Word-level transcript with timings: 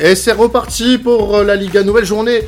Et 0.00 0.16
c'est 0.16 0.32
reparti 0.32 0.98
pour 0.98 1.36
euh, 1.36 1.44
la 1.44 1.54
Liga, 1.54 1.84
nouvelle 1.84 2.04
journée 2.04 2.40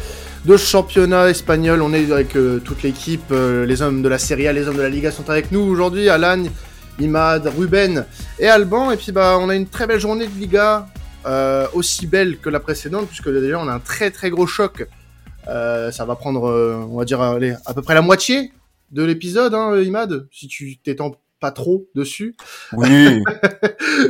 de 0.45 0.57
championnat 0.57 1.31
espagnol. 1.31 1.81
On 1.81 1.93
est 1.93 2.11
avec 2.11 2.35
euh, 2.35 2.59
toute 2.59 2.83
l'équipe, 2.83 3.31
euh, 3.31 3.65
les 3.65 3.83
hommes 3.83 4.03
de 4.03 4.09
la 4.09 4.19
Serie 4.19 4.49
A, 4.49 4.53
les 4.53 4.67
hommes 4.67 4.77
de 4.77 4.83
la 4.83 4.89
Liga 4.89 5.13
sont 5.13 5.31
avec 5.31 5.53
nous 5.53 5.61
aujourd'hui. 5.61 6.09
Alan, 6.09 6.43
Imad, 6.99 7.47
Ruben 7.47 8.05
et 8.41 8.49
Alban. 8.49 8.91
Et 8.91 8.97
puis 8.97 9.13
bah 9.13 9.39
on 9.41 9.49
a 9.49 9.55
une 9.55 9.69
très 9.69 9.87
belle 9.87 10.01
journée 10.01 10.27
de 10.27 10.37
Liga, 10.37 10.89
aussi 11.73 12.09
belle 12.09 12.39
que 12.39 12.51
la 12.51 12.59
précédente, 12.59 13.07
puisque 13.07 13.31
déjà 13.31 13.61
on 13.61 13.69
a 13.69 13.75
un 13.75 13.81
très 13.81 14.11
très 14.11 14.31
gros 14.31 14.49
choc. 14.49 14.85
Ça 15.47 16.05
va 16.05 16.17
prendre, 16.17 16.43
on 16.91 16.97
va 16.97 17.05
dire, 17.05 17.21
allez, 17.21 17.55
à 17.65 17.75
peu 17.75 17.83
près 17.83 17.95
la 17.95 18.03
moitié 18.03 18.53
de 18.91 19.05
l'épisode, 19.05 19.55
hein, 19.55 19.81
Imad, 19.81 20.27
si 20.33 20.49
tu 20.49 20.79
t'étends 20.79 21.15
pas 21.41 21.51
trop 21.51 21.87
dessus. 21.95 22.37
Oui. 22.73 23.23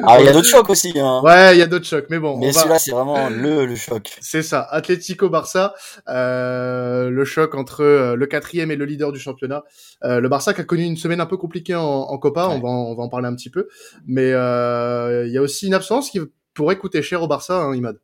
Ah, 0.03 0.19
il 0.21 0.27
y 0.27 0.29
a 0.29 0.33
d'autres 0.33 0.49
chocs 0.49 0.69
aussi. 0.69 0.93
Hein. 0.99 1.21
Ouais, 1.23 1.55
il 1.55 1.59
y 1.59 1.63
a 1.63 1.67
d'autres 1.67 1.87
chocs, 1.87 2.07
mais 2.11 2.19
bon. 2.19 2.37
Mais 2.39 2.51
va- 2.51 2.61
celui-là, 2.61 2.79
c'est 2.79 2.91
vraiment 2.91 3.29
le, 3.29 3.67
le 3.67 3.77
choc. 3.77 4.17
C'est 4.21 4.43
ça, 4.43 4.63
Atlético 4.63 5.29
Barça, 5.29 5.75
euh, 6.09 7.09
le 7.11 7.25
choc 7.25 7.55
entre 7.55 7.83
euh, 7.83 8.17
le 8.17 8.27
quatrième 8.27 8.71
et 8.71 8.77
le 8.77 8.85
leader 8.85 9.13
du 9.13 9.21
championnat. 9.21 9.65
Euh, 10.05 10.21
le 10.21 10.29
Barça 10.29 10.55
qui 10.55 10.61
a 10.61 10.65
connu 10.65 10.85
une 10.85 10.97
semaine 10.97 11.21
un 11.21 11.27
peu 11.27 11.37
compliquée 11.37 11.75
en, 11.75 11.83
en 11.85 12.19
Copa, 12.19 12.49
on, 12.49 12.61
va 12.61 12.69
en, 12.69 12.91
on 12.91 12.95
va 12.95 13.03
en 13.05 13.09
parler 13.09 13.29
un 13.29 13.35
petit 13.35 13.51
peu. 13.51 13.69
Mais 14.07 14.33
euh, 14.33 15.25
il 15.27 15.33
y 15.33 15.39
a 15.39 15.43
aussi 15.43 15.67
une 15.67 15.75
absence 15.75 16.11
qui 16.11 16.21
pourrait 16.55 16.79
coûter 16.79 17.03
cher 17.03 17.23
au 17.23 17.29
Barça, 17.29 17.63
hein, 17.63 17.75
Imad. 17.75 17.99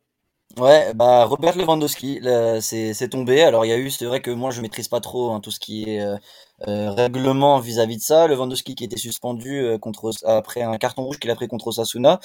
Ouais, 0.59 0.93
bah 0.93 1.23
Robert 1.25 1.57
Lewandowski, 1.57 2.19
c'est 2.61 2.93
c'est 2.93 3.09
tombé. 3.09 3.41
Alors 3.41 3.65
il 3.65 3.69
y 3.69 3.71
a 3.71 3.77
eu, 3.77 3.89
c'est 3.89 4.05
vrai 4.05 4.21
que 4.21 4.29
moi 4.29 4.51
je 4.51 4.61
maîtrise 4.61 4.87
pas 4.87 4.99
trop 4.99 5.31
hein, 5.31 5.39
tout 5.39 5.49
ce 5.49 5.59
qui 5.59 5.89
est 5.89 5.99
euh, 6.01 6.13
euh, 6.13 6.17
règlement 6.65 7.59
vis-à-vis 7.59 7.97
de 7.97 8.01
ça. 8.01 8.27
Lewandowski 8.27 8.75
qui 8.75 8.83
était 8.83 8.97
suspendu 8.97 9.59
euh, 9.59 9.77
contre 9.77 10.11
après 10.25 10.61
un 10.61 10.77
carton 10.77 11.03
rouge 11.03 11.19
qu'il 11.19 11.29
a 11.31 11.35
pris 11.35 11.47
contre 11.47 11.67
Osasuna. 11.67 12.19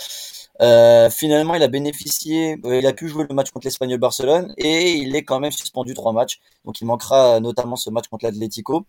Euh, 0.60 1.10
finalement, 1.10 1.54
il 1.54 1.62
a 1.62 1.68
bénéficié, 1.68 2.58
euh, 2.64 2.78
il 2.78 2.86
a 2.86 2.92
pu 2.92 3.08
jouer 3.08 3.26
le 3.28 3.34
match 3.34 3.50
contre 3.50 3.66
l'Espagnol 3.66 3.98
Barcelone 3.98 4.54
et 4.56 4.92
il 4.94 5.14
est 5.16 5.24
quand 5.24 5.40
même 5.40 5.52
suspendu 5.52 5.94
trois 5.94 6.12
matchs. 6.12 6.40
Donc 6.64 6.80
il 6.80 6.86
manquera 6.86 7.36
euh, 7.36 7.40
notamment 7.40 7.76
ce 7.76 7.90
match 7.90 8.08
contre 8.08 8.24
l'Atlético. 8.26 8.86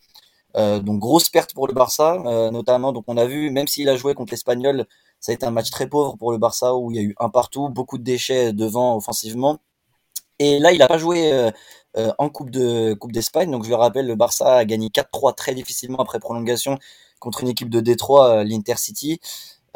Euh, 0.57 0.79
donc 0.79 0.99
grosse 0.99 1.29
perte 1.29 1.53
pour 1.53 1.67
le 1.67 1.73
Barça, 1.73 2.21
euh, 2.25 2.51
notamment. 2.51 2.91
Donc 2.91 3.05
on 3.07 3.17
a 3.17 3.25
vu, 3.25 3.51
même 3.51 3.67
s'il 3.67 3.89
a 3.89 3.95
joué 3.95 4.13
contre 4.15 4.31
l'Espagnol, 4.33 4.85
ça 5.19 5.31
a 5.31 5.35
été 5.35 5.45
un 5.45 5.51
match 5.51 5.69
très 5.71 5.87
pauvre 5.87 6.17
pour 6.17 6.31
le 6.31 6.37
Barça 6.37 6.75
où 6.75 6.91
il 6.91 6.97
y 6.97 6.99
a 6.99 7.03
eu 7.03 7.15
un 7.19 7.29
partout, 7.29 7.69
beaucoup 7.69 7.97
de 7.97 8.03
déchets 8.03 8.53
devant 8.53 8.95
offensivement. 8.95 9.59
Et 10.39 10.59
là, 10.59 10.71
il 10.71 10.81
a 10.81 10.87
pas 10.87 10.97
joué 10.97 11.31
euh, 11.33 11.51
euh, 11.97 12.11
en 12.17 12.29
Coupe 12.29 12.49
de 12.49 12.93
Coupe 12.93 13.11
d'Espagne. 13.11 13.51
Donc 13.51 13.63
je 13.65 13.69
le 13.69 13.75
rappelle, 13.75 14.07
le 14.07 14.15
Barça 14.15 14.57
a 14.57 14.65
gagné 14.65 14.89
4-3 14.89 15.33
très 15.35 15.53
difficilement 15.53 15.99
après 15.99 16.19
prolongation 16.19 16.77
contre 17.19 17.41
une 17.43 17.49
équipe 17.49 17.69
de 17.69 17.79
Détroit, 17.81 18.29
euh, 18.39 18.43
l'Inter 18.43 18.75
City. 18.77 19.19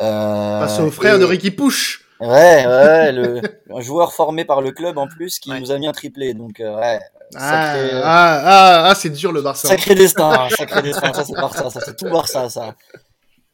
Euh, 0.02 0.60
Face 0.62 0.80
au 0.80 0.90
frère 0.92 1.16
et- 1.16 1.20
de 1.20 1.26
Ricky 1.26 1.52
Push. 1.52 2.00
Ouais, 2.20 2.66
ouais, 2.66 3.12
le, 3.12 3.42
un 3.76 3.82
joueur 3.82 4.14
formé 4.14 4.46
par 4.46 4.62
le 4.62 4.72
club 4.72 4.98
en 4.98 5.08
plus 5.08 5.40
qui 5.40 5.52
Ouais. 5.52 5.60
nous 5.60 5.72
a 5.72 5.78
mis 5.78 5.88
un 5.88 5.92
triplé. 5.92 6.34
Donc 6.34 6.60
ouais, 6.60 7.00
Ah, 7.36 7.74
sacré, 7.74 7.90
ah, 8.02 8.42
ah, 8.46 8.90
ah, 8.90 8.96
c'est 8.96 9.10
dur 9.10 9.32
le 9.34 9.42
Barça. 9.42 9.68
Sacré 9.68 9.96
destin, 9.96 10.48
sacré 10.58 10.82
destin, 10.84 11.12
ça 11.14 11.26
c'est 11.26 11.34
Barça, 11.34 11.70
ça 11.70 11.82
c'est 11.84 11.98
tout 11.98 12.06
Barça 12.10 12.50
ça. 12.50 12.76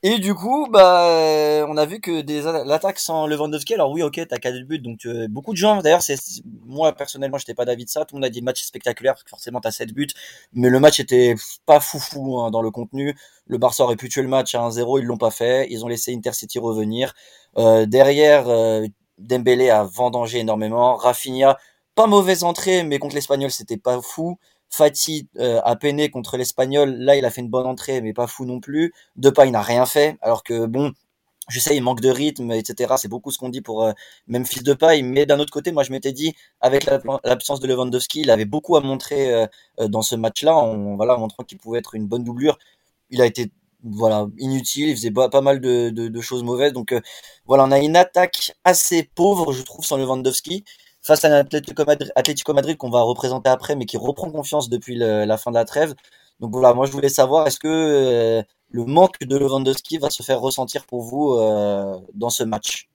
Et 0.01 0.19
du 0.19 0.33
coup, 0.33 0.67
bah, 0.69 1.65
on 1.67 1.75
a 1.75 1.85
vu 1.85 1.99
que 1.99 2.21
des 2.21 2.41
l'attaque 2.41 2.99
sans 2.99 3.27
Lewandowski. 3.27 3.73
Alors 3.73 3.91
oui, 3.91 4.01
ok, 4.01 4.21
t'as 4.29 4.37
4 4.37 4.61
buts, 4.65 4.79
donc 4.79 5.05
beaucoup 5.29 5.51
de 5.51 5.57
gens. 5.57 5.81
D'ailleurs, 5.81 6.01
c'est 6.01 6.15
moi 6.65 6.93
personnellement, 6.93 7.37
j'étais 7.37 7.53
pas 7.53 7.65
d'avis 7.65 7.83
de 7.83 7.89
ça. 7.89 8.05
Tout 8.05 8.15
le 8.15 8.19
monde 8.19 8.25
a 8.25 8.29
dit 8.29 8.41
match 8.41 8.63
spectaculaire, 8.63 9.15
forcément 9.27 9.59
t'as 9.59 9.71
7 9.71 9.93
buts, 9.93 10.07
mais 10.53 10.69
le 10.69 10.79
match 10.79 11.01
était 11.01 11.35
pas 11.65 11.81
foufou 11.81 12.39
hein, 12.39 12.49
dans 12.49 12.61
le 12.61 12.71
contenu. 12.71 13.13
Le 13.45 13.57
Barça 13.57 13.83
aurait 13.83 13.97
pu 13.97 14.07
tuer 14.07 14.21
le 14.21 14.29
match 14.29 14.55
à 14.55 14.59
1-0, 14.59 14.99
ils 15.01 15.05
l'ont 15.05 15.17
pas 15.17 15.31
fait. 15.31 15.67
Ils 15.69 15.83
ont 15.83 15.89
laissé 15.89 16.13
Intercity 16.15 16.59
revenir. 16.59 17.13
Euh, 17.57 17.85
derrière, 17.85 18.47
euh, 18.47 18.87
Dembélé 19.17 19.69
a 19.69 19.83
vendangé 19.83 20.39
énormément. 20.39 20.95
Rafinha, 20.95 21.57
pas 21.95 22.07
mauvaise 22.07 22.45
entrée, 22.45 22.83
mais 22.83 22.99
contre 22.99 23.15
l'Espagnol, 23.15 23.51
c'était 23.51 23.77
pas 23.77 24.01
fou. 24.01 24.37
Fati 24.69 25.27
euh, 25.39 25.61
a 25.63 25.75
peiné 25.75 26.09
contre 26.09 26.37
l'Espagnol. 26.37 26.91
Là, 26.95 27.15
il 27.15 27.25
a 27.25 27.31
fait 27.31 27.41
une 27.41 27.49
bonne 27.49 27.65
entrée, 27.67 28.01
mais 28.01 28.13
pas 28.13 28.27
fou 28.27 28.45
non 28.45 28.59
plus. 28.59 28.93
Depay 29.15 29.51
n'a 29.51 29.61
rien 29.61 29.85
fait, 29.85 30.17
alors 30.21 30.43
que 30.43 30.65
bon, 30.65 30.93
je 31.49 31.59
sais, 31.59 31.75
il 31.75 31.81
manque 31.81 32.01
de 32.01 32.09
rythme, 32.09 32.51
etc. 32.51 32.97
C'est 32.97 33.07
beaucoup 33.07 33.31
ce 33.31 33.37
qu'on 33.39 33.49
dit 33.49 33.61
pour 33.61 33.83
euh, 33.83 33.93
Memphis 34.27 34.61
Depay. 34.63 35.01
Mais 35.01 35.25
d'un 35.25 35.39
autre 35.39 35.51
côté, 35.51 35.71
moi, 35.71 35.83
je 35.83 35.91
m'étais 35.91 36.11
dit, 36.13 36.35
avec 36.61 36.85
la- 36.85 37.01
l'absence 37.23 37.59
de 37.59 37.67
Lewandowski, 37.67 38.21
il 38.21 38.31
avait 38.31 38.45
beaucoup 38.45 38.75
à 38.77 38.81
montrer 38.81 39.33
euh, 39.33 39.47
euh, 39.79 39.87
dans 39.87 40.01
ce 40.03 40.15
match-là, 40.15 40.55
en 40.55 40.95
voilà, 40.95 41.15
en 41.15 41.19
montrant 41.19 41.43
qu'il 41.43 41.57
pouvait 41.57 41.79
être 41.79 41.95
une 41.95 42.07
bonne 42.07 42.23
doublure. 42.23 42.59
Il 43.09 43.21
a 43.21 43.25
été 43.25 43.51
voilà 43.83 44.27
inutile, 44.37 44.89
il 44.89 44.95
faisait 44.95 45.11
pas, 45.11 45.29
pas 45.29 45.41
mal 45.41 45.61
de, 45.61 45.89
de, 45.89 46.07
de 46.09 46.21
choses 46.21 46.43
mauvaises. 46.43 46.73
Donc 46.73 46.91
euh, 46.93 47.01
voilà, 47.45 47.63
on 47.65 47.71
a 47.71 47.79
une 47.79 47.95
attaque 47.95 48.51
assez 48.63 49.03
pauvre, 49.03 49.53
je 49.53 49.63
trouve, 49.63 49.85
sans 49.85 49.97
Lewandowski 49.97 50.63
face 51.01 51.25
à 51.25 51.29
un 51.29 51.39
Atlético 51.39 51.85
Madrid, 51.85 52.11
Madrid 52.53 52.77
qu'on 52.77 52.89
va 52.89 53.01
représenter 53.01 53.49
après, 53.49 53.75
mais 53.75 53.85
qui 53.85 53.97
reprend 53.97 54.29
confiance 54.29 54.69
depuis 54.69 54.95
la 54.95 55.37
fin 55.37 55.51
de 55.51 55.55
la 55.55 55.65
trêve. 55.65 55.93
Donc 56.39 56.51
voilà, 56.51 56.73
moi 56.73 56.85
je 56.85 56.91
voulais 56.91 57.09
savoir, 57.09 57.47
est-ce 57.47 57.59
que 57.59 57.67
euh, 57.67 58.41
le 58.71 58.85
manque 58.85 59.19
de 59.21 59.37
Lewandowski 59.37 59.97
va 59.97 60.09
se 60.09 60.23
faire 60.23 60.39
ressentir 60.39 60.85
pour 60.85 61.01
vous 61.01 61.33
euh, 61.33 61.97
dans 62.13 62.29
ce 62.29 62.43
match? 62.43 62.87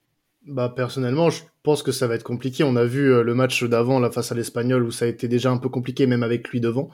Bah 0.46 0.72
personnellement, 0.74 1.30
je 1.30 1.42
pense 1.62 1.82
que 1.82 1.92
ça 1.92 2.06
va 2.06 2.14
être 2.14 2.22
compliqué. 2.22 2.64
On 2.64 2.76
a 2.76 2.84
vu 2.84 3.12
euh, 3.12 3.22
le 3.22 3.34
match 3.34 3.64
d'avant 3.64 3.98
là 3.98 4.10
face 4.10 4.30
à 4.30 4.34
l'Espagnol 4.34 4.82
où 4.82 4.90
ça 4.90 5.06
a 5.06 5.08
été 5.08 5.26
déjà 5.26 5.50
un 5.50 5.56
peu 5.56 5.70
compliqué 5.70 6.06
même 6.06 6.22
avec 6.22 6.48
lui 6.48 6.60
devant. 6.60 6.90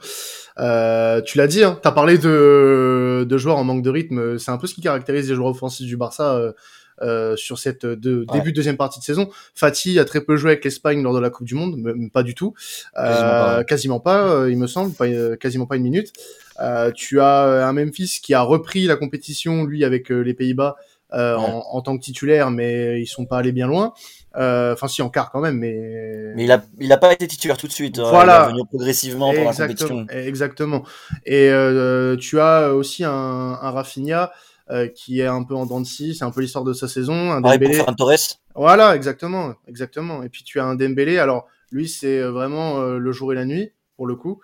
Tu 0.57 1.37
l'as 1.37 1.47
dit, 1.47 1.63
hein, 1.63 1.79
t'as 1.81 1.91
parlé 1.91 2.17
de, 2.17 3.25
de 3.27 3.37
joueurs 3.37 3.57
en 3.57 3.63
manque 3.63 3.83
de 3.83 3.89
rythme. 3.89 4.37
C'est 4.37 4.51
un 4.51 4.57
peu 4.57 4.67
ce 4.67 4.73
qui 4.73 4.81
caractérise 4.81 5.29
les 5.29 5.35
joueurs 5.35 5.49
offensifs 5.49 5.87
du 5.87 5.97
Barça 5.97 6.53
euh, 7.01 7.31
euh, 7.33 7.35
sur 7.35 7.59
cette 7.59 7.85
de, 7.85 8.19
Ouais. 8.19 8.25
début 8.33 8.51
de 8.51 8.55
deuxième 8.55 8.77
partie 8.77 8.99
de 8.99 9.03
saison. 9.03 9.29
Fati 9.55 9.97
a 9.99 10.05
très 10.05 10.21
peu 10.21 10.35
joué 10.37 10.51
avec 10.51 10.63
l'Espagne 10.63 11.01
lors 11.03 11.13
de 11.13 11.19
la 11.19 11.29
Coupe 11.29 11.47
du 11.47 11.55
Monde, 11.55 11.77
même 11.77 12.09
pas 12.09 12.23
du 12.23 12.35
tout, 12.35 12.53
Quasiment 12.95 13.29
Euh, 13.29 13.39
pas, 13.39 13.57
ouais. 13.57 13.65
quasiment 13.65 13.99
pas, 13.99 14.27
euh, 14.27 14.51
il 14.51 14.57
me 14.57 14.67
semble, 14.67 14.93
pas, 14.93 15.05
euh, 15.07 15.35
quasiment 15.35 15.65
pas 15.65 15.75
une 15.77 15.83
minute. 15.83 16.13
Euh, 16.59 16.91
tu 16.91 17.19
as 17.19 17.45
euh, 17.45 17.65
un 17.65 17.73
Memphis 17.73 18.19
qui 18.21 18.33
a 18.33 18.41
repris 18.41 18.85
la 18.85 18.95
compétition 18.95 19.63
lui 19.65 19.83
avec 19.83 20.11
euh, 20.11 20.19
les 20.21 20.33
Pays-Bas 20.33 20.75
euh, 21.13 21.35
Ouais. 21.37 21.43
en, 21.43 21.63
en 21.71 21.81
tant 21.81 21.97
que 21.97 22.03
titulaire, 22.03 22.51
mais 22.51 23.01
ils 23.01 23.07
sont 23.07 23.25
pas 23.25 23.39
allés 23.39 23.51
bien 23.51 23.67
loin. 23.67 23.93
Euh, 24.37 24.71
Enfin, 24.73 24.87
si 24.87 25.01
en 25.01 25.09
quart 25.09 25.29
quand 25.31 25.41
même, 25.41 25.57
mais. 25.57 26.31
Mais 26.35 26.45
il 26.45 26.51
a, 26.53 26.63
il 26.79 26.89
a 26.93 26.97
pas 26.97 27.11
été 27.11 27.27
titulaire 27.27 27.57
tout 27.57 27.67
de 27.67 27.71
suite. 27.73 27.99
hein. 27.99 28.05
Voilà. 28.09 28.45
Il 28.45 28.49
est 28.49 28.53
venu 28.53 28.65
progressivement 28.67 29.33
pour 29.33 29.43
la 29.43 29.49
exactement, 29.49 29.89
compétition. 30.01 30.25
exactement. 30.27 30.83
Et 31.25 31.49
euh, 31.49 32.15
tu 32.15 32.39
as 32.39 32.73
aussi 32.73 33.03
un, 33.03 33.11
un 33.11 33.71
Rafinha 33.71 34.31
euh, 34.71 34.87
qui 34.87 35.19
est 35.19 35.25
un 35.27 35.43
peu 35.43 35.53
en 35.55 35.65
dents 35.65 35.81
de 35.81 35.85
scie, 35.85 36.15
c'est 36.15 36.23
un 36.23 36.31
peu 36.31 36.41
l'histoire 36.41 36.63
de 36.63 36.73
sa 36.73 36.87
saison. 36.87 37.31
Un 37.31 37.41
pour 37.41 37.51
Dembélé. 37.51 37.83
Torres. 37.97 38.13
Voilà, 38.55 38.95
exactement, 38.95 39.53
exactement. 39.67 40.23
Et 40.23 40.29
puis 40.29 40.43
tu 40.43 40.59
as 40.59 40.65
un 40.65 40.75
Dembélé. 40.75 41.17
Alors 41.17 41.47
lui, 41.71 41.87
c'est 41.89 42.21
vraiment 42.21 42.79
euh, 42.81 42.97
le 42.97 43.11
jour 43.11 43.31
et 43.31 43.35
la 43.35 43.45
nuit 43.45 43.71
pour 43.97 44.07
le 44.07 44.15
coup. 44.15 44.39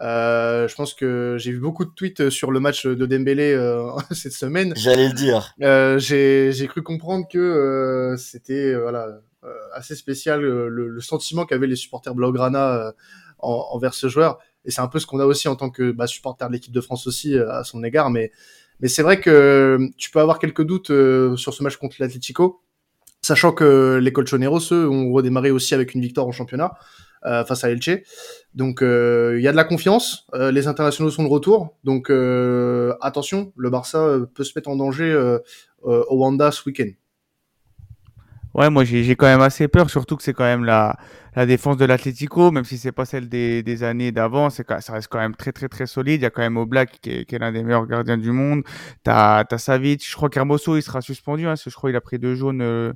Euh, 0.00 0.66
je 0.68 0.74
pense 0.74 0.94
que 0.94 1.36
j'ai 1.38 1.52
vu 1.52 1.58
beaucoup 1.60 1.84
de 1.84 1.90
tweets 1.90 2.30
sur 2.30 2.50
le 2.50 2.60
match 2.60 2.86
de 2.86 3.06
Dembélé 3.06 3.52
euh, 3.52 3.90
cette 4.10 4.32
semaine. 4.32 4.72
J'allais 4.76 5.08
le 5.08 5.14
dire. 5.14 5.54
Euh, 5.62 5.98
j'ai 5.98 6.66
cru 6.68 6.82
comprendre 6.82 7.26
que 7.30 7.38
euh, 7.38 8.16
c'était 8.16 8.72
euh, 8.72 8.80
voilà 8.82 9.08
euh, 9.44 9.48
assez 9.74 9.94
spécial 9.96 10.42
euh, 10.44 10.68
le, 10.68 10.88
le 10.88 11.00
sentiment 11.00 11.44
qu'avaient 11.44 11.66
les 11.66 11.76
supporters 11.76 12.14
blaugrana 12.14 12.74
euh, 12.74 12.92
en- 13.38 13.66
envers 13.72 13.92
ce 13.94 14.08
joueur 14.08 14.38
et 14.64 14.70
c'est 14.70 14.80
un 14.80 14.86
peu 14.86 15.00
ce 15.00 15.06
qu'on 15.06 15.18
a 15.18 15.26
aussi 15.26 15.48
en 15.48 15.56
tant 15.56 15.68
que 15.68 15.90
bah, 15.90 16.06
supporter 16.06 16.46
de 16.46 16.52
l'équipe 16.52 16.72
de 16.72 16.80
France 16.80 17.06
aussi 17.08 17.36
euh, 17.36 17.50
à 17.50 17.64
son 17.64 17.82
égard 17.82 18.08
mais 18.10 18.30
mais 18.82 18.88
c'est 18.88 19.02
vrai 19.02 19.20
que 19.20 19.30
euh, 19.30 19.88
tu 19.96 20.10
peux 20.10 20.20
avoir 20.20 20.38
quelques 20.38 20.62
doutes 20.62 20.90
euh, 20.90 21.36
sur 21.36 21.54
ce 21.54 21.62
match 21.62 21.76
contre 21.76 21.96
l'Atlético 22.00 22.62
sachant 23.22 23.52
que 23.52 23.98
les 24.02 24.12
Colchoneros 24.12 24.72
eux 24.72 24.88
ont 24.88 25.12
redémarré 25.12 25.50
aussi 25.50 25.74
avec 25.74 25.94
une 25.94 26.02
victoire 26.02 26.26
en 26.26 26.32
championnat 26.32 26.72
euh, 27.24 27.44
face 27.44 27.62
à 27.62 27.70
Elche 27.70 28.02
donc 28.54 28.82
euh, 28.82 29.36
il 29.38 29.42
y 29.42 29.48
a 29.48 29.52
de 29.52 29.56
la 29.56 29.64
confiance 29.64 30.26
euh, 30.34 30.50
les 30.50 30.66
internationaux 30.66 31.10
sont 31.10 31.22
de 31.22 31.28
retour 31.28 31.76
donc 31.84 32.10
attention 33.00 33.52
le 33.56 33.70
Barça 33.70 34.18
peut 34.34 34.44
se 34.44 34.52
mettre 34.56 34.68
en 34.68 34.76
danger 34.76 35.38
au 35.82 36.16
Wanda 36.16 36.50
ce 36.50 36.62
week-end. 36.66 36.90
Ouais, 38.54 38.68
moi 38.68 38.84
j'ai 38.84 39.16
quand 39.16 39.26
même 39.26 39.40
assez 39.40 39.66
peur, 39.66 39.88
surtout 39.88 40.16
que 40.16 40.22
c'est 40.22 40.34
quand 40.34 40.44
même 40.44 40.64
la, 40.64 40.96
la 41.34 41.46
défense 41.46 41.78
de 41.78 41.86
l'Atlético, 41.86 42.50
même 42.50 42.64
si 42.64 42.76
c'est 42.76 42.92
pas 42.92 43.06
celle 43.06 43.28
des, 43.28 43.62
des 43.62 43.82
années 43.82 44.12
d'avant, 44.12 44.50
ça 44.50 44.62
reste 44.92 45.08
quand 45.08 45.18
même 45.18 45.34
très 45.34 45.52
très 45.52 45.68
très 45.68 45.86
solide. 45.86 46.20
Il 46.20 46.24
y 46.24 46.26
a 46.26 46.30
quand 46.30 46.42
même 46.42 46.58
Oblak 46.58 47.00
qui 47.00 47.10
est, 47.10 47.24
qui 47.24 47.34
est 47.34 47.38
l'un 47.38 47.50
des 47.50 47.62
meilleurs 47.62 47.86
gardiens 47.86 48.18
du 48.18 48.30
monde. 48.30 48.62
T'as 49.04 49.44
as 49.50 49.58
Savic, 49.58 50.06
je 50.06 50.14
crois 50.14 50.28
qu'Hermoso 50.28 50.76
il 50.76 50.82
sera 50.82 51.00
suspendu, 51.00 51.44
hein, 51.46 51.50
parce 51.50 51.64
que 51.64 51.70
je 51.70 51.76
crois 51.76 51.88
qu'il 51.90 51.96
a 51.96 52.02
pris 52.02 52.18
deux 52.18 52.34
jaunes 52.34 52.60
euh, 52.60 52.92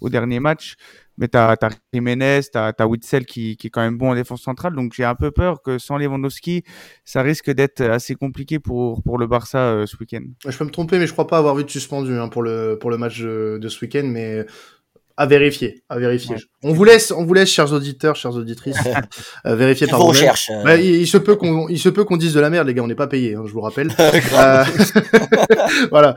au 0.00 0.08
dernier 0.08 0.38
match. 0.38 0.76
Mais 1.18 1.28
t'as 1.28 1.52
as 1.60 1.70
Jiménez, 1.92 2.40
t'as 2.50 2.72
as 2.78 2.86
Witzel 2.86 3.26
qui, 3.26 3.56
qui 3.56 3.66
est 3.66 3.70
quand 3.70 3.82
même 3.82 3.98
bon 3.98 4.12
en 4.12 4.14
défense 4.14 4.40
centrale, 4.40 4.74
donc 4.74 4.92
j'ai 4.94 5.04
un 5.04 5.14
peu 5.16 5.30
peur 5.32 5.60
que 5.60 5.76
sans 5.76 5.98
Lewandowski, 5.98 6.62
ça 7.04 7.20
risque 7.20 7.50
d'être 7.50 7.82
assez 7.82 8.14
compliqué 8.14 8.58
pour 8.58 9.02
pour 9.02 9.18
le 9.18 9.26
Barça 9.26 9.58
euh, 9.58 9.86
ce 9.86 9.96
week-end. 9.98 10.22
Je 10.48 10.56
peux 10.56 10.64
me 10.64 10.70
tromper, 10.70 10.98
mais 10.98 11.06
je 11.06 11.12
crois 11.12 11.26
pas 11.26 11.36
avoir 11.36 11.56
vu 11.56 11.64
de 11.64 11.68
suspendu 11.68 12.16
hein, 12.16 12.28
pour 12.28 12.42
le 12.42 12.78
pour 12.80 12.90
le 12.90 12.96
match 12.96 13.20
de, 13.20 13.58
de 13.60 13.68
ce 13.68 13.84
week-end. 13.84 14.04
Mais 14.06 14.46
À 15.20 15.26
vérifier, 15.26 15.82
à 15.90 15.98
vérifier. 15.98 16.36
On 16.62 16.72
vous 16.72 16.82
laisse, 16.82 17.10
on 17.10 17.26
vous 17.26 17.34
laisse, 17.34 17.50
chers 17.50 17.74
auditeurs, 17.74 18.16
chères 18.16 18.34
auditrices, 18.36 18.78
euh, 19.46 19.54
vérifier 19.54 19.86
par 19.86 20.00
vous 20.00 20.06
recherche. 20.06 20.50
Bah, 20.64 20.78
il, 20.78 21.06
se 21.06 21.18
peut 21.18 21.36
qu'on, 21.36 21.68
il 21.68 21.78
se 21.78 21.90
peut 21.90 22.04
qu'on 22.04 22.16
dise 22.16 22.32
de 22.32 22.40
la 22.40 22.48
merde, 22.48 22.66
les 22.66 22.72
gars. 22.72 22.82
On 22.82 22.86
n'est 22.86 22.94
pas 22.94 23.06
payé, 23.06 23.34
hein, 23.34 23.42
je 23.44 23.52
vous 23.52 23.60
rappelle. 23.60 23.90
euh... 24.00 24.64
voilà. 25.90 26.14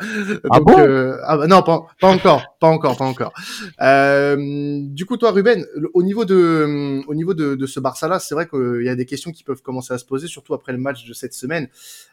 Ah 0.50 0.58
Donc, 0.58 0.80
euh, 0.80 1.18
ah 1.26 1.36
bah, 1.36 1.48
non, 1.48 1.64
pas, 1.64 1.86
pas 2.00 2.08
encore, 2.08 2.56
pas 2.62 2.68
encore, 2.68 2.96
pas 2.96 3.04
encore. 3.04 3.34
Euh, 3.82 4.38
du 4.82 5.06
coup, 5.06 5.18
toi, 5.18 5.32
Ruben, 5.32 5.66
au 5.94 6.02
niveau 6.02 6.24
de, 6.24 7.02
au 7.06 7.14
niveau 7.14 7.34
de, 7.34 7.56
de 7.56 7.66
ce 7.66 7.82
Barça-là, 7.82 8.20
c'est 8.20 8.36
vrai 8.36 8.48
qu'il 8.48 8.86
y 8.86 8.90
a 8.90 8.96
des 8.96 9.06
questions 9.06 9.32
qui 9.32 9.44
peuvent 9.44 9.62
commencer 9.62 9.94
à 9.94 9.98
se 9.98 10.06
poser, 10.06 10.28
surtout 10.28 10.54
après 10.54 10.72
le 10.72 10.78
match 10.78 11.06
de 11.06 11.12
cette 11.12 11.34
semaine. 11.34 11.68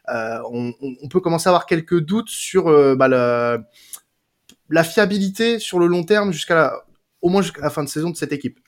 Euh, 0.08 0.38
on, 0.50 0.72
on, 0.82 1.06
peut 1.06 1.20
commencer 1.20 1.46
à 1.46 1.50
avoir 1.50 1.66
quelques 1.66 2.00
doutes 2.00 2.30
sur 2.30 2.66
euh, 2.66 2.96
bah, 2.96 3.06
la, 3.06 3.60
la 4.70 4.84
fiabilité 4.84 5.58
sur 5.58 5.78
le 5.78 5.86
long 5.86 6.04
terme 6.04 6.32
jusqu'à 6.32 6.72
au 7.22 7.28
moins 7.28 7.42
jusqu'à 7.42 7.60
la 7.60 7.70
fin 7.70 7.84
de 7.84 7.88
saison 7.88 8.10
de 8.10 8.16
cette 8.16 8.32
équipe. 8.32 8.58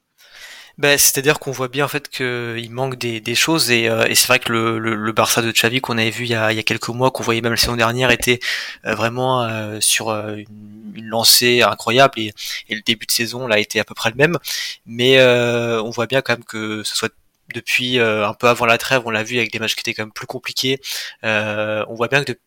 Ben, 0.79 0.97
c'est-à-dire 0.97 1.39
qu'on 1.39 1.51
voit 1.51 1.69
bien 1.69 1.85
en 1.85 1.89
fait 1.89 2.09
qu'il 2.09 2.71
manque 2.71 2.97
des, 2.97 3.21
des 3.21 3.35
choses 3.35 3.71
et, 3.71 3.89
euh, 3.89 4.07
et 4.07 4.15
c'est 4.15 4.27
vrai 4.27 4.39
que 4.39 4.51
le, 4.51 4.79
le, 4.79 4.95
le, 4.95 5.13
Barça 5.13 5.43
de 5.43 5.51
Xavi 5.53 5.83
qu'on 5.83 5.99
avait 5.99 6.11
vu 6.11 6.25
il 6.25 6.31
y, 6.31 6.35
a, 6.35 6.51
il 6.51 6.57
y 6.57 6.59
a 6.59 6.63
quelques 6.63 6.89
mois, 6.89 7.11
qu'on 7.11 7.23
voyait 7.23 7.43
même 7.43 7.53
la 7.53 7.59
saison 7.59 7.77
dernière, 7.77 8.11
était 8.11 8.41
euh, 8.87 8.95
vraiment 8.95 9.43
euh, 9.43 9.81
sur 9.81 10.11
une, 10.11 10.47
une, 10.95 11.07
lancée 11.07 11.61
incroyable 11.61 12.19
et, 12.19 12.33
et, 12.71 12.75
le 12.75 12.81
début 12.81 13.05
de 13.05 13.11
saison 13.13 13.47
là 13.47 13.59
été 13.59 13.81
à 13.81 13.85
peu 13.85 13.95
près 13.95 14.11
le 14.11 14.17
même, 14.17 14.39
mais 14.87 15.23
on 15.23 15.91
voit 15.91 16.07
bien 16.07 16.23
quand 16.23 16.33
même 16.35 16.45
que 16.45 16.83
ce 16.85 16.97
soit 16.97 17.13
depuis 17.55 17.99
un 17.99 18.33
peu 18.35 18.49
avant 18.49 18.65
la 18.67 18.79
trêve, 18.79 19.03
on 19.05 19.11
l'a 19.11 19.23
vu 19.23 19.37
avec 19.37 19.53
des 19.53 19.59
matchs 19.59 19.75
qui 19.75 19.81
étaient 19.81 19.95
quand 19.95 20.05
même 20.05 20.13
plus 20.13 20.27
compliqués. 20.27 20.81
on 21.23 21.95
voit 21.95 22.09
bien 22.09 22.25
que 22.25 22.33
de 22.33 22.39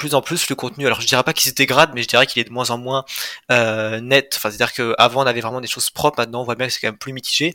plus 0.00 0.14
en 0.14 0.22
plus 0.22 0.48
le 0.48 0.56
contenu. 0.56 0.86
Alors 0.86 1.00
je 1.02 1.06
dirais 1.06 1.22
pas 1.22 1.34
qu'il 1.34 1.50
se 1.50 1.54
dégrade, 1.54 1.90
mais 1.94 2.02
je 2.02 2.08
dirais 2.08 2.26
qu'il 2.26 2.40
est 2.40 2.46
de 2.46 2.52
moins 2.52 2.70
en 2.70 2.78
moins 2.78 3.04
euh, 3.52 4.00
net. 4.00 4.32
Enfin, 4.36 4.50
c'est-à-dire 4.50 4.72
qu'avant 4.72 5.22
on 5.22 5.26
avait 5.26 5.42
vraiment 5.42 5.60
des 5.60 5.68
choses 5.68 5.90
propres, 5.90 6.18
maintenant 6.20 6.40
on 6.40 6.44
voit 6.44 6.54
bien 6.54 6.66
que 6.66 6.72
c'est 6.72 6.80
quand 6.80 6.88
même 6.88 6.98
plus 6.98 7.12
mitigé. 7.12 7.54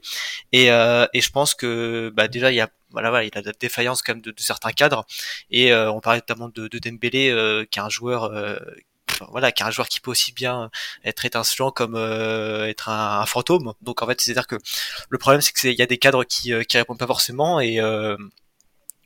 Et, 0.52 0.72
euh, 0.72 1.08
et 1.14 1.22
je 1.22 1.32
pense 1.32 1.56
que 1.56 2.12
bah, 2.16 2.28
déjà 2.28 2.52
il 2.52 2.56
y 2.56 2.62
a 2.62 2.70
voilà, 2.92 3.10
voilà, 3.10 3.26
il 3.26 3.36
a 3.36 3.42
la 3.42 3.52
défaillance 3.60 4.04
quand 4.04 4.14
même 4.14 4.22
de, 4.22 4.30
de 4.32 4.40
certains 4.40 4.72
cadres. 4.72 5.06
Et 5.50 5.74
euh, 5.74 5.92
on 5.92 6.00
parlait 6.02 6.20
notamment 6.20 6.50
de, 6.50 6.68
de 6.68 6.80
Dembélé, 6.80 7.66
qui 7.72 7.80
est 7.80 7.82
un 7.82 7.90
joueur 7.90 8.32
voilà, 9.32 9.52
qui 9.52 9.64
est 9.64 9.66
un 9.66 9.72
joueur 9.72 9.88
qui 9.88 10.00
peut 10.00 10.12
aussi 10.12 10.32
bien 10.34 10.70
être 11.04 11.26
étincelant 11.26 11.72
comme 11.72 11.96
être 11.96 12.90
un, 12.90 13.22
un, 13.22 13.26
fantôme. 13.26 13.74
Donc 13.82 14.04
en 14.04 14.08
fait, 14.08 14.22
c'est-à-dire 14.22 14.46
que 14.46 14.58
le 15.10 15.18
problème, 15.18 15.42
c'est 15.42 15.52
qu'il 15.54 15.74
y 15.74 15.82
a 15.82 15.88
des 15.88 15.98
cadres 15.98 16.24
qui, 16.26 16.54
qui 16.68 16.78
répondent 16.78 17.00
pas 17.00 17.08
forcément 17.08 17.60
et 17.60 17.80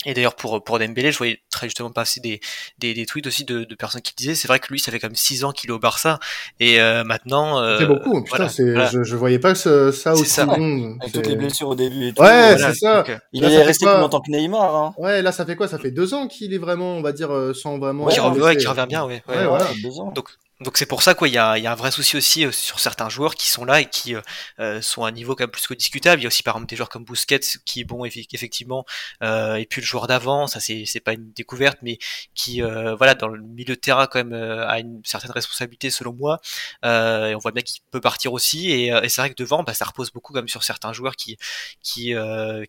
et 0.06 0.14
d'ailleurs 0.14 0.36
pour 0.36 0.64
pour 0.64 0.80
Dembélé, 0.80 1.12
je 1.12 1.18
voyais 1.18 1.42
très 1.52 1.68
justement 1.68 1.92
passer 1.92 2.22
des, 2.22 2.40
des, 2.78 2.94
des 2.94 3.06
tweets 3.06 3.28
aussi 3.28 3.44
de, 3.44 3.66
de, 3.66 3.76
personnes 3.76 4.02
qui 4.02 4.14
disaient 4.16 4.36
c'est 4.36 4.48
vrai 4.48 4.60
que 4.60 4.72
lui 4.72 4.80
ça 4.80 4.92
fait 4.92 5.00
quand 5.00 5.08
même 5.08 5.16
6 5.16 5.44
ans 5.44 5.52
qu'il 5.52 5.70
est 5.70 5.74
au 5.74 5.80
Barça 5.80 6.20
et 6.62 6.80
euh, 6.80 7.04
maintenant 7.04 7.62
euh, 7.62 7.78
c'est 7.80 7.86
beaucoup 7.86 8.24
putain 8.24 8.38
voilà, 8.38 8.50
c'est 8.50 8.64
voilà. 8.64 8.90
je, 8.90 9.04
je 9.04 9.16
voyais 9.18 9.40
pas 9.40 9.56
ce, 9.56 9.92
ça 9.92 10.14
aussi 10.14 10.26
ça. 10.30 10.46
long 10.46 10.98
avec 11.02 11.12
toutes 11.12 11.28
les 11.28 11.36
blessures 11.36 11.68
au 11.70 11.76
début 11.76 12.08
et 12.08 12.14
tout, 12.14 12.22
ouais 12.22 12.56
voilà. 12.56 12.74
c'est 12.74 12.80
ça 12.80 13.04
Donc, 13.04 13.20
il 13.34 13.42
là, 13.44 13.50
est 13.50 13.64
resté 13.64 13.86
plus 13.86 13.98
longtemps 14.00 14.22
que 14.22 14.32
Neymar 14.32 14.76
hein. 14.76 14.94
ouais 14.98 15.22
là 15.22 15.34
ça 15.34 15.46
fait 15.46 15.58
quoi? 15.58 15.68
Ça 15.68 15.78
fait 15.78 15.92
deux 15.92 16.14
ans 16.14 16.28
qu'il 16.28 16.54
est 16.54 16.60
vraiment 16.60 16.94
on 16.94 17.02
va 17.02 17.12
dire 17.12 17.34
euh, 17.34 17.54
sans 17.54 17.78
vraiment 17.78 18.06
ouais, 18.06 18.14
qui, 18.14 18.20
revient, 18.22 18.42
ouais, 18.42 18.56
qui 18.56 18.68
revient 18.68 18.86
bien 18.88 19.06
ouais, 19.06 19.22
ouais, 19.28 19.36
ouais 19.36 19.48
voilà. 19.48 19.68
deux 19.84 20.00
ans. 20.00 20.12
donc 20.14 20.30
donc 20.62 20.78
c'est 20.78 20.86
pour 20.86 21.04
ça 21.04 21.14
quoi, 21.14 21.30
il 21.30 21.34
y 21.34 21.38
a, 21.38 21.58
y 21.58 21.68
a, 21.68 21.72
un 21.72 21.76
vrai 21.76 21.90
souci 21.90 22.18
aussi 22.18 22.46
euh, 22.46 22.52
sur 22.52 22.82
certains 22.82 23.08
joueurs 23.08 23.36
qui 23.36 23.48
sont 23.48 23.64
là 23.64 23.80
et 23.80 23.86
qui 23.86 24.14
euh, 24.14 24.22
euh, 24.60 24.82
sont 24.82 25.06
à 25.06 25.08
un 25.08 25.12
niveau 25.12 25.34
quand 25.34 25.44
même 25.44 25.52
plus 25.52 25.68
que 25.68 25.74
discutable. 25.74 26.20
Il 26.22 26.24
y 26.24 26.28
a 26.28 26.28
aussi 26.28 26.44
par 26.44 26.56
exemple 26.56 26.70
des 26.70 26.76
joueurs 26.76 26.90
comme 26.90 27.06
Busquets 27.06 27.40
qui 27.64 27.86
bon 27.86 28.04
effectivement 28.04 28.86
euh, 29.24 29.56
et 29.56 29.66
puis 29.66 29.80
le 29.80 29.86
joueur 29.88 30.08
d'avant, 30.08 30.48
ça 30.48 30.60
c'est 30.60 30.84
c'est 30.86 31.00
pas 31.00 31.14
une 31.14 31.32
découverte, 31.32 31.78
mais 31.82 31.98
qui 32.36 32.62
euh, 32.62 32.96
voilà 32.96 33.16
dans 33.16 33.30
le 33.30 33.42
milieu 33.42 33.76
de 33.76 33.80
terrain 33.80 34.08
quand 34.08 34.20
même 34.20 34.34
euh, 34.34 34.68
a 34.68 34.80
une 34.80 35.02
certaine 35.06 35.32
responsabilité 35.32 35.90
selon 35.92 36.12
moi. 36.14 36.42
et 36.84 37.34
on 37.36 37.40
voit 37.40 37.52
bien 37.52 37.64
qu'il 37.64 37.82
peut 37.92 38.02
partir 38.02 38.34
aussi 38.34 38.70
et, 38.70 38.88
et 38.88 39.10
c'est 39.10 39.22
vrai 39.22 39.30
que 39.30 39.36
devant 39.42 39.64
bah, 39.64 39.74
ça 39.74 39.86
repose 39.86 40.12
beaucoup 40.12 40.34
comme 40.34 40.50
sur 40.50 40.64
certains 40.64 40.92
joueurs 40.92 41.16
qui 41.16 41.38
qui 41.82 42.14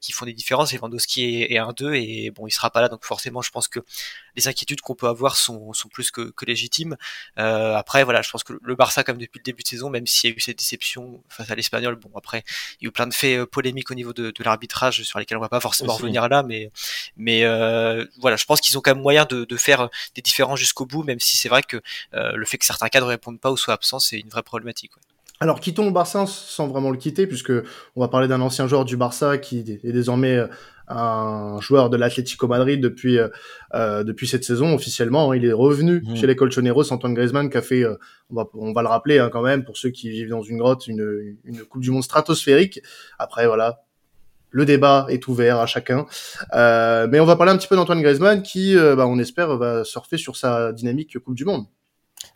qui 0.00 0.12
font 0.12 0.26
des 0.26 0.32
différences. 0.32 0.72
Lewandowski 0.72 1.42
est, 1.42 1.52
est 1.54 1.58
un 1.58 1.72
d'eux 1.72 1.94
et 1.94 2.30
bon 2.30 2.46
il 2.46 2.52
sera 2.52 2.70
pas 2.70 2.82
là 2.82 2.88
donc 2.88 3.04
forcément 3.04 3.42
je 3.42 3.50
pense 3.50 3.66
que 3.68 3.80
les 4.36 4.48
inquiétudes 4.48 4.80
qu'on 4.80 4.94
peut 4.94 5.08
avoir 5.08 5.36
sont, 5.36 5.72
sont 5.72 5.88
plus 5.88 6.10
que, 6.10 6.30
que 6.30 6.44
légitimes. 6.44 6.96
Euh, 7.38 7.76
après, 7.80 8.04
voilà, 8.04 8.22
je 8.22 8.30
pense 8.30 8.44
que 8.44 8.52
le 8.62 8.74
Barça, 8.74 9.02
comme 9.04 9.18
depuis 9.18 9.38
le 9.38 9.42
début 9.42 9.62
de 9.62 9.68
saison, 9.68 9.90
même 9.90 10.06
s'il 10.06 10.30
y 10.30 10.32
a 10.32 10.36
eu 10.36 10.40
cette 10.40 10.58
déception 10.58 11.22
face 11.28 11.50
à 11.50 11.54
l'Espagnol, 11.54 11.96
bon, 11.96 12.10
après, 12.14 12.44
il 12.80 12.84
y 12.84 12.86
a 12.86 12.88
eu 12.88 12.92
plein 12.92 13.06
de 13.06 13.14
faits 13.14 13.38
euh, 13.38 13.46
polémiques 13.46 13.90
au 13.90 13.94
niveau 13.94 14.12
de, 14.12 14.30
de 14.30 14.44
l'arbitrage 14.44 15.02
sur 15.02 15.18
lesquels 15.18 15.38
on 15.38 15.40
va 15.40 15.48
pas 15.48 15.60
forcément 15.60 15.94
Aussi. 15.94 16.02
revenir 16.02 16.28
là, 16.28 16.42
mais, 16.42 16.70
mais 17.16 17.44
euh, 17.44 18.04
voilà, 18.20 18.36
je 18.36 18.44
pense 18.44 18.60
qu'ils 18.60 18.76
ont 18.78 18.80
quand 18.80 18.94
même 18.94 19.02
moyen 19.02 19.24
de, 19.24 19.44
de 19.44 19.56
faire 19.56 19.88
des 20.14 20.22
différences 20.22 20.58
jusqu'au 20.58 20.86
bout, 20.86 21.02
même 21.02 21.20
si 21.20 21.36
c'est 21.36 21.48
vrai 21.48 21.62
que 21.62 21.78
euh, 22.14 22.32
le 22.32 22.44
fait 22.44 22.58
que 22.58 22.66
certains 22.66 22.88
cadres 22.88 23.08
répondent 23.08 23.40
pas 23.40 23.50
ou 23.50 23.56
soient 23.56 23.74
absents, 23.74 23.98
c'est 23.98 24.18
une 24.18 24.28
vraie 24.28 24.42
problématique. 24.42 24.94
Ouais. 24.96 25.02
Alors 25.42 25.58
quittons 25.58 25.86
le 25.86 25.90
Barça 25.90 26.26
sans 26.26 26.68
vraiment 26.68 26.90
le 26.90 26.98
quitter, 26.98 27.26
puisque 27.26 27.52
on 27.96 28.00
va 28.00 28.08
parler 28.08 28.28
d'un 28.28 28.42
ancien 28.42 28.68
joueur 28.68 28.84
du 28.84 28.98
Barça 28.98 29.38
qui 29.38 29.60
est 29.82 29.92
désormais 29.92 30.38
un 30.90 31.60
joueur 31.60 31.88
de 31.88 31.96
l'Atlético 31.96 32.48
Madrid 32.48 32.80
depuis 32.80 33.18
euh, 33.18 34.04
depuis 34.04 34.26
cette 34.26 34.44
saison 34.44 34.74
officiellement. 34.74 35.30
Hein. 35.30 35.36
Il 35.36 35.44
est 35.44 35.52
revenu 35.52 36.02
mmh. 36.04 36.16
chez 36.16 36.26
les 36.26 36.36
Colchoneros, 36.36 36.92
Antoine 36.92 37.14
Griezmann, 37.14 37.48
qui 37.48 37.56
a 37.56 37.62
fait, 37.62 37.84
euh, 37.84 37.96
on, 38.30 38.34
va, 38.34 38.46
on 38.54 38.72
va 38.72 38.82
le 38.82 38.88
rappeler 38.88 39.18
hein, 39.18 39.30
quand 39.32 39.42
même 39.42 39.64
pour 39.64 39.76
ceux 39.76 39.90
qui 39.90 40.10
vivent 40.10 40.30
dans 40.30 40.42
une 40.42 40.58
grotte, 40.58 40.86
une, 40.86 41.36
une 41.44 41.62
Coupe 41.64 41.82
du 41.82 41.90
Monde 41.90 42.02
stratosphérique. 42.02 42.80
Après 43.18 43.46
voilà, 43.46 43.82
le 44.50 44.64
débat 44.64 45.06
est 45.08 45.26
ouvert 45.28 45.58
à 45.58 45.66
chacun. 45.66 46.06
Euh, 46.54 47.06
mais 47.10 47.20
on 47.20 47.24
va 47.24 47.36
parler 47.36 47.52
un 47.52 47.56
petit 47.56 47.68
peu 47.68 47.76
d'Antoine 47.76 48.02
Griezmann 48.02 48.42
qui, 48.42 48.76
euh, 48.76 48.96
bah, 48.96 49.06
on 49.06 49.18
espère, 49.18 49.56
va 49.56 49.84
surfer 49.84 50.18
sur 50.18 50.36
sa 50.36 50.72
dynamique 50.72 51.18
Coupe 51.18 51.36
du 51.36 51.44
Monde. 51.44 51.66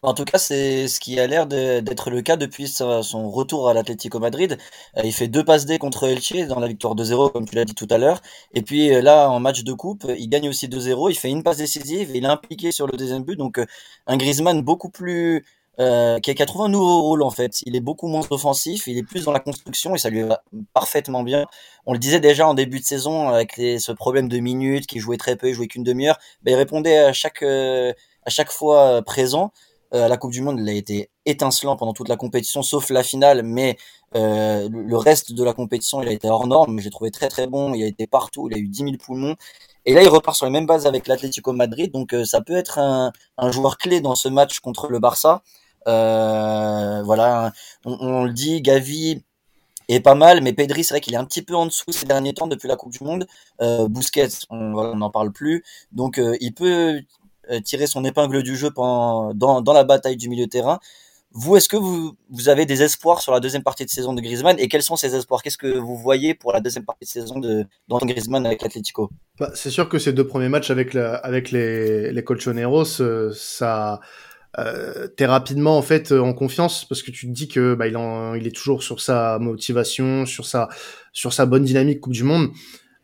En 0.05 0.13
tout 0.13 0.25
cas, 0.27 0.37
c'est 0.37 0.87
ce 0.87 1.01
qui 1.01 1.19
a 1.19 1.27
l'air 1.27 1.47
d'être 1.47 2.11
le 2.11 2.21
cas 2.21 2.37
depuis 2.37 2.69
son 2.69 3.31
retour 3.31 3.71
à 3.71 3.75
l'Atlético 3.75 4.19
Madrid. 4.19 4.59
Euh, 4.99 5.03
il 5.03 5.13
fait 5.15 5.29
deux 5.29 5.43
passes 5.45 5.65
D 5.65 5.79
contre 5.79 6.05
Elche 6.07 6.47
dans 6.47 6.61
la 6.61 6.69
victoire 6.69 6.95
2-0, 6.95 7.33
comme 7.33 7.49
tu 7.49 7.55
l'as 7.55 7.65
dit 7.65 7.75
tout 7.75 7.89
à 7.89 7.97
l'heure. 7.97 8.21
Et 8.53 8.61
puis 8.61 8.95
euh, 8.95 9.01
là, 9.01 9.31
en 9.31 9.41
match 9.41 9.65
de 9.65 9.73
coupe, 9.73 10.07
il 10.19 10.29
gagne 10.29 10.49
aussi 10.49 10.69
2-0. 10.69 11.11
Il 11.11 11.15
fait 11.17 11.31
une 11.31 11.43
passe 11.43 11.57
décisive 11.57 12.11
et 12.15 12.19
il 12.19 12.25
est 12.25 12.29
impliqué 12.29 12.71
sur 12.71 12.87
le 12.87 12.99
deuxième 12.99 13.25
but. 13.25 13.37
Donc, 13.37 13.59
euh, 13.59 13.65
un 14.07 14.19
Griezmann 14.19 14.61
beaucoup 14.63 14.91
plus 14.91 15.45
qui, 15.77 15.83
a, 15.83 16.47
trouvé 16.47 16.67
un 16.67 16.69
nouveau 16.69 17.03
rôle 17.03 17.23
en 17.23 17.31
fait. 17.31 17.63
Il 17.63 17.75
est 17.75 17.81
beaucoup 17.81 18.07
moins 18.07 18.23
offensif, 18.31 18.87
il 18.87 18.99
est 18.99 19.03
plus 19.03 19.25
dans 19.25 19.33
la 19.33 19.41
construction 19.41 19.95
et 19.95 19.99
ça 19.99 20.11
lui 20.11 20.23
va 20.23 20.43
parfaitement 20.75 21.23
bien. 21.23 21.47
On 21.87 21.95
le 21.95 21.99
disait 21.99 22.21
déjà 22.21 22.47
en 22.47 22.55
début 22.55 22.79
de 22.79 22.85
saison 22.85 23.31
avec 23.31 23.55
ce 23.57 23.91
problème 23.93 24.29
de 24.29 24.39
minutes, 24.39 24.87
qui 24.87 25.01
jouait 25.01 25.17
très 25.17 25.35
peu, 25.35 25.49
il 25.49 25.55
jouait 25.55 25.67
qu'une 25.67 25.83
demi-heure. 25.83 26.19
Ben, 26.43 26.53
il 26.53 26.55
répondait 26.57 26.99
à 26.99 27.13
chaque, 27.13 27.43
à 27.43 28.31
chaque 28.31 28.53
fois 28.53 29.03
présent 29.03 29.51
euh, 29.95 30.09
la 30.09 30.17
Coupe 30.17 30.33
du 30.33 30.41
Monde, 30.41 30.59
il 30.61 30.69
a 30.69 30.73
été 30.73 31.11
étincelant 31.25 31.77
pendant 31.77 31.93
toute 31.93 32.09
la 32.09 32.17
compétition, 32.17 32.63
sauf 32.63 32.91
la 32.91 33.03
finale, 33.05 33.43
mais 33.45 33.77
euh, 34.17 34.69
le 34.71 34.97
reste 34.97 35.33
de 35.33 35.45
la 35.45 35.53
compétition, 35.53 36.03
il 36.03 36.09
a 36.09 36.13
été 36.13 36.29
hors 36.29 36.47
norme. 36.47 36.81
J'ai 36.81 36.91
trouvé 36.91 37.11
très 37.11 37.29
très 37.29 37.47
bon. 37.47 37.75
Il 37.75 37.83
a 37.83 37.87
été 37.87 38.07
partout. 38.07 38.49
Il 38.51 38.57
a 38.57 38.59
eu 38.59 38.69
10 38.69 38.79
000 38.79 38.93
poumons. 38.99 39.37
Et 39.87 39.95
là, 39.95 40.03
il 40.03 40.09
repart 40.09 40.37
sur 40.37 40.47
les 40.47 40.53
mêmes 40.53 40.67
bases 40.67 40.87
avec 40.87 41.07
l'Atlético 41.07 41.53
Madrid. 41.53 41.93
Donc, 41.93 42.13
euh, 42.15 42.25
ça 42.25 42.41
peut 42.41 42.57
être 42.57 42.79
un, 42.79 43.13
joueur 43.51 43.79
clé 43.79 44.01
dans 44.01 44.15
ce 44.15 44.29
match 44.29 44.61
contre 44.61 44.89
le 44.89 44.99
Barça. 44.99 45.43
Voilà, 45.87 47.53
on, 47.85 48.25
le 48.25 48.33
dit, 48.33 48.63
Gavi 48.63 49.23
est 49.89 50.01
pas 50.01 50.15
mal, 50.15 50.43
mais 50.43 50.55
Pedri, 50.55 50.83
c'est 50.83 50.95
vrai 50.95 51.01
qu'il 51.01 51.15
est 51.15 51.19
un 51.19 51.27
petit 51.27 51.43
peu 51.43 51.55
en 51.55 51.67
dessous 51.67 51.93
ces 51.93 52.07
derniers 52.07 52.33
temps 52.35 52.47
depuis 52.47 52.69
la 52.69 52.77
Coupe 52.77 52.93
du 52.93 53.05
Monde. 53.05 53.27
Euh, 53.61 53.89
Busquets, 53.89 54.29
on 54.51 54.95
n'en 54.97 55.11
parle 55.11 55.33
plus. 55.33 55.63
Donc, 55.93 56.21
il 56.41 56.55
peut 56.55 57.03
tirer 57.65 57.87
son 57.87 58.05
épingle 58.05 58.43
du 58.43 58.57
jeu 58.57 58.71
pendant, 58.71 59.35
dans, 59.35 59.73
la 59.73 59.85
bataille 59.85 60.17
du 60.17 60.29
milieu 60.29 60.47
de 60.47 60.51
terrain. 60.51 60.79
Vous, 61.37 61.57
est-ce 61.57 61.69
que 61.69 61.77
vous, 61.77 62.17
avez 62.47 62.65
des 62.65 62.83
espoirs 62.83 63.21
sur 63.21 63.33
la 63.33 63.41
deuxième 63.41 63.65
partie 63.65 63.85
de 63.85 63.91
saison 63.91 64.13
de 64.13 64.21
Griezmann? 64.21 64.57
Et 64.61 64.69
quels 64.69 64.83
sont 64.85 64.95
ces 64.95 65.17
espoirs? 65.17 65.43
Qu'est-ce 65.43 65.59
que 65.59 65.67
vous 65.67 65.97
voyez 65.97 66.33
pour 66.33 66.53
la 66.53 66.61
deuxième 66.61 66.85
partie 66.85 67.05
de 67.07 67.11
saison 67.11 67.41
de 67.41 67.67
Griezmann 67.89 68.47
avec 68.47 68.63
l'Atlético? 68.63 69.11
Bah, 69.41 69.51
C'est 69.55 69.71
sûr 69.71 69.89
que 69.89 69.99
ces 69.99 70.13
deux 70.13 70.27
premiers 70.27 70.49
matchs 70.49 70.71
avec, 70.71 70.95
les, 70.95 72.23
Colchoneros, 72.25 73.01
euh, 73.01 73.33
ça, 73.35 73.99
euh, 74.61 75.09
t'es 75.09 75.27
rapidement 75.27 75.77
en 75.77 75.83
fait 75.83 76.13
en 76.13 76.35
confiance 76.35 76.85
parce 76.85 77.03
que 77.03 77.11
tu 77.11 77.27
te 77.27 77.33
dis 77.33 77.49
que 77.49 77.75
bah, 77.75 77.89
il, 77.89 78.47
est 78.47 78.55
toujours 78.55 78.85
sur 78.85 79.01
sa 79.01 79.41
motivation, 79.41 80.27
sur 80.27 80.47
sa 80.47 81.47
bonne 81.47 81.65
dynamique 81.65 82.01
Coupe 82.01 82.13
du 82.13 82.23
Monde. 82.23 82.51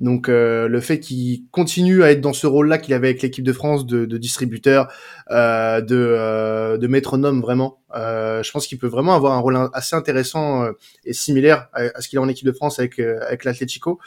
Donc 0.01 0.29
euh, 0.29 0.67
le 0.67 0.81
fait 0.81 0.99
qu'il 0.99 1.45
continue 1.51 2.03
à 2.03 2.11
être 2.11 2.23
dans 2.23 2.33
ce 2.33 2.47
rôle-là 2.47 2.79
qu'il 2.79 2.95
avait 2.95 3.09
avec 3.09 3.21
l'équipe 3.23 3.45
de 3.45 3.53
France 3.53 3.87
de, 3.87 4.07
de 4.07 4.19
distributeur, 4.19 4.91
euh, 5.31 5.83
de, 5.83 5.95
euh, 5.95 6.79
de 6.79 6.87
métronome 6.87 7.43
vraiment, 7.43 7.83
euh, 7.95 8.43
je 8.43 8.51
pense 8.51 8.67
qu'il 8.67 8.79
peut 8.79 8.87
vraiment 8.87 9.15
avoir 9.15 9.35
un 9.35 9.41
rôle 9.41 9.59
assez 9.75 9.95
intéressant 9.95 10.65
euh, 10.65 10.73
et 11.05 11.13
similaire 11.13 11.69
à, 11.75 12.01
ce 12.01 12.09
qu'il 12.09 12.19
a 12.19 12.23
en 12.23 12.29
équipe 12.29 12.47
de 12.47 12.53
France 12.53 12.79
avec 12.79 12.99
euh, 12.99 13.21
avec 13.27 13.45
l'Atlético. 13.45 14.01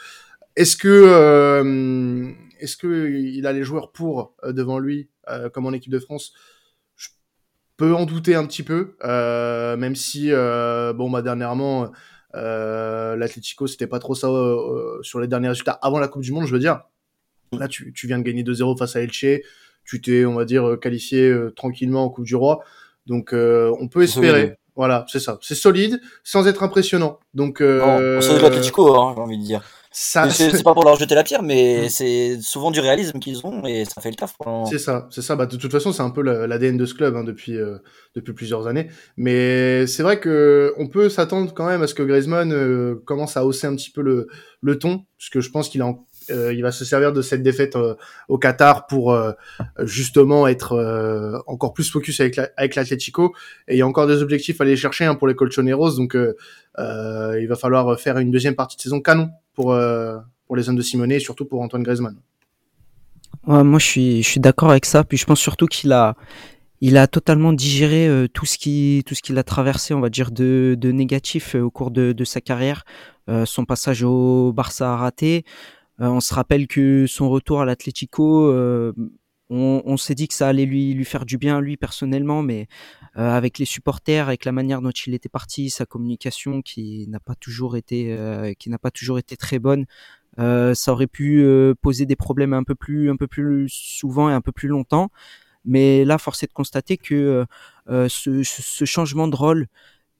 Est-ce 0.56 0.76
que 0.76 2.34
est-ce 2.60 2.76
que 2.76 3.08
il 3.08 3.46
a 3.46 3.52
les 3.52 3.62
joueurs 3.64 3.90
pour 3.92 4.34
devant 4.46 4.78
lui 4.78 5.08
comme 5.52 5.66
en 5.66 5.72
équipe 5.72 5.92
de 5.92 5.98
France? 5.98 6.32
Je 6.96 7.08
peux 7.76 7.92
en 7.92 8.04
douter 8.04 8.36
un 8.36 8.46
petit 8.46 8.62
peu, 8.62 8.96
même 9.02 9.96
si 9.96 10.30
bon 10.30 11.10
bah 11.10 11.22
dernièrement 11.22 11.90
euh, 12.34 13.16
L'Atlético, 13.16 13.66
c'était 13.66 13.86
pas 13.86 13.98
trop 13.98 14.14
ça 14.14 14.28
euh, 14.28 15.02
sur 15.02 15.20
les 15.20 15.28
derniers 15.28 15.48
résultats 15.48 15.78
avant 15.82 15.98
la 15.98 16.08
Coupe 16.08 16.22
du 16.22 16.32
Monde, 16.32 16.46
je 16.46 16.52
veux 16.52 16.58
dire. 16.58 16.82
Là, 17.52 17.68
tu, 17.68 17.92
tu 17.92 18.06
viens 18.06 18.18
de 18.18 18.24
gagner 18.24 18.42
2-0 18.42 18.76
face 18.76 18.96
à 18.96 19.00
Elche. 19.00 19.26
Tu 19.84 20.00
t'es, 20.00 20.24
on 20.24 20.34
va 20.34 20.44
dire, 20.44 20.76
qualifié 20.80 21.28
euh, 21.28 21.50
tranquillement 21.50 22.04
en 22.04 22.08
Coupe 22.08 22.24
du 22.24 22.36
Roi. 22.36 22.64
Donc, 23.06 23.32
euh, 23.32 23.74
on 23.80 23.88
peut 23.88 24.02
espérer. 24.02 24.56
Voilà, 24.76 25.04
c'est 25.08 25.20
ça. 25.20 25.38
C'est 25.40 25.54
solide, 25.54 26.00
sans 26.24 26.48
être 26.48 26.64
impressionnant. 26.64 27.20
Donc, 27.32 27.60
euh... 27.60 28.20
c'est 28.20 28.36
de 28.36 28.42
l'Atletico, 28.42 28.96
hein, 28.96 29.12
j'ai 29.14 29.22
envie 29.22 29.38
de 29.38 29.44
dire. 29.44 29.62
Ça... 29.96 30.28
C'est 30.28 30.64
pas 30.64 30.74
pour 30.74 30.84
leur 30.84 30.96
jeter 30.96 31.14
la 31.14 31.22
pierre, 31.22 31.44
mais 31.44 31.88
c'est 31.88 32.40
souvent 32.40 32.72
du 32.72 32.80
réalisme 32.80 33.20
qu'ils 33.20 33.46
ont 33.46 33.64
et 33.64 33.84
ça 33.84 34.00
fait 34.00 34.10
le 34.10 34.16
taf. 34.16 34.34
C'est 34.68 34.80
ça, 34.80 35.06
c'est 35.12 35.22
ça. 35.22 35.36
Bah, 35.36 35.46
de 35.46 35.56
toute 35.56 35.70
façon, 35.70 35.92
c'est 35.92 36.02
un 36.02 36.10
peu 36.10 36.20
l'ADN 36.20 36.76
de 36.76 36.84
ce 36.84 36.94
club 36.94 37.14
hein, 37.14 37.22
depuis 37.22 37.56
euh, 37.56 37.78
depuis 38.16 38.32
plusieurs 38.32 38.66
années. 38.66 38.88
Mais 39.16 39.86
c'est 39.86 40.02
vrai 40.02 40.18
que 40.18 40.74
on 40.78 40.88
peut 40.88 41.08
s'attendre 41.08 41.54
quand 41.54 41.66
même 41.66 41.80
à 41.80 41.86
ce 41.86 41.94
que 41.94 42.02
Griezmann 42.02 42.52
euh, 42.52 42.96
commence 43.04 43.36
à 43.36 43.46
hausser 43.46 43.68
un 43.68 43.76
petit 43.76 43.90
peu 43.90 44.02
le 44.02 44.26
le 44.62 44.80
ton, 44.80 45.04
puisque 45.16 45.38
je 45.38 45.50
pense 45.50 45.68
qu'il 45.68 45.80
a 45.80 45.86
euh, 45.86 45.92
il 46.28 46.62
va 46.62 46.72
se 46.72 46.84
servir 46.84 47.12
de 47.12 47.22
cette 47.22 47.42
défaite 47.42 47.76
euh, 47.76 47.94
au 48.28 48.38
Qatar 48.38 48.86
pour 48.86 49.12
euh, 49.12 49.32
justement 49.80 50.46
être 50.46 51.42
encore 51.46 51.72
plus 51.72 51.90
focus 51.90 52.20
avec 52.20 52.36
la, 52.36 52.48
l'Atlético. 52.58 53.34
Et 53.68 53.74
il 53.74 53.78
y 53.78 53.82
a 53.82 53.86
encore 53.86 54.06
des 54.06 54.22
objectifs 54.22 54.60
à 54.60 54.64
aller 54.64 54.76
chercher 54.76 55.04
hein, 55.04 55.14
pour 55.14 55.28
les 55.28 55.34
Colchoneros, 55.34 55.96
donc 55.96 56.16
il 56.16 57.46
va 57.48 57.56
falloir 57.56 57.98
faire 57.98 58.18
une 58.18 58.30
deuxième 58.30 58.54
partie 58.54 58.76
de 58.76 58.82
saison 58.82 59.00
canon 59.00 59.30
pour 59.54 59.76
pour 60.46 60.56
les 60.56 60.68
hommes 60.68 60.76
de 60.76 60.82
Simonet 60.82 61.16
et 61.16 61.20
surtout 61.20 61.46
pour 61.46 61.60
Antoine 61.62 61.82
Griezmann. 61.82 62.16
moi, 63.46 63.78
je 63.78 63.84
suis 63.84 64.22
je 64.22 64.28
suis 64.28 64.40
d'accord 64.40 64.70
avec 64.70 64.84
ça. 64.84 65.04
Puis 65.04 65.18
je 65.18 65.24
pense 65.24 65.40
surtout 65.40 65.66
qu'il 65.66 65.92
a 65.92 66.16
il 66.80 66.96
a 66.98 67.06
totalement 67.06 67.52
digéré 67.52 68.26
tout 68.32 68.46
ce 68.46 68.58
qui 68.58 69.02
tout 69.06 69.14
ce 69.14 69.22
qu'il 69.22 69.38
a 69.38 69.42
traversé, 69.42 69.94
on 69.94 70.00
va 70.00 70.10
dire 70.10 70.30
de, 70.30 70.76
de 70.78 70.90
négatif 70.92 71.54
au 71.54 71.70
cours 71.70 71.90
de, 71.90 72.12
de 72.12 72.24
sa 72.24 72.40
carrière. 72.40 72.84
son 73.46 73.64
passage 73.64 74.02
au 74.02 74.52
Barça 74.52 74.92
a 74.92 74.96
raté. 74.96 75.44
Euh, 76.00 76.08
on 76.08 76.20
se 76.20 76.34
rappelle 76.34 76.66
que 76.66 77.06
son 77.06 77.28
retour 77.30 77.60
à 77.60 77.64
l'Atlético, 77.64 78.48
euh, 78.48 78.92
on, 79.50 79.96
s'est 79.96 80.16
dit 80.16 80.26
que 80.26 80.34
ça 80.34 80.48
allait 80.48 80.64
lui, 80.66 80.94
lui 80.94 81.04
faire 81.04 81.24
du 81.24 81.38
bien 81.38 81.60
lui 81.60 81.76
personnellement, 81.76 82.42
mais 82.42 82.66
euh, 83.16 83.30
avec 83.30 83.58
les 83.58 83.64
supporters, 83.64 84.26
avec 84.26 84.44
la 84.44 84.52
manière 84.52 84.82
dont 84.82 84.90
il 84.90 85.14
était 85.14 85.28
parti, 85.28 85.70
sa 85.70 85.86
communication 85.86 86.60
qui 86.62 87.06
n'a 87.08 87.20
pas 87.20 87.36
toujours 87.36 87.76
été, 87.76 88.54
qui 88.58 88.70
n'a 88.70 88.78
pas 88.78 88.90
toujours 88.90 89.18
été 89.18 89.36
très 89.36 89.60
bonne, 89.60 89.86
ça 90.38 90.92
aurait 90.92 91.06
pu 91.06 91.46
poser 91.80 92.06
des 92.06 92.16
problèmes 92.16 92.52
un 92.52 92.64
peu 92.64 92.74
plus, 92.74 93.10
un 93.10 93.16
peu 93.16 93.28
plus 93.28 93.68
souvent 93.68 94.28
et 94.28 94.32
un 94.32 94.40
peu 94.40 94.50
plus 94.50 94.68
longtemps. 94.68 95.10
Mais 95.64 96.04
là, 96.04 96.18
force 96.18 96.42
est 96.42 96.48
de 96.48 96.52
constater 96.52 96.96
que 96.96 97.46
ce, 97.86 98.42
ce, 98.42 98.84
changement 98.84 99.28
de 99.28 99.36
rôle 99.36 99.68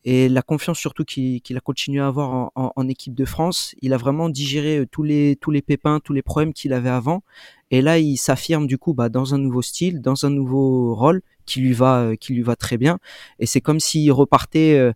et 0.05 0.29
la 0.29 0.43
confiance 0.43 0.79
surtout 0.79 1.05
qu'il 1.05 1.57
a 1.57 1.61
continué 1.61 2.01
à 2.01 2.07
avoir 2.07 2.51
en, 2.55 2.89
équipe 2.89 3.15
de 3.15 3.25
France. 3.25 3.75
Il 3.81 3.95
a 3.95 3.97
vraiment 3.97 4.29
digéré 4.29 4.79
euh, 4.79 4.87
tous 4.87 5.03
les 5.03 5.37
tous 5.41 5.51
les 5.51 5.63
pépins, 5.63 6.01
tous 6.01 6.13
les 6.13 6.23
problèmes 6.23 6.53
qu'il 6.53 6.73
avait 6.75 6.91
avant. 6.91 7.23
Et 7.71 7.81
là, 7.81 7.99
il 7.99 8.17
s'affirme 8.17 8.67
du 8.67 8.77
coup 8.77 8.93
bah, 8.93 9.09
dans 9.09 9.35
un 9.35 9.39
nouveau 9.39 9.63
style, 9.63 10.03
dans 10.03 10.27
un 10.27 10.31
nouveau 10.31 10.95
rôle 10.95 11.23
qui 11.47 11.61
lui 11.61 11.73
va 11.73 12.01
euh, 12.01 12.17
qui 12.17 12.35
lui 12.35 12.43
va 12.43 12.57
très 12.57 12.77
bien. 12.77 12.99
Et 13.39 13.47
c'est 13.47 13.63
comme 13.63 13.81
s'il 13.81 14.13
repartait, 14.13 14.79
euh, 14.79 14.93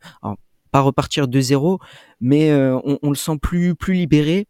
pas 0.71 0.81
repartir 0.81 1.27
de 1.29 1.41
zéro, 1.41 1.81
mais 2.21 2.53
on, 2.53 3.09
le 3.09 3.17
sent 3.17 3.39
plus 3.41 3.75
plus 3.75 3.95
libéré 3.95 4.47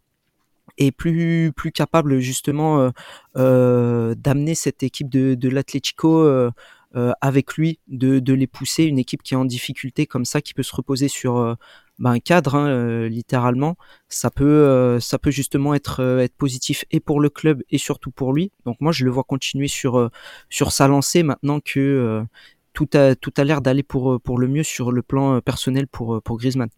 et 0.79 0.91
plus 0.91 1.53
plus 1.55 1.71
capable 1.71 2.19
justement 2.19 2.91
d'amener 3.37 4.55
cette 4.57 4.83
équipe 4.83 5.09
de, 5.09 5.37
de 5.37 5.49
l'Atlético 5.49 6.19
euh, 6.19 6.51
avec 6.95 7.55
lui 7.55 7.79
de, 7.89 8.33
les 8.33 8.47
pousser. 8.47 8.85
Une 8.85 8.99
équipe 8.99 9.23
qui 9.23 9.35
est 9.35 9.37
en 9.37 9.45
difficulté 9.45 10.07
comme 10.07 10.25
ça, 10.25 10.41
qui 10.41 10.55
peut 10.55 10.63
se 10.63 10.75
reposer 10.75 11.09
sur 11.09 11.37
euh, 11.37 11.55
bah, 11.99 12.11
un 12.11 12.19
cadre, 12.19 12.55
hein, 12.55 12.69
euh, 12.69 13.09
littéralement, 13.09 13.77
ça 14.09 14.31
peut, 14.31 14.99
ça 15.01 15.19
peut 15.19 15.31
justement 15.31 15.75
être, 15.75 16.27
positif 16.39 16.85
et 16.91 17.01
pour 17.01 17.21
le 17.21 17.31
club 17.31 17.63
et 17.71 17.79
surtout 17.79 18.11
pour 18.11 18.33
lui. 18.33 18.53
Donc 18.65 18.81
moi, 18.81 18.93
je 18.93 19.05
le 19.05 19.11
vois 19.11 19.25
continuer 19.25 19.69
sur, 19.69 20.11
sa 20.51 20.89
lancée 20.89 21.23
maintenant 21.23 21.61
que 21.61 22.25
tout 22.73 22.89
a, 22.95 23.15
tout 23.17 23.33
a 23.37 23.45
l'air 23.45 23.61
d'aller 23.61 23.83
pour, 23.83 24.21
pour 24.21 24.39
le 24.39 24.49
mieux 24.49 24.63
sur 24.63 24.93
le 24.93 25.03
plan 25.03 25.41
personnel 25.41 25.87
pour, 25.89 26.23
pour 26.23 26.39
Griezmann. 26.39 26.69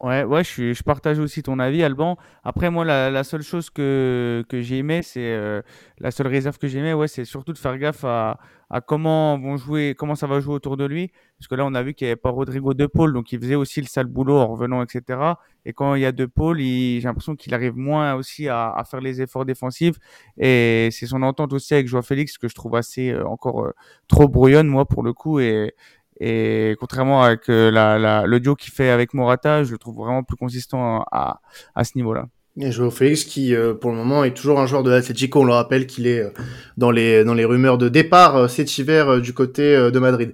Ouais, 0.00 0.24
ouais, 0.24 0.44
je, 0.44 0.74
je 0.74 0.82
partage 0.82 1.18
aussi 1.18 1.42
ton 1.42 1.58
avis, 1.58 1.82
Alban. 1.82 2.18
Après, 2.44 2.70
moi, 2.70 2.84
la, 2.84 3.10
la 3.10 3.24
seule 3.24 3.42
chose 3.42 3.70
que, 3.70 4.44
que 4.48 4.60
j'ai 4.60 4.78
aimé, 4.78 5.00
c'est 5.02 5.20
euh, 5.32 5.62
la 5.98 6.10
seule 6.10 6.26
réserve 6.26 6.58
que 6.58 6.68
j'ai 6.68 6.80
aimé, 6.80 6.92
ouais, 6.92 7.08
c'est 7.08 7.24
surtout 7.24 7.54
de 7.54 7.58
faire 7.58 7.78
gaffe 7.78 8.04
à, 8.04 8.38
à 8.68 8.82
comment 8.82 9.38
vont 9.38 9.56
jouer, 9.56 9.94
comment 9.96 10.14
ça 10.14 10.26
va 10.26 10.40
jouer 10.40 10.54
autour 10.54 10.76
de 10.76 10.84
lui. 10.84 11.10
Parce 11.38 11.48
que 11.48 11.54
là, 11.54 11.64
on 11.66 11.74
a 11.74 11.82
vu 11.82 11.94
qu'il 11.94 12.06
n'y 12.06 12.10
avait 12.10 12.16
pas 12.20 12.30
Rodrigo 12.30 12.74
De 12.74 12.86
Paul, 12.86 13.12
donc 13.12 13.32
il 13.32 13.40
faisait 13.40 13.54
aussi 13.54 13.80
le 13.80 13.86
sale 13.86 14.06
boulot 14.06 14.36
en 14.38 14.46
revenant, 14.48 14.82
etc. 14.82 15.36
Et 15.64 15.72
quand 15.72 15.94
il 15.94 16.02
y 16.02 16.06
a 16.06 16.12
De 16.12 16.26
Paul, 16.26 16.58
j'ai 16.58 17.00
l'impression 17.02 17.36
qu'il 17.36 17.54
arrive 17.54 17.76
moins 17.76 18.14
aussi 18.14 18.48
à, 18.48 18.70
à, 18.72 18.84
faire 18.84 19.00
les 19.00 19.22
efforts 19.22 19.44
défensifs. 19.44 19.96
Et 20.38 20.88
c'est 20.92 21.06
son 21.06 21.22
entente 21.22 21.52
aussi 21.52 21.74
avec 21.74 21.88
Joao 21.88 22.02
Félix 22.02 22.38
que 22.38 22.48
je 22.48 22.54
trouve 22.54 22.74
assez 22.76 23.10
euh, 23.10 23.26
encore 23.26 23.64
euh, 23.64 23.72
trop 24.08 24.28
brouillonne, 24.28 24.66
moi, 24.68 24.86
pour 24.86 25.02
le 25.02 25.12
coup. 25.12 25.40
Et 25.40 25.74
et 26.20 26.76
contrairement 26.80 27.22
avec 27.22 27.48
euh, 27.48 27.70
la, 27.70 27.98
la, 27.98 28.26
le 28.26 28.40
duo 28.40 28.54
qu'il 28.54 28.72
fait 28.72 28.90
avec 28.90 29.14
Morata, 29.14 29.64
je 29.64 29.72
le 29.72 29.78
trouve 29.78 29.96
vraiment 29.96 30.22
plus 30.22 30.36
consistant 30.36 31.04
à, 31.12 31.40
à 31.74 31.84
ce 31.84 31.92
niveau-là. 31.96 32.26
Et 32.58 32.72
Joao 32.72 32.90
Félix 32.90 33.24
qui, 33.24 33.54
euh, 33.54 33.74
pour 33.74 33.90
le 33.90 33.96
moment, 33.96 34.24
est 34.24 34.34
toujours 34.34 34.60
un 34.60 34.66
joueur 34.66 34.82
de 34.82 34.90
l'Atlético. 34.90 35.42
On 35.42 35.44
le 35.44 35.52
rappelle 35.52 35.86
qu'il 35.86 36.06
est 36.06 36.20
euh, 36.20 36.30
dans 36.76 36.90
les 36.90 37.24
dans 37.24 37.34
les 37.34 37.44
rumeurs 37.44 37.78
de 37.78 37.88
départ 37.88 38.48
cet 38.48 38.78
hiver 38.78 39.20
du 39.20 39.34
côté 39.34 39.76
de 39.90 39.98
Madrid. 39.98 40.32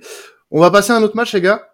On 0.51 0.61
va 0.61 0.71
passer 0.71 0.93
à 0.93 0.97
un 0.97 1.03
autre 1.03 1.17
match, 1.17 1.33
les 1.35 1.41
gars. 1.41 1.69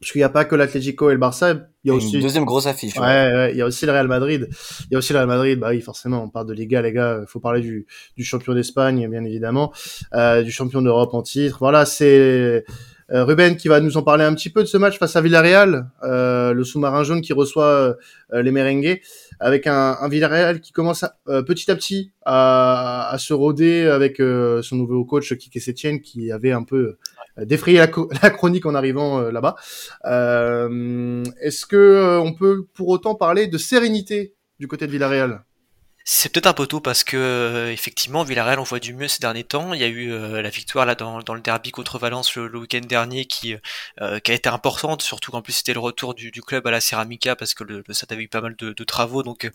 Parce 0.00 0.12
qu'il 0.12 0.18
n'y 0.18 0.24
a 0.24 0.28
pas 0.28 0.44
que 0.44 0.54
l'Atlético 0.54 1.08
et 1.08 1.14
le 1.14 1.18
Barça, 1.18 1.52
il 1.82 1.88
y 1.88 1.90
a 1.90 1.94
aussi 1.94 2.16
une 2.16 2.20
deuxième 2.20 2.44
grosse 2.44 2.66
affiche. 2.66 2.94
Ouais, 2.96 3.02
ouais, 3.06 3.52
il 3.52 3.56
y 3.56 3.62
a 3.62 3.66
aussi 3.66 3.86
le 3.86 3.92
Real 3.92 4.06
Madrid. 4.06 4.48
Il 4.50 4.92
y 4.92 4.96
a 4.96 4.98
aussi 4.98 5.14
le 5.14 5.18
Real 5.20 5.28
Madrid. 5.28 5.58
Bah 5.58 5.68
oui, 5.70 5.80
forcément, 5.80 6.22
on 6.22 6.28
parle 6.28 6.46
de 6.46 6.52
Liga, 6.52 6.82
les 6.82 6.92
gars. 6.92 7.20
Il 7.22 7.26
faut 7.26 7.40
parler 7.40 7.62
du, 7.62 7.86
du 8.14 8.22
champion 8.22 8.52
d'Espagne, 8.52 9.08
bien 9.08 9.24
évidemment, 9.24 9.72
euh, 10.12 10.42
du 10.42 10.50
champion 10.50 10.82
d'Europe 10.82 11.14
en 11.14 11.22
titre. 11.22 11.56
Voilà, 11.60 11.86
c'est 11.86 12.18
euh, 12.18 12.60
Ruben 13.10 13.56
qui 13.56 13.68
va 13.68 13.80
nous 13.80 13.96
en 13.96 14.02
parler 14.02 14.24
un 14.24 14.34
petit 14.34 14.50
peu 14.50 14.62
de 14.62 14.66
ce 14.66 14.76
match 14.76 14.98
face 14.98 15.16
à 15.16 15.20
Villarreal, 15.20 15.90
euh, 16.02 16.52
le 16.52 16.64
sous-marin 16.64 17.04
jaune 17.04 17.20
qui 17.20 17.32
reçoit 17.32 17.96
euh, 18.32 18.42
les 18.42 18.50
merengues, 18.50 19.00
avec 19.40 19.66
un, 19.66 19.96
un 20.00 20.08
Villarreal 20.08 20.60
qui 20.60 20.72
commence 20.72 21.04
petit 21.26 21.70
à 21.70 21.76
petit 21.76 22.12
à, 22.24 23.08
à 23.10 23.18
se 23.18 23.34
roder 23.34 23.86
avec 23.86 24.18
son 24.62 24.76
nouveau 24.76 25.04
coach 25.04 25.34
Kike 25.34 25.60
Setien 25.60 25.98
qui 25.98 26.32
avait 26.32 26.52
un 26.52 26.62
peu 26.62 26.96
défrayé 27.36 27.78
la, 27.78 27.90
la, 28.22 28.30
chronique 28.30 28.66
en 28.66 28.74
arrivant 28.74 29.20
là-bas. 29.20 29.56
Est-ce 30.04 31.66
que 31.66 32.18
on 32.20 32.32
peut 32.32 32.66
pour 32.74 32.88
autant 32.88 33.14
parler 33.14 33.46
de 33.46 33.58
sérénité 33.58 34.34
du 34.58 34.68
côté 34.68 34.86
de 34.86 34.92
Villarreal? 34.92 35.44
C'est 36.06 36.30
peut-être 36.30 36.46
un 36.46 36.52
peu 36.52 36.66
tôt 36.66 36.80
parce 36.80 37.02
que 37.02 37.16
euh, 37.16 37.72
effectivement 37.72 38.24
Villarreal 38.24 38.58
on 38.58 38.62
voit 38.62 38.78
du 38.78 38.92
mieux 38.92 39.08
ces 39.08 39.20
derniers 39.20 39.44
temps. 39.44 39.72
Il 39.72 39.80
y 39.80 39.84
a 39.84 39.86
eu 39.86 40.12
euh, 40.12 40.42
la 40.42 40.50
victoire 40.50 40.84
là 40.84 40.94
dans, 40.94 41.18
le 41.18 41.40
derby 41.40 41.70
contre 41.70 41.98
Valence 41.98 42.36
le, 42.36 42.58
week-end 42.58 42.80
dernier 42.80 43.24
qui, 43.24 43.56
euh, 44.02 44.20
qui 44.20 44.30
a 44.30 44.34
été 44.34 44.50
importante, 44.50 45.00
surtout 45.00 45.30
qu'en 45.32 45.40
plus 45.40 45.54
c'était 45.54 45.72
le 45.72 45.80
retour 45.80 46.14
du, 46.14 46.30
club 46.42 46.66
à 46.66 46.70
la 46.70 46.80
Ceramica 46.82 47.36
parce 47.36 47.54
que 47.54 47.64
le, 47.64 47.82
le 47.86 47.94
SAT 47.94 48.08
avait 48.10 48.24
eu 48.24 48.28
pas 48.28 48.42
mal 48.42 48.54
de, 48.56 48.84
travaux. 48.84 49.22
Donc 49.22 49.50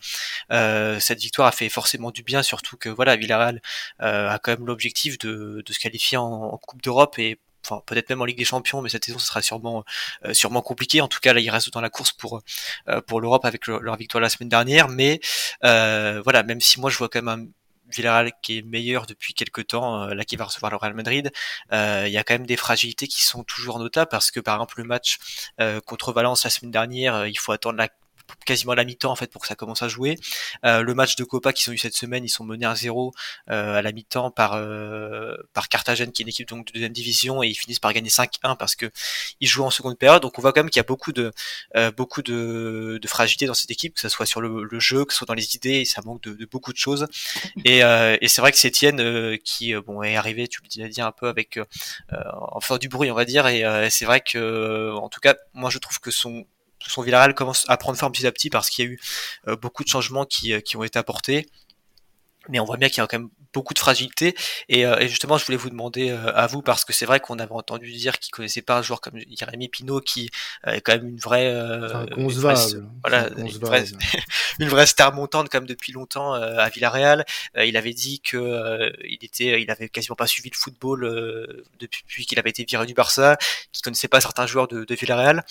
cette 0.50 1.20
victoire 1.20 1.48
a 1.48 1.52
fait 1.52 1.68
forcément 1.68 2.10
du 2.10 2.22
bien, 2.24 2.42
surtout 2.42 2.76
que 2.76 2.88
voilà 2.88 3.16
Villarreal 3.16 3.62
a 4.00 4.38
quand 4.42 4.52
même 4.52 4.66
l'objectif 4.66 5.18
de, 5.18 5.62
de 5.64 5.72
se 5.72 5.78
qualifier 5.78 6.18
en, 6.18 6.24
en 6.24 6.58
Coupe 6.58 6.82
d'Europe 6.82 7.18
et 7.18 7.38
enfin 7.64 7.82
peut-être 7.86 8.10
même 8.10 8.22
en 8.22 8.24
Ligue 8.24 8.38
des 8.38 8.44
Champions, 8.44 8.82
mais 8.82 8.88
cette 8.88 9.04
saison 9.04 9.18
ce 9.18 9.26
sera 9.26 9.42
sûrement 9.42 9.84
euh, 10.24 10.34
sûrement 10.34 10.62
compliqué. 10.62 11.00
En 11.00 11.08
tout 11.08 11.20
cas, 11.20 11.32
là, 11.32 11.40
ils 11.40 11.50
restent 11.50 11.72
dans 11.72 11.80
la 11.80 11.90
course 11.90 12.12
pour 12.12 12.42
euh, 12.88 13.00
pour 13.02 13.20
l'Europe 13.20 13.44
avec 13.44 13.66
leur 13.66 13.96
victoire 13.96 14.20
la 14.22 14.28
semaine 14.28 14.48
dernière. 14.48 14.88
Mais 14.88 15.20
euh, 15.64 16.20
voilà, 16.24 16.42
même 16.42 16.60
si 16.60 16.80
moi 16.80 16.90
je 16.90 16.98
vois 16.98 17.08
quand 17.08 17.22
même 17.22 17.28
un 17.28 17.46
Villarreal 17.92 18.32
qui 18.42 18.58
est 18.58 18.62
meilleur 18.62 19.06
depuis 19.06 19.34
quelques 19.34 19.66
temps, 19.68 20.06
là 20.06 20.24
qui 20.24 20.36
va 20.36 20.44
recevoir 20.44 20.70
le 20.70 20.76
Real 20.76 20.94
Madrid, 20.94 21.32
il 21.72 22.08
y 22.08 22.18
a 22.18 22.22
quand 22.22 22.34
même 22.34 22.46
des 22.46 22.56
fragilités 22.56 23.08
qui 23.08 23.22
sont 23.22 23.42
toujours 23.42 23.80
notables 23.80 24.08
parce 24.08 24.30
que 24.30 24.38
par 24.38 24.54
exemple 24.54 24.78
le 24.78 24.84
match 24.84 25.18
contre 25.86 26.12
Valence 26.12 26.44
la 26.44 26.50
semaine 26.50 26.70
dernière, 26.70 27.26
il 27.26 27.36
faut 27.36 27.50
attendre 27.50 27.78
la 27.78 27.88
quasiment 28.44 28.72
à 28.72 28.76
la 28.76 28.84
mi-temps 28.84 29.10
en 29.10 29.16
fait 29.16 29.30
pour 29.30 29.42
que 29.42 29.48
ça 29.48 29.54
commence 29.54 29.82
à 29.82 29.88
jouer. 29.88 30.16
Euh, 30.64 30.82
le 30.82 30.94
match 30.94 31.16
de 31.16 31.24
Copa 31.24 31.52
qu'ils 31.52 31.70
ont 31.70 31.72
eu 31.72 31.78
cette 31.78 31.96
semaine, 31.96 32.24
ils 32.24 32.28
sont 32.28 32.44
menés 32.44 32.66
à 32.66 32.74
0 32.74 33.12
euh, 33.50 33.74
à 33.74 33.82
la 33.82 33.92
mi-temps 33.92 34.30
par 34.30 34.54
euh, 34.54 35.36
par 35.52 35.68
Carthagène 35.68 36.12
qui 36.12 36.22
est 36.22 36.24
une 36.24 36.28
équipe 36.28 36.48
donc 36.48 36.66
de 36.66 36.72
deuxième 36.72 36.92
division 36.92 37.42
et 37.42 37.48
ils 37.48 37.54
finissent 37.54 37.78
par 37.78 37.92
gagner 37.92 38.10
5-1 38.10 38.56
parce 38.56 38.76
que 38.76 38.90
ils 39.40 39.48
jouent 39.48 39.64
en 39.64 39.70
seconde 39.70 39.98
période. 39.98 40.22
Donc 40.22 40.38
on 40.38 40.42
voit 40.42 40.52
quand 40.52 40.60
même 40.60 40.70
qu'il 40.70 40.78
y 40.78 40.80
a 40.80 40.84
beaucoup 40.84 41.12
de 41.12 41.32
euh, 41.76 41.90
beaucoup 41.90 42.22
de, 42.22 43.00
fragilité 43.06 43.46
dans 43.46 43.54
cette 43.54 43.70
équipe, 43.70 43.94
que 43.94 44.00
ce 44.00 44.08
soit 44.08 44.26
sur 44.26 44.40
le, 44.40 44.80
jeu, 44.80 45.04
que 45.04 45.12
ce 45.12 45.18
soit 45.18 45.26
dans 45.26 45.34
les 45.34 45.56
idées, 45.56 45.80
et 45.80 45.84
ça 45.84 46.00
manque 46.04 46.22
de, 46.22 46.44
beaucoup 46.44 46.72
de 46.72 46.78
choses. 46.78 47.06
Et, 47.64 47.80
c'est 48.28 48.40
vrai 48.40 48.52
que 48.52 48.58
c'est 48.58 48.68
Etienne 48.68 49.38
qui 49.38 49.74
bon 49.74 50.02
est 50.02 50.16
arrivé, 50.16 50.46
tu 50.48 50.60
l'as 50.76 50.88
dit 50.88 51.00
un 51.00 51.12
peu 51.12 51.28
avec 51.28 51.58
en 52.12 52.60
faisant 52.60 52.78
du 52.78 52.88
bruit 52.88 53.10
on 53.10 53.14
va 53.14 53.24
dire, 53.24 53.46
et 53.48 53.90
c'est 53.90 54.04
vrai 54.04 54.20
que 54.20 54.92
en 54.94 55.08
tout 55.08 55.20
cas 55.20 55.34
moi 55.54 55.70
je 55.70 55.78
trouve 55.78 55.98
que 56.00 56.10
son 56.10 56.46
son 56.86 57.02
Villarreal 57.02 57.34
commence 57.34 57.64
à 57.68 57.76
prendre 57.76 57.98
forme 57.98 58.12
petit 58.12 58.26
à 58.26 58.32
petit 58.32 58.50
parce 58.50 58.70
qu'il 58.70 58.84
y 58.84 58.88
a 58.88 58.90
eu 58.90 59.00
euh, 59.48 59.56
beaucoup 59.56 59.84
de 59.84 59.88
changements 59.88 60.24
qui, 60.24 60.52
euh, 60.52 60.60
qui 60.60 60.76
ont 60.76 60.84
été 60.84 60.98
apportés. 60.98 61.46
Mais 62.48 62.58
on 62.58 62.64
voit 62.64 62.78
bien 62.78 62.88
qu'il 62.88 62.98
y 62.98 63.00
a 63.00 63.06
quand 63.06 63.18
même 63.18 63.28
beaucoup 63.52 63.74
de 63.74 63.78
fragilité. 63.78 64.34
Et, 64.68 64.80
et, 64.80 65.08
justement, 65.08 65.36
je 65.36 65.44
voulais 65.44 65.58
vous 65.58 65.68
demander 65.68 66.10
à 66.10 66.46
vous 66.46 66.62
parce 66.62 66.86
que 66.86 66.92
c'est 66.92 67.04
vrai 67.04 67.20
qu'on 67.20 67.38
avait 67.38 67.52
entendu 67.52 67.92
dire 67.92 68.18
qu'il 68.18 68.32
connaissait 68.32 68.62
pas 68.62 68.78
un 68.78 68.82
joueur 68.82 69.00
comme 69.02 69.20
Jérémy 69.38 69.68
Pinault 69.68 70.00
qui 70.00 70.30
est 70.66 70.80
quand 70.80 70.92
même 70.92 71.06
une 71.06 71.18
vraie, 71.18 71.52
une 71.52 72.28
vraie 72.28 72.54
voilà, 73.04 73.28
une 73.36 73.48
vraie, 73.48 73.84
une 74.58 74.68
vraie, 74.68 74.86
star 74.86 75.12
montante 75.12 75.50
comme 75.50 75.66
depuis 75.66 75.92
longtemps 75.92 76.32
à 76.32 76.68
Villarreal. 76.70 77.26
il 77.56 77.76
avait 77.76 77.92
dit 77.92 78.20
que 78.20 78.90
il 79.04 79.22
était, 79.22 79.60
il 79.60 79.70
avait 79.70 79.90
quasiment 79.90 80.16
pas 80.16 80.26
suivi 80.26 80.48
le 80.48 80.56
football 80.56 81.62
depuis 81.78 82.24
qu'il 82.24 82.38
avait 82.38 82.50
été 82.50 82.64
viré 82.64 82.86
du 82.86 82.94
Barça, 82.94 83.36
qu'il 83.70 83.82
connaissait 83.82 84.08
pas 84.08 84.22
certains 84.22 84.46
joueurs 84.46 84.66
de, 84.66 84.84
de 84.84 84.94
Villarreal. 84.94 85.44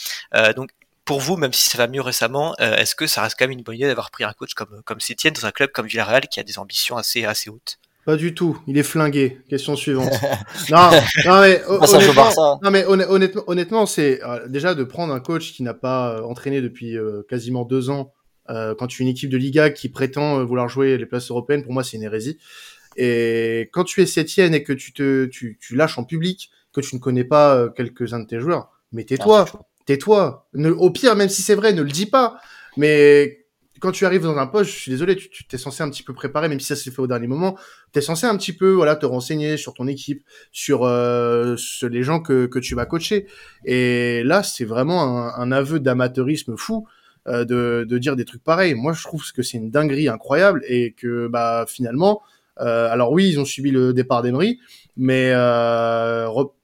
donc 0.55 0.71
pour 1.09 1.21
vous, 1.21 1.37
même 1.37 1.53
si 1.53 1.71
ça 1.71 1.79
va 1.79 1.87
mieux 1.87 2.01
récemment, 2.01 2.53
euh, 2.61 2.75
est-ce 2.75 2.93
que 2.93 3.07
ça 3.07 3.23
reste 3.23 3.35
quand 3.35 3.45
même 3.45 3.57
une 3.57 3.63
bonne 3.63 3.73
idée 3.73 3.87
d'avoir 3.87 4.11
pris 4.11 4.23
un 4.23 4.31
coach 4.31 4.53
comme 4.53 4.83
comme 4.85 4.99
Sétienne 4.99 5.33
dans 5.33 5.47
un 5.47 5.51
club 5.51 5.71
comme 5.71 5.87
Villarreal 5.87 6.27
qui 6.27 6.39
a 6.39 6.43
des 6.43 6.59
ambitions 6.59 6.97
assez 6.97 7.25
assez 7.25 7.49
hautes? 7.49 7.79
Pas 8.05 8.15
du 8.15 8.35
tout. 8.35 8.61
Il 8.67 8.77
est 8.77 8.83
flingué. 8.83 9.39
Question 9.49 9.75
suivante. 9.75 10.13
non, 10.69 10.91
non 11.25 11.41
mais 11.41 11.63
honnêtement, 11.65 12.59
non 12.61 12.69
mais 12.69 12.85
honnêtement, 12.85 13.43
honnêtement, 13.47 13.85
c'est 13.87 14.23
euh, 14.23 14.47
déjà 14.47 14.75
de 14.75 14.83
prendre 14.83 15.11
un 15.11 15.19
coach 15.19 15.51
qui 15.51 15.63
n'a 15.63 15.73
pas 15.73 16.13
euh, 16.13 16.21
entraîné 16.21 16.61
depuis 16.61 16.95
quasiment 17.27 17.65
deux 17.65 17.89
ans. 17.89 18.13
quand 18.47 18.85
tu 18.85 19.01
es 19.01 19.05
une 19.05 19.11
équipe 19.11 19.31
de 19.31 19.37
Liga 19.37 19.71
qui 19.71 19.89
prétend 19.89 20.45
vouloir 20.45 20.69
jouer 20.69 20.95
les 20.95 21.07
places 21.07 21.31
européennes, 21.31 21.63
pour 21.63 21.73
moi, 21.73 21.83
c'est 21.83 21.97
une 21.97 22.03
hérésie. 22.03 22.37
Et 22.97 23.69
quand 23.73 23.83
tu 23.83 24.03
es 24.03 24.05
Sétienne 24.05 24.53
et 24.53 24.61
que 24.61 24.73
tu 24.73 24.93
te 24.93 25.25
tu, 25.25 25.57
tu 25.59 25.75
lâches 25.75 25.97
en 25.97 26.03
public, 26.03 26.51
que 26.71 26.81
tu 26.81 26.95
ne 26.95 26.99
connais 26.99 27.23
pas 27.23 27.67
quelques-uns 27.75 28.19
de 28.19 28.27
tes 28.27 28.39
joueurs, 28.39 28.69
mais 28.91 29.05
tais-toi. 29.05 29.47
Tais-toi. 29.89 30.47
Au 30.77 30.91
pire, 30.91 31.15
même 31.15 31.29
si 31.29 31.41
c'est 31.41 31.55
vrai, 31.55 31.73
ne 31.73 31.81
le 31.81 31.89
dis 31.89 32.05
pas. 32.05 32.39
Mais 32.77 33.47
quand 33.79 33.91
tu 33.91 34.05
arrives 34.05 34.21
dans 34.21 34.37
un 34.37 34.45
poste, 34.45 34.69
je 34.69 34.75
suis 34.77 34.91
désolé, 34.91 35.15
tu, 35.15 35.29
tu 35.31 35.43
es 35.51 35.57
censé 35.57 35.81
un 35.81 35.89
petit 35.89 36.03
peu 36.03 36.13
préparer, 36.13 36.47
même 36.47 36.59
si 36.59 36.67
ça 36.67 36.75
s'est 36.75 36.91
fait 36.91 36.99
au 36.99 37.07
dernier 37.07 37.25
moment, 37.25 37.57
tu 37.91 37.97
es 37.97 38.01
censé 38.03 38.27
un 38.27 38.37
petit 38.37 38.53
peu 38.53 38.69
voilà 38.69 38.95
te 38.95 39.07
renseigner 39.07 39.57
sur 39.57 39.73
ton 39.73 39.87
équipe, 39.87 40.23
sur, 40.51 40.83
euh, 40.83 41.55
les 41.81 42.03
gens 42.03 42.19
que, 42.19 42.59
tu 42.59 42.75
vas 42.75 42.85
coacher. 42.85 43.25
Et 43.65 44.21
là, 44.25 44.43
c'est 44.43 44.63
vraiment 44.63 45.35
un, 45.35 45.51
aveu 45.51 45.79
d'amateurisme 45.79 46.55
fou. 46.55 46.85
Euh, 47.27 47.43
de, 47.43 47.97
dire 47.97 48.15
des 48.15 48.25
trucs 48.25 48.43
pareils. 48.43 48.75
Moi, 48.75 48.93
je 48.93 49.01
trouve 49.01 49.23
que 49.31 49.41
c'est 49.41 49.57
une 49.57 49.71
dinguerie 49.71 50.07
incroyable 50.07 50.61
et 50.67 50.93
que 50.93 51.27
bah 51.27 51.65
finalement, 51.67 52.21
euh, 52.59 52.91
alors 52.91 53.11
oui, 53.11 53.27
ils 53.27 53.39
ont 53.39 53.45
subi 53.45 53.71
le 53.71 53.91
départ 53.91 54.21
d'Emery, 54.21 54.59
mais 54.97 55.33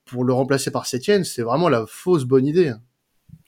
pour 0.05 0.24
le 0.24 0.34
remplacer 0.34 0.70
par 0.70 0.86
Sétienne, 0.86 1.24
c'est 1.24 1.41
vraiment 1.41 1.70
la 1.70 1.86
fausse 1.88 2.25
bonne 2.25 2.46
idée. 2.46 2.72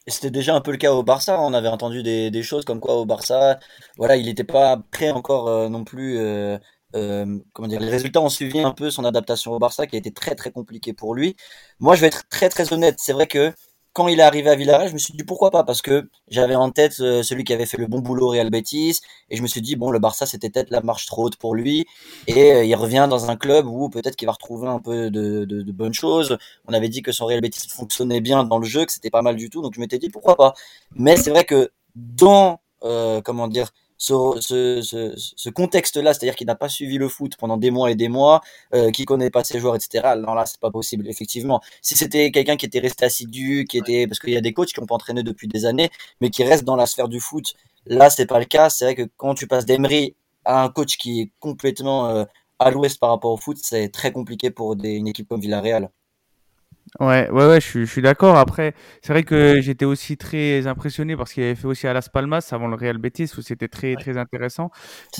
Et 0.07 0.11
c'était 0.11 0.31
déjà 0.31 0.55
un 0.55 0.61
peu 0.61 0.71
le 0.71 0.77
cas 0.77 0.93
au 0.93 1.03
Barça. 1.03 1.39
On 1.41 1.53
avait 1.53 1.67
entendu 1.67 2.01
des, 2.01 2.31
des 2.31 2.43
choses 2.43 2.65
comme 2.65 2.79
quoi 2.79 2.95
au 2.95 3.05
Barça, 3.05 3.59
voilà, 3.97 4.15
il 4.15 4.25
n'était 4.25 4.43
pas 4.45 4.77
prêt 4.91 5.11
encore 5.11 5.47
euh, 5.49 5.69
non 5.69 5.83
plus. 5.83 6.17
Euh, 6.17 6.57
euh, 6.95 7.39
comment 7.53 7.67
dire 7.67 7.81
Les 7.81 7.89
résultats 7.89 8.21
ont 8.21 8.29
suivi 8.29 8.59
un 8.61 8.71
peu 8.71 8.89
son 8.89 9.03
adaptation 9.05 9.51
au 9.51 9.59
Barça, 9.59 9.85
qui 9.87 9.97
a 9.97 9.99
été 9.99 10.11
très 10.13 10.35
très 10.35 10.51
compliqué 10.51 10.93
pour 10.93 11.13
lui. 11.13 11.35
Moi, 11.79 11.95
je 11.95 12.01
vais 12.01 12.07
être 12.07 12.27
très 12.29 12.49
très 12.49 12.71
honnête. 12.73 12.95
C'est 12.99 13.13
vrai 13.13 13.27
que 13.27 13.53
quand 13.97 14.07
il 14.09 14.19
est 14.19 14.23
arrivé 14.23 14.47
à 14.51 14.55
Villarreal, 14.55 14.89
je 14.89 14.93
me 14.93 14.99
suis 14.99 15.15
dit 15.15 15.23
pourquoi 15.23 15.49
pas? 15.49 15.63
Parce 15.63 15.81
que 15.81 16.07
j'avais 16.27 16.53
en 16.53 16.69
tête 16.69 16.99
euh, 16.99 17.23
celui 17.23 17.43
qui 17.43 17.51
avait 17.51 17.65
fait 17.65 17.77
le 17.77 17.87
bon 17.87 17.97
boulot 17.97 18.27
au 18.27 18.29
Real 18.29 18.51
Betis 18.51 18.99
et 19.31 19.35
je 19.35 19.41
me 19.41 19.47
suis 19.47 19.59
dit 19.59 19.75
bon 19.75 19.89
le 19.89 19.97
Barça 19.97 20.27
c'était 20.27 20.51
peut-être 20.51 20.69
la 20.69 20.81
marche 20.81 21.07
trop 21.07 21.23
haute 21.23 21.37
pour 21.37 21.55
lui 21.55 21.87
et 22.27 22.53
euh, 22.53 22.63
il 22.63 22.75
revient 22.75 23.07
dans 23.09 23.31
un 23.31 23.35
club 23.35 23.65
où 23.65 23.89
peut-être 23.89 24.15
qu'il 24.15 24.27
va 24.27 24.33
retrouver 24.33 24.67
un 24.67 24.77
peu 24.77 25.09
de, 25.09 25.71
bonnes 25.71 25.95
choses. 25.95 26.37
On 26.67 26.73
avait 26.73 26.89
dit 26.89 27.01
que 27.01 27.11
son 27.11 27.25
Real 27.25 27.41
Betis 27.41 27.67
fonctionnait 27.69 28.21
bien 28.21 28.43
dans 28.43 28.59
le 28.59 28.67
jeu, 28.67 28.85
que 28.85 28.91
c'était 28.91 29.09
pas 29.09 29.23
mal 29.23 29.35
du 29.35 29.49
tout, 29.49 29.63
donc 29.63 29.73
je 29.73 29.79
m'étais 29.79 29.97
dit 29.97 30.09
pourquoi 30.09 30.35
pas? 30.35 30.53
Mais 30.93 31.17
c'est 31.17 31.31
vrai 31.31 31.43
que 31.43 31.71
dans 31.95 32.59
euh, 32.83 33.19
comment 33.21 33.47
dire 33.47 33.71
ce, 33.97 34.37
ce, 34.39 35.13
ce, 35.15 35.49
contexte-là, 35.49 36.13
c'est-à-dire 36.13 36.35
qu'il 36.35 36.47
n'a 36.47 36.55
pas 36.55 36.69
suivi 36.69 36.97
le 36.97 37.07
foot 37.09 37.35
pendant 37.37 37.57
des 37.57 37.71
mois 37.71 37.91
et 37.91 37.95
des 37.95 38.09
mois, 38.09 38.41
euh, 38.73 38.91
qui 38.91 39.05
connaît 39.05 39.29
pas 39.29 39.43
ses 39.43 39.59
joueurs, 39.59 39.75
etc. 39.75 40.15
Non, 40.17 40.33
là, 40.33 40.45
c'est 40.45 40.59
pas 40.59 40.71
possible, 40.71 41.07
effectivement. 41.07 41.61
Si 41.81 41.95
c'était 41.95 42.31
quelqu'un 42.31 42.57
qui 42.57 42.65
était 42.65 42.79
resté 42.79 43.05
assidu, 43.05 43.65
qui 43.69 43.77
était, 43.77 44.07
parce 44.07 44.19
qu'il 44.19 44.33
y 44.33 44.37
a 44.37 44.41
des 44.41 44.53
coachs 44.53 44.69
qui 44.69 44.79
ont 44.79 44.85
pas 44.85 44.95
entraîné 44.95 45.23
depuis 45.23 45.47
des 45.47 45.65
années, 45.65 45.89
mais 46.21 46.29
qui 46.29 46.43
restent 46.43 46.63
dans 46.65 46.75
la 46.75 46.85
sphère 46.85 47.07
du 47.07 47.19
foot, 47.19 47.55
là, 47.85 48.09
c'est 48.09 48.27
pas 48.27 48.39
le 48.39 48.45
cas. 48.45 48.69
C'est 48.69 48.85
vrai 48.85 48.95
que 48.95 49.09
quand 49.17 49.33
tu 49.33 49.47
passes 49.47 49.65
d'Emery 49.65 50.15
à 50.45 50.63
un 50.63 50.69
coach 50.69 50.97
qui 50.97 51.21
est 51.21 51.31
complètement 51.39 52.07
euh, 52.09 52.25
à 52.59 52.71
l'ouest 52.71 52.99
par 52.99 53.09
rapport 53.09 53.31
au 53.31 53.37
foot, 53.37 53.57
c'est 53.61 53.89
très 53.89 54.11
compliqué 54.11 54.51
pour 54.51 54.75
des, 54.75 54.91
une 54.91 55.07
équipe 55.07 55.27
comme 55.27 55.41
Villarreal. 55.41 55.89
Ouais, 56.99 57.29
ouais, 57.29 57.47
ouais, 57.47 57.61
je 57.61 57.65
suis, 57.65 57.85
je 57.85 57.91
suis 57.91 58.01
d'accord. 58.01 58.37
Après, 58.37 58.73
c'est 59.03 59.13
vrai 59.13 59.23
que 59.23 59.61
j'étais 59.61 59.85
aussi 59.85 60.17
très 60.17 60.65
impressionné 60.65 61.15
parce 61.15 61.31
qu'il 61.31 61.43
avait 61.43 61.53
fait 61.53 61.67
aussi 61.67 61.85
à 61.85 61.93
Las 61.93 62.09
Palmas 62.09 62.47
avant 62.51 62.67
le 62.67 62.75
Real 62.75 62.97
Betis 62.97 63.29
où 63.37 63.41
c'était 63.41 63.67
très, 63.67 63.93
très 63.95 64.17
intéressant. 64.17 64.71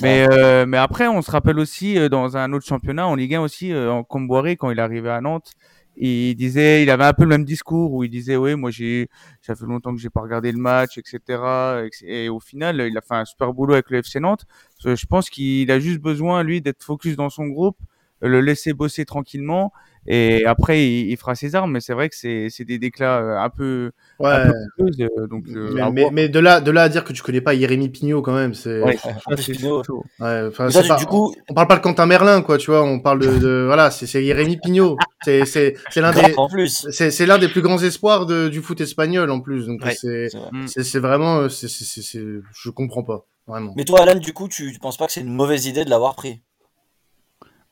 Mais, 0.02 0.26
euh, 0.28 0.66
mais 0.66 0.76
après, 0.76 1.06
on 1.06 1.22
se 1.22 1.30
rappelle 1.30 1.58
aussi 1.60 1.96
euh, 1.96 2.08
dans 2.08 2.36
un 2.36 2.52
autre 2.52 2.66
championnat, 2.66 3.06
en 3.06 3.14
Ligue 3.14 3.36
1 3.36 3.42
aussi, 3.42 3.72
euh, 3.72 3.92
en 3.92 4.02
Comboiré, 4.02 4.56
quand 4.56 4.70
il 4.72 4.80
arrivait 4.80 5.10
à 5.10 5.20
Nantes, 5.20 5.52
il 5.96 6.34
disait, 6.34 6.82
il 6.82 6.90
avait 6.90 7.04
un 7.04 7.12
peu 7.12 7.22
le 7.22 7.28
même 7.28 7.44
discours 7.44 7.92
où 7.92 8.02
il 8.02 8.10
disait, 8.10 8.36
oui, 8.36 8.56
moi 8.56 8.70
j'ai, 8.72 9.08
ça 9.40 9.54
fait 9.54 9.64
longtemps 9.64 9.94
que 9.94 10.00
j'ai 10.00 10.10
pas 10.10 10.20
regardé 10.20 10.50
le 10.50 10.58
match, 10.58 10.98
etc. 10.98 11.88
Et 12.02 12.28
au 12.28 12.40
final, 12.40 12.80
il 12.88 12.96
a 12.98 13.00
fait 13.00 13.14
un 13.14 13.24
super 13.24 13.52
boulot 13.52 13.74
avec 13.74 13.90
le 13.90 14.02
FC 14.02 14.18
Nantes. 14.18 14.46
Je 14.84 15.06
pense 15.06 15.30
qu'il 15.30 15.70
a 15.70 15.78
juste 15.78 16.00
besoin, 16.00 16.42
lui, 16.42 16.60
d'être 16.60 16.82
focus 16.82 17.16
dans 17.16 17.30
son 17.30 17.46
groupe, 17.46 17.78
le 18.20 18.40
laisser 18.40 18.72
bosser 18.72 19.04
tranquillement 19.04 19.72
et 20.06 20.46
après, 20.46 20.86
il, 20.86 21.16
fera 21.16 21.34
ses 21.34 21.54
armes, 21.54 21.72
mais 21.72 21.80
c'est 21.80 21.92
vrai 21.92 22.08
que 22.08 22.16
c'est 22.16 22.64
des 22.64 22.78
déclats 22.78 23.18
euh, 23.18 23.38
un 23.38 23.50
peu. 23.50 23.90
Ouais. 24.18 24.30
Un 24.30 24.52
peu 24.78 24.90
euh, 25.00 25.26
donc, 25.26 25.44
euh, 25.48 25.90
mais, 25.92 26.08
mais, 26.10 26.28
de 26.28 26.38
là, 26.38 26.60
de 26.60 26.70
là 26.70 26.84
à 26.84 26.88
dire 26.88 27.04
que 27.04 27.12
tu 27.12 27.22
connais 27.22 27.40
pas 27.40 27.54
Jérémy 27.54 27.88
Pignot 27.90 28.22
quand 28.22 28.34
même, 28.34 28.54
c'est. 28.54 28.80
Ouais, 28.80 28.96
ouais, 28.96 30.50
pas, 30.50 30.96
du 30.96 31.06
coup, 31.06 31.34
on 31.50 31.54
parle 31.54 31.66
pas 31.66 31.76
de 31.76 31.82
Quentin 31.82 32.06
Merlin, 32.06 32.42
quoi, 32.42 32.58
tu 32.58 32.70
vois. 32.70 32.82
On 32.84 33.00
parle 33.00 33.18
de, 33.18 33.38
de 33.38 33.64
voilà, 33.66 33.90
c'est 33.90 34.06
Jérémy 34.06 34.56
Pignot. 34.56 34.96
C'est 35.24 35.44
c'est 35.44 35.74
c'est 35.90 36.00
l'un 36.00 36.12
des. 36.12 36.34
C'est 36.68 37.10
c'est 37.10 37.26
l'un 37.26 37.38
des 37.38 37.48
plus 37.48 37.62
grands 37.62 37.82
espoirs 37.82 38.26
de, 38.26 38.48
du 38.48 38.60
foot 38.60 38.80
espagnol 38.80 39.30
en 39.30 39.40
plus. 39.40 39.66
Donc 39.66 39.80
c'est 39.94 40.28
c'est 40.66 40.98
vraiment 40.98 41.48
c'est 41.48 41.68
c'est 41.68 42.20
je 42.20 42.70
comprends 42.70 43.02
pas 43.02 43.26
vraiment. 43.46 43.72
Mais 43.76 43.84
toi, 43.84 44.02
Alan, 44.02 44.18
du 44.18 44.32
coup, 44.32 44.48
tu, 44.48 44.72
tu 44.72 44.78
penses 44.78 44.96
pas 44.96 45.06
que 45.06 45.12
c'est 45.12 45.20
une 45.20 45.34
mauvaise 45.34 45.66
idée 45.66 45.84
de 45.84 45.90
l'avoir 45.90 46.14
pris? 46.14 46.42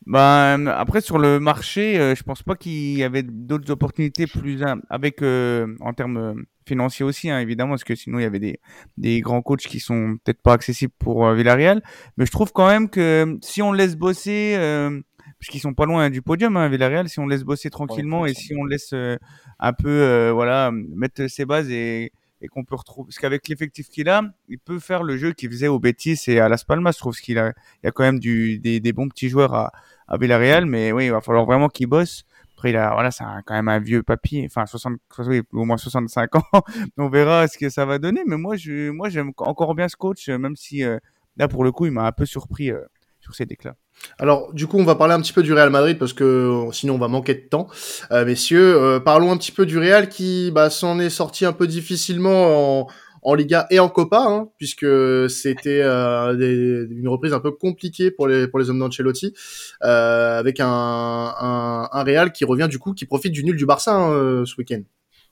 Ben, 0.06 0.68
après, 0.68 1.00
sur 1.00 1.18
le 1.18 1.40
marché, 1.40 1.98
euh, 1.98 2.14
je 2.14 2.22
pense 2.22 2.44
pas 2.44 2.54
qu'il 2.54 2.96
y 2.96 3.02
avait 3.02 3.24
d'autres 3.24 3.72
opportunités 3.72 4.28
plus 4.28 4.62
avec 4.88 5.20
euh, 5.20 5.74
en 5.80 5.94
termes 5.94 6.16
euh, 6.16 6.34
financiers 6.64 7.04
aussi, 7.04 7.28
hein, 7.28 7.40
évidemment, 7.40 7.70
parce 7.70 7.82
que 7.82 7.96
sinon 7.96 8.20
il 8.20 8.22
y 8.22 8.24
avait 8.24 8.38
des, 8.38 8.60
des 8.98 9.20
grands 9.20 9.42
coachs 9.42 9.62
qui 9.62 9.80
sont 9.80 10.16
peut-être 10.24 10.40
pas 10.40 10.52
accessibles 10.52 10.92
pour 11.00 11.28
Villarreal. 11.32 11.82
Mais 12.16 12.24
je 12.24 12.30
trouve 12.30 12.52
quand 12.52 12.68
même 12.68 12.88
que 12.88 13.36
si 13.42 13.62
on 13.62 13.72
laisse 13.72 13.96
bosser, 13.96 14.54
parce 15.40 15.50
qu'ils 15.50 15.60
sont 15.60 15.74
pas 15.74 15.86
loin 15.86 16.08
du 16.08 16.22
podium, 16.22 16.56
hein, 16.56 16.68
Villarreal, 16.68 17.08
si 17.08 17.18
on 17.18 17.26
laisse 17.26 17.42
bosser 17.42 17.68
tranquillement 17.68 18.26
et 18.26 18.34
si 18.34 18.54
on 18.56 18.64
laisse 18.64 18.94
un 19.58 19.72
peu, 19.72 20.30
voilà, 20.30 20.70
mettre 20.72 21.26
ses 21.26 21.46
bases 21.46 21.70
et 21.70 22.12
qu'on 22.48 22.64
peut 22.64 22.74
retrouver 22.74 23.08
parce 23.08 23.18
qu'avec 23.18 23.48
l'effectif 23.48 23.88
qu'il 23.88 24.08
a, 24.08 24.22
il 24.48 24.58
peut 24.58 24.78
faire 24.78 25.02
le 25.02 25.16
jeu 25.16 25.32
qu'il 25.32 25.50
faisait 25.50 25.68
au 25.68 25.78
Betis 25.78 26.18
et 26.26 26.40
à 26.40 26.48
Las 26.48 26.64
Palmas. 26.64 26.92
Je 26.92 26.98
trouve 26.98 27.16
qu'il 27.16 27.38
a, 27.38 27.48
il 27.82 27.86
y 27.86 27.88
a 27.88 27.90
quand 27.92 28.04
même 28.04 28.18
du, 28.18 28.58
des, 28.58 28.92
bons 28.92 29.08
petits 29.08 29.28
joueurs 29.28 29.54
à, 29.54 29.72
à 30.08 30.16
Villarreal, 30.16 30.66
mais 30.66 30.92
oui, 30.92 31.06
il 31.06 31.12
va 31.12 31.20
falloir 31.20 31.44
vraiment 31.44 31.68
qu'il 31.68 31.86
bosse. 31.86 32.24
Après, 32.56 32.70
il 32.70 32.76
a, 32.76 32.94
voilà, 32.94 33.10
c'est 33.10 33.24
quand 33.44 33.54
même 33.54 33.68
un 33.68 33.78
vieux 33.78 34.02
papy, 34.02 34.42
enfin 34.46 34.64
60, 34.64 34.98
oui, 35.26 35.42
au 35.52 35.64
moins 35.66 35.76
65 35.76 36.36
ans. 36.36 36.42
On 36.96 37.08
verra 37.10 37.46
ce 37.48 37.58
que 37.58 37.68
ça 37.68 37.84
va 37.84 37.98
donner. 37.98 38.22
Mais 38.26 38.38
moi, 38.38 38.56
je, 38.56 38.90
moi, 38.90 39.10
j'aime 39.10 39.32
encore 39.36 39.74
bien 39.74 39.88
ce 39.88 39.96
coach, 39.96 40.28
même 40.30 40.56
si 40.56 40.82
euh, 40.82 40.98
là, 41.36 41.48
pour 41.48 41.64
le 41.64 41.72
coup, 41.72 41.84
il 41.84 41.92
m'a 41.92 42.06
un 42.06 42.12
peu 42.12 42.24
surpris 42.24 42.70
euh, 42.70 42.80
sur 43.20 43.34
ses 43.34 43.44
déclats. 43.44 43.76
Alors, 44.18 44.52
du 44.52 44.66
coup, 44.66 44.78
on 44.78 44.84
va 44.84 44.94
parler 44.94 45.14
un 45.14 45.20
petit 45.20 45.32
peu 45.32 45.42
du 45.42 45.52
Real 45.52 45.70
Madrid 45.70 45.98
parce 45.98 46.12
que 46.12 46.24
euh, 46.24 46.72
sinon 46.72 46.94
on 46.94 46.98
va 46.98 47.08
manquer 47.08 47.34
de 47.34 47.48
temps, 47.48 47.68
euh, 48.12 48.24
messieurs. 48.24 49.00
parlons 49.04 49.32
un 49.32 49.36
petit 49.36 49.52
peu 49.52 49.66
du 49.66 49.78
Real 49.78 50.08
qui 50.08 50.50
bah, 50.52 50.70
s'en 50.70 50.98
est 50.98 51.10
sorti 51.10 51.44
un 51.44 51.52
peu 51.52 51.66
difficilement 51.66 52.86
en, 53.22 53.34
Liga 53.34 53.66
et 53.70 53.80
en 53.80 53.88
Copa, 53.88 54.24
hein, 54.28 54.48
puisque 54.56 54.86
c'était 55.28 55.80
euh, 55.82 56.86
une 56.90 57.08
reprise 57.08 57.32
un 57.32 57.40
peu 57.40 57.50
compliquée 57.50 58.10
pour 58.10 58.28
les 58.28 58.46
pour 58.46 58.58
les 58.60 58.70
hommes 58.70 58.78
d'Ancelotti, 58.78 59.34
euh, 59.82 60.38
avec 60.38 60.60
un, 60.60 60.66
un, 60.66 62.02
Real 62.04 62.32
qui 62.32 62.44
revient 62.44 62.68
du 62.70 62.78
coup, 62.78 62.94
qui 62.94 63.04
profite 63.04 63.32
du 63.32 63.44
nul 63.44 63.56
du 63.56 63.66
Barça 63.66 63.94
hein, 63.94 64.12
euh, 64.12 64.44
ce 64.44 64.54
week-end. 64.56 64.82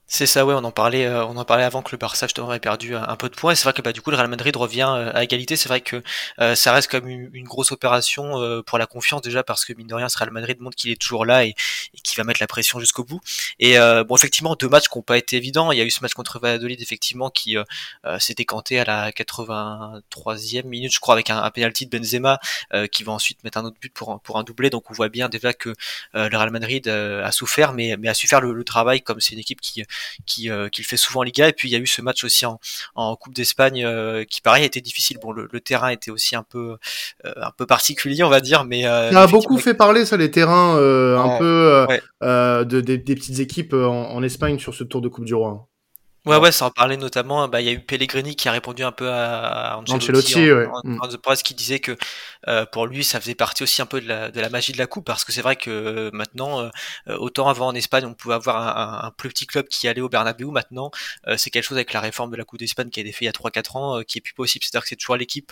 C'est 0.07 0.27
ça, 0.27 0.45
ouais, 0.45 0.53
on 0.53 0.63
en 0.63 0.71
parlait, 0.71 1.05
euh, 1.07 1.25
on 1.25 1.35
en 1.35 1.45
parlait 1.45 1.63
avant 1.63 1.81
que 1.81 1.89
le 1.91 1.97
Barça 1.97 2.27
justement 2.27 2.53
ait 2.53 2.59
perdu 2.59 2.95
un, 2.95 3.15
peu 3.15 3.27
de 3.27 3.35
points. 3.35 3.55
C'est 3.55 3.63
vrai 3.63 3.73
que 3.73 3.81
bah, 3.81 3.91
du 3.91 4.01
coup 4.03 4.11
le 4.11 4.17
Real 4.17 4.27
Madrid 4.27 4.55
revient 4.55 4.87
euh, 4.87 5.11
à 5.15 5.23
égalité. 5.23 5.55
C'est 5.55 5.67
vrai 5.67 5.81
que 5.81 6.03
euh, 6.39 6.53
ça 6.53 6.73
reste 6.73 6.91
comme 6.91 7.09
une, 7.09 7.43
grosse 7.45 7.71
opération 7.71 8.63
pour 8.65 8.77
la 8.77 8.85
confiance 8.87 9.21
déjà 9.21 9.43
parce 9.43 9.65
que 9.65 9.73
mine 9.73 9.87
de 9.87 9.93
rien, 9.95 10.09
ce 10.09 10.17
Real 10.17 10.31
Madrid 10.31 10.59
montre 10.59 10.75
qu'il 10.75 10.91
est 10.91 10.99
toujours 10.99 11.25
là 11.25 11.45
et, 11.45 11.49
et 11.49 11.99
qu'il 12.03 12.17
va 12.17 12.23
mettre 12.23 12.39
la 12.39 12.47
pression 12.47 12.79
jusqu'au 12.79 13.03
bout. 13.03 13.19
Et 13.59 13.77
bon, 14.07 14.15
effectivement, 14.15 14.55
deux 14.55 14.67
matchs 14.67 14.87
qui 14.89 14.97
n'ont 14.97 15.03
pas 15.03 15.17
été 15.17 15.37
évidents. 15.37 15.71
Il 15.71 15.77
y 15.77 15.81
a 15.81 15.83
eu 15.83 15.91
ce 15.91 16.01
match 16.01 16.13
contre 16.13 16.39
Valladolid 16.39 16.81
effectivement 16.81 17.29
qui 17.29 17.55
s'est 18.19 18.33
décanté 18.33 18.79
à 18.79 18.85
la 18.85 19.11
83e 19.11 20.65
minute, 20.65 20.93
je 20.93 20.99
crois, 20.99 21.13
avec 21.13 21.29
un, 21.29 21.37
un 21.37 21.51
penalty 21.51 21.85
de 21.85 21.97
Benzema 21.97 22.39
qui 22.91 23.03
va 23.03 23.11
ensuite 23.11 23.43
mettre 23.43 23.59
un 23.59 23.65
autre 23.65 23.77
but 23.79 23.93
pour 23.93 24.11
un, 24.11 24.17
pour 24.17 24.37
un 24.37 24.43
doublé. 24.43 24.69
Donc 24.71 24.89
on 24.89 24.93
voit 24.93 25.09
bien 25.09 25.29
déjà 25.29 25.53
que 25.53 25.73
le 26.13 26.35
Real 26.35 26.51
Madrid 26.51 26.87
a 26.87 27.31
souffert, 27.31 27.73
mais, 27.73 27.95
mais 27.97 28.09
a 28.09 28.13
su 28.15 28.27
faire 28.27 28.41
le, 28.41 28.53
le 28.53 28.63
travail 28.63 29.01
comme 29.01 29.19
c'est 29.19 29.33
une 29.33 29.39
équipe 29.39 29.61
qui 29.61 29.83
qui 30.25 30.49
qu'il 30.71 30.85
fait 30.85 30.97
souvent 30.97 31.21
en 31.21 31.23
Liga. 31.23 31.47
Et 31.47 31.53
puis 31.53 31.69
il 31.69 31.71
y 31.71 31.75
a 31.75 31.79
eu 31.79 31.87
ce 31.87 32.01
match 32.01 32.23
aussi 32.23 32.45
en, 32.45 32.59
en 32.95 33.15
Coupe 33.15 33.33
d'Espagne 33.33 33.85
qui 34.29 34.41
pareil 34.41 34.65
était 34.65 34.81
difficile. 34.81 35.17
Bon, 35.21 35.31
le, 35.31 35.47
terrain 35.59 35.89
était 35.89 36.11
aussi 36.11 36.35
un 36.35 36.43
peu 36.43 36.77
un 37.23 37.51
peu 37.57 37.65
particulier, 37.65 38.23
on 38.23 38.29
va 38.29 38.41
dire, 38.41 38.65
mais 38.65 38.83
ça 38.83 39.23
a 39.23 39.27
beaucoup 39.27 39.57
fait 39.57 39.73
parler 39.73 40.05
ça 40.05 40.17
les 40.17 40.31
terrains 40.31 40.75
un 40.75 41.37
peu 41.37 41.87
de, 42.21 42.81
des, 42.81 42.97
petites 42.97 43.39
équipes 43.39 43.73
en, 43.73 44.11
en, 44.11 44.23
Espagne 44.23 44.59
sur 44.59 44.73
ce 44.73 44.83
Tour 44.83 45.01
de 45.01 45.07
Coupe 45.07 45.25
du 45.25 45.33
Roi. 45.35 45.67
Ouais, 46.25 46.37
ouais, 46.37 46.51
ça 46.51 46.65
en 46.65 46.71
parlait 46.71 46.97
notamment. 46.97 47.47
Bah, 47.47 47.61
il 47.61 47.67
y 47.67 47.69
a 47.69 47.73
eu 47.73 47.79
Pellegrini 47.79 48.35
qui 48.35 48.49
a 48.49 48.51
répondu 48.51 48.83
un 48.83 48.91
peu 48.91 49.11
à 49.11 49.77
Ancelotti, 49.87 50.51
en, 50.51 50.55
ouais. 50.55 50.67
en, 50.67 50.81
mm. 50.83 51.35
qui 51.43 51.53
disait 51.53 51.79
que 51.79 51.95
euh, 52.47 52.65
pour 52.65 52.87
lui, 52.87 53.03
ça 53.03 53.19
faisait 53.19 53.35
partie 53.35 53.63
aussi 53.63 53.81
un 53.81 53.85
peu 53.85 54.01
de 54.01 54.07
la, 54.07 54.31
de 54.31 54.41
la 54.41 54.49
magie 54.49 54.71
de 54.71 54.77
la 54.77 54.87
coupe, 54.87 55.05
parce 55.05 55.23
que 55.23 55.31
c'est 55.31 55.41
vrai 55.41 55.55
que 55.55 55.69
euh, 55.69 56.09
maintenant, 56.13 56.61
euh, 56.61 57.17
autant 57.17 57.47
avant 57.47 57.67
en 57.67 57.75
Espagne, 57.75 58.05
on 58.05 58.13
pouvait 58.13 58.33
avoir 58.33 58.57
un, 58.57 59.07
un, 59.07 59.11
plus 59.11 59.29
petit 59.29 59.45
club 59.45 59.67
qui 59.67 59.87
allait 59.87 60.01
au 60.01 60.09
Bernabeu. 60.09 60.47
Maintenant, 60.47 60.91
c'est 61.37 61.49
quelque 61.49 61.63
chose 61.63 61.77
avec 61.77 61.93
la 61.93 61.99
réforme 61.99 62.31
de 62.31 62.37
la 62.37 62.43
Coupe 62.43 62.59
d'Espagne 62.59 62.89
qui 62.89 62.99
a 62.99 63.03
été 63.03 63.11
faite 63.11 63.21
il 63.21 63.25
y 63.25 63.27
a 63.27 63.31
3-4 63.31 63.77
ans, 63.77 64.03
qui 64.03 64.17
est 64.17 64.21
plus 64.21 64.33
possible. 64.33 64.63
C'est-à-dire 64.63 64.83
que 64.83 64.89
c'est 64.89 64.95
toujours 64.95 65.15
l'équipe 65.15 65.51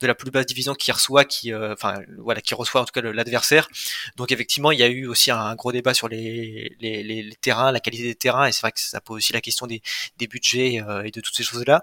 de 0.00 0.06
la 0.06 0.14
plus 0.14 0.30
basse 0.30 0.46
division 0.46 0.74
qui 0.74 0.90
reçoit, 0.92 1.24
qui, 1.24 1.54
enfin, 1.54 2.00
voilà, 2.18 2.40
qui 2.40 2.54
reçoit 2.54 2.80
en 2.80 2.84
tout 2.84 2.92
cas 2.92 3.02
l'adversaire. 3.02 3.68
Donc 4.16 4.32
effectivement, 4.32 4.70
il 4.72 4.78
y 4.78 4.82
a 4.82 4.88
eu 4.88 5.06
aussi 5.06 5.30
un, 5.30 5.54
gros 5.54 5.72
débat 5.72 5.94
sur 5.94 6.08
les, 6.08 6.74
les, 6.80 7.02
les, 7.02 7.22
les, 7.22 7.36
terrains, 7.36 7.72
la 7.72 7.80
qualité 7.80 8.04
des 8.04 8.14
terrains, 8.14 8.46
et 8.46 8.52
c'est 8.52 8.62
vrai 8.62 8.72
que 8.72 8.80
ça 8.80 9.00
pose 9.00 9.18
aussi 9.18 9.32
la 9.32 9.40
question 9.40 9.66
des, 9.66 9.82
des 10.18 10.26
budgets 10.26 10.82
et 11.04 11.10
de 11.10 11.20
toutes 11.20 11.34
ces 11.34 11.42
choses-là. 11.42 11.82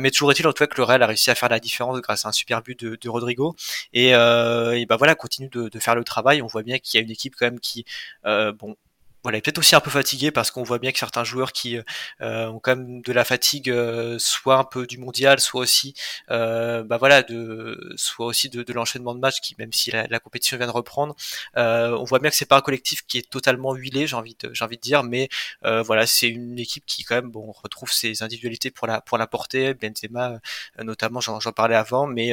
mais 0.00 0.10
toujours 0.10 0.30
est-il 0.32 0.46
en 0.46 0.52
tout 0.52 0.64
cas 0.64 0.66
que 0.66 0.76
le 0.76 0.84
Real 0.84 1.02
a 1.02 1.06
réussi 1.06 1.30
à 1.30 1.34
faire 1.34 1.48
la 1.48 1.60
différence 1.60 2.00
grâce 2.00 2.24
à 2.24 2.28
un 2.28 2.32
super 2.32 2.62
but 2.62 2.84
de, 2.84 3.08
Rodrigo. 3.08 3.54
Et, 3.92 4.10
et 4.10 4.86
bah 4.86 4.96
voilà, 4.96 5.14
continue 5.14 5.48
de, 5.48 5.68
de, 5.68 5.78
faire 5.78 5.94
le 5.94 6.04
travail. 6.04 6.42
On 6.42 6.46
voit 6.46 6.62
bien 6.62 6.78
qu'il 6.78 6.98
y 6.98 7.02
a 7.02 7.04
une 7.04 7.10
équipe 7.10 7.34
quand 7.38 7.46
même 7.46 7.60
qui, 7.60 7.84
bon, 8.24 8.76
voilà, 9.24 9.40
peut-être 9.40 9.56
aussi 9.58 9.74
un 9.74 9.80
peu 9.80 9.90
fatigué 9.90 10.30
parce 10.30 10.50
qu'on 10.50 10.62
voit 10.62 10.78
bien 10.78 10.92
que 10.92 10.98
certains 10.98 11.24
joueurs 11.24 11.52
qui 11.52 11.78
euh, 12.20 12.46
ont 12.48 12.60
quand 12.60 12.76
même 12.76 13.00
de 13.00 13.10
la 13.10 13.24
fatigue, 13.24 13.70
euh, 13.70 14.18
soit 14.18 14.56
un 14.58 14.64
peu 14.64 14.86
du 14.86 14.98
mondial, 14.98 15.40
soit 15.40 15.62
aussi, 15.62 15.94
euh, 16.30 16.84
bah 16.84 16.98
voilà, 16.98 17.22
de, 17.22 17.94
soit 17.96 18.26
aussi 18.26 18.50
de, 18.50 18.70
l'enchaînement 18.74 19.14
de 19.14 19.20
matchs 19.20 19.40
qui, 19.40 19.54
même 19.58 19.72
si 19.72 19.90
la, 19.90 20.20
compétition 20.20 20.58
vient 20.58 20.66
de 20.66 20.72
reprendre, 20.72 21.16
euh, 21.56 21.96
on 21.98 22.04
voit 22.04 22.18
bien 22.18 22.28
que 22.28 22.36
c'est 22.36 22.44
pas 22.44 22.58
un 22.58 22.60
collectif 22.60 23.06
qui 23.06 23.16
est 23.16 23.30
totalement 23.30 23.74
huilé, 23.74 24.06
j'ai 24.06 24.16
envie 24.16 24.36
de, 24.38 24.52
j'ai 24.52 24.62
envie 24.64 24.76
de 24.76 24.82
dire, 24.82 25.02
mais 25.02 25.30
euh, 25.64 25.82
voilà, 25.82 26.06
c'est 26.06 26.28
une 26.28 26.58
équipe 26.58 26.84
qui 26.86 27.02
quand 27.04 27.14
même, 27.14 27.30
bon, 27.30 27.50
retrouve 27.50 27.90
ses 27.90 28.22
individualités 28.22 28.70
pour 28.70 28.86
la 28.86 29.00
pour 29.00 29.16
la 29.16 29.26
porter, 29.26 29.72
Benzema 29.72 30.38
notamment, 30.82 31.20
j'en, 31.20 31.40
parlais 31.52 31.76
avant, 31.76 32.06
mais 32.06 32.32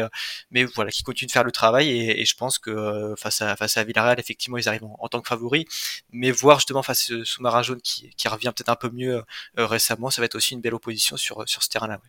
mais 0.52 0.66
voilà, 0.66 0.92
qui 0.92 1.04
continue 1.04 1.28
de 1.28 1.32
faire 1.32 1.44
le 1.46 1.52
travail 1.54 1.90
et, 1.90 2.22
et 2.22 2.26
je 2.26 2.36
pense 2.36 2.60
que 2.60 3.14
face 3.18 3.42
à 3.42 3.56
face 3.56 3.78
à 3.78 3.84
Villarreal, 3.86 4.20
effectivement, 4.20 4.58
ils 4.58 4.68
arrivent 4.68 4.84
en, 4.84 4.98
en 5.00 5.08
tant 5.08 5.22
que 5.22 5.28
favoris, 5.30 5.66
mais 6.12 6.32
voir 6.32 6.60
justement 6.60 6.81
face 6.84 7.12
au 7.12 7.24
sous-marin 7.24 7.62
jaune 7.62 7.80
qui, 7.82 8.28
revient 8.28 8.52
peut-être 8.56 8.70
un 8.70 8.76
peu 8.76 8.90
mieux 8.94 9.24
euh, 9.60 9.66
récemment, 9.66 10.10
ça 10.10 10.22
va 10.22 10.26
être 10.26 10.36
aussi 10.36 10.54
une 10.54 10.62
belle 10.62 10.74
opposition 10.74 11.18
sur, 11.18 11.44
sur 11.48 11.64
ce 11.64 11.70
terrain-là. 11.70 12.00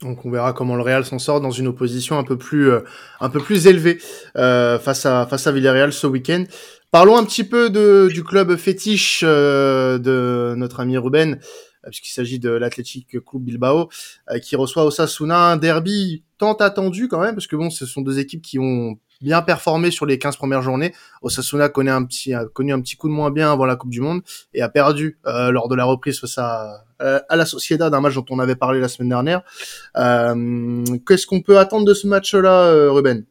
Donc 0.00 0.24
on 0.24 0.30
verra 0.30 0.52
comment 0.52 0.74
le 0.74 0.82
Real 0.82 1.04
s'en 1.04 1.18
sort 1.18 1.40
dans 1.40 1.50
une 1.50 1.66
opposition 1.66 2.18
un 2.18 2.24
peu 2.24 2.38
plus, 2.38 2.70
euh, 2.70 2.80
un 3.20 3.28
peu 3.28 3.40
plus 3.40 3.66
élevée 3.66 3.98
euh, 4.36 4.78
face, 4.78 5.04
à, 5.04 5.26
face 5.26 5.46
à 5.46 5.52
Villarreal 5.52 5.92
ce 5.92 6.06
week-end. 6.06 6.44
Parlons 6.90 7.16
un 7.16 7.24
petit 7.24 7.44
peu 7.44 7.68
de, 7.68 8.08
du 8.10 8.24
club 8.24 8.56
fétiche 8.56 9.22
de 9.22 10.54
notre 10.56 10.80
ami 10.80 10.96
Ruben, 10.96 11.38
puisqu'il 11.84 12.12
s'agit 12.12 12.38
de 12.38 12.48
l'Athletic 12.48 13.08
Club 13.08 13.42
Bilbao, 13.42 13.90
qui 14.40 14.56
reçoit 14.56 14.84
Osasuna, 14.84 15.50
un 15.50 15.56
derby 15.56 16.22
tant 16.38 16.54
attendu 16.54 17.08
quand 17.08 17.20
même, 17.20 17.34
parce 17.34 17.48
que 17.48 17.56
bon, 17.56 17.68
ce 17.68 17.84
sont 17.84 18.00
deux 18.00 18.18
équipes 18.18 18.40
qui 18.40 18.58
ont 18.58 18.98
bien 19.20 19.42
performé 19.42 19.90
sur 19.90 20.06
les 20.06 20.18
15 20.18 20.36
premières 20.36 20.62
journées. 20.62 20.92
Osasuna 21.22 21.68
connaît 21.68 21.90
un 21.90 22.04
petit, 22.04 22.34
a 22.34 22.44
connu 22.46 22.72
un 22.72 22.80
petit 22.80 22.96
coup 22.96 23.08
de 23.08 23.14
moins 23.14 23.30
bien 23.30 23.52
avant 23.52 23.66
la 23.66 23.76
Coupe 23.76 23.90
du 23.90 24.00
Monde 24.00 24.22
et 24.54 24.62
a 24.62 24.68
perdu 24.68 25.18
euh, 25.26 25.50
lors 25.50 25.68
de 25.68 25.74
la 25.74 25.84
reprise 25.84 26.20
face 26.20 26.38
à, 26.38 26.84
euh, 27.02 27.20
la 27.30 27.46
Sociedad, 27.46 27.90
d'un 27.90 28.00
match 28.00 28.14
dont 28.14 28.26
on 28.30 28.38
avait 28.38 28.56
parlé 28.56 28.80
la 28.80 28.88
semaine 28.88 29.10
dernière. 29.10 29.42
Euh, 29.96 30.84
Qu'est-ce 31.06 31.26
qu'on 31.26 31.42
peut 31.42 31.58
attendre 31.58 31.84
de 31.84 31.94
ce 31.94 32.06
match-là, 32.06 32.90
Ruben? 32.90 33.24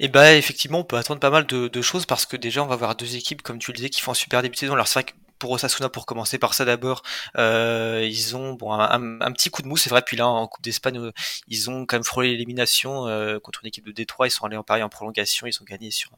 Eh 0.00 0.06
bah 0.06 0.32
effectivement 0.34 0.78
on 0.78 0.84
peut 0.84 0.96
attendre 0.96 1.18
pas 1.18 1.30
mal 1.30 1.44
de, 1.44 1.66
de, 1.66 1.82
choses 1.82 2.06
parce 2.06 2.24
que 2.24 2.36
déjà 2.36 2.62
on 2.62 2.68
va 2.68 2.74
avoir 2.74 2.94
deux 2.94 3.16
équipes 3.16 3.42
comme 3.42 3.58
tu 3.58 3.72
le 3.72 3.76
disais 3.76 3.88
qui 3.90 4.00
font 4.00 4.12
un 4.12 4.14
super 4.14 4.42
début 4.42 4.54
de 4.54 4.58
saison. 4.60 4.74
Alors 4.74 4.86
c'est 4.86 5.04
pour 5.38 5.50
Osasuna 5.52 5.88
pour 5.88 6.06
commencer 6.06 6.38
par 6.38 6.54
ça 6.54 6.64
d'abord 6.64 7.02
euh, 7.36 8.06
ils 8.08 8.36
ont 8.36 8.54
bon 8.54 8.72
un, 8.72 9.32
petit 9.32 9.50
coup 9.50 9.62
de 9.62 9.68
mou 9.68 9.76
c'est 9.76 9.90
vrai 9.90 10.02
puis 10.04 10.16
là 10.16 10.26
en 10.26 10.46
Coupe 10.46 10.62
d'Espagne 10.62 10.98
euh, 10.98 11.12
ils 11.46 11.70
ont 11.70 11.86
quand 11.86 11.96
même 11.96 12.04
frôlé 12.04 12.30
l'élimination 12.30 13.06
euh, 13.06 13.38
contre 13.38 13.60
une 13.62 13.68
équipe 13.68 13.86
de 13.86 13.92
Détroit 13.92 14.26
ils 14.26 14.30
sont 14.30 14.44
allés 14.44 14.56
en 14.56 14.62
Paris 14.62 14.82
en 14.82 14.88
prolongation 14.88 15.46
ils 15.46 15.56
ont 15.60 15.64
gagné 15.64 15.90
sur 15.90 16.10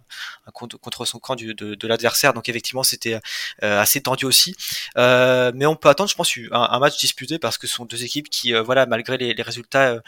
un, 0.47 0.51
contre, 0.51 0.79
contre 0.79 1.05
son 1.05 1.19
camp 1.19 1.37
de, 1.37 1.53
de 1.53 1.87
l'adversaire 1.89 2.33
donc 2.33 2.49
effectivement 2.49 2.83
c'était 2.83 3.21
euh, 3.63 3.81
assez 3.81 4.01
tendu 4.01 4.25
aussi. 4.25 4.55
Euh, 4.97 5.53
mais 5.55 5.67
on 5.67 5.77
peut 5.77 5.89
attendre 5.89 6.11
je 6.11 6.15
pense 6.15 6.33
un, 6.53 6.79
match 6.79 6.99
disputé 6.99 7.39
parce 7.39 7.59
que 7.59 7.67
ce 7.67 7.75
sont 7.75 7.85
deux 7.85 8.05
équipes 8.05 8.31
qui 8.31 8.53
voilà 8.53 8.87
malgré 8.87 9.19
les, 9.19 9.35
les 9.35 9.43
résultats 9.43 10.01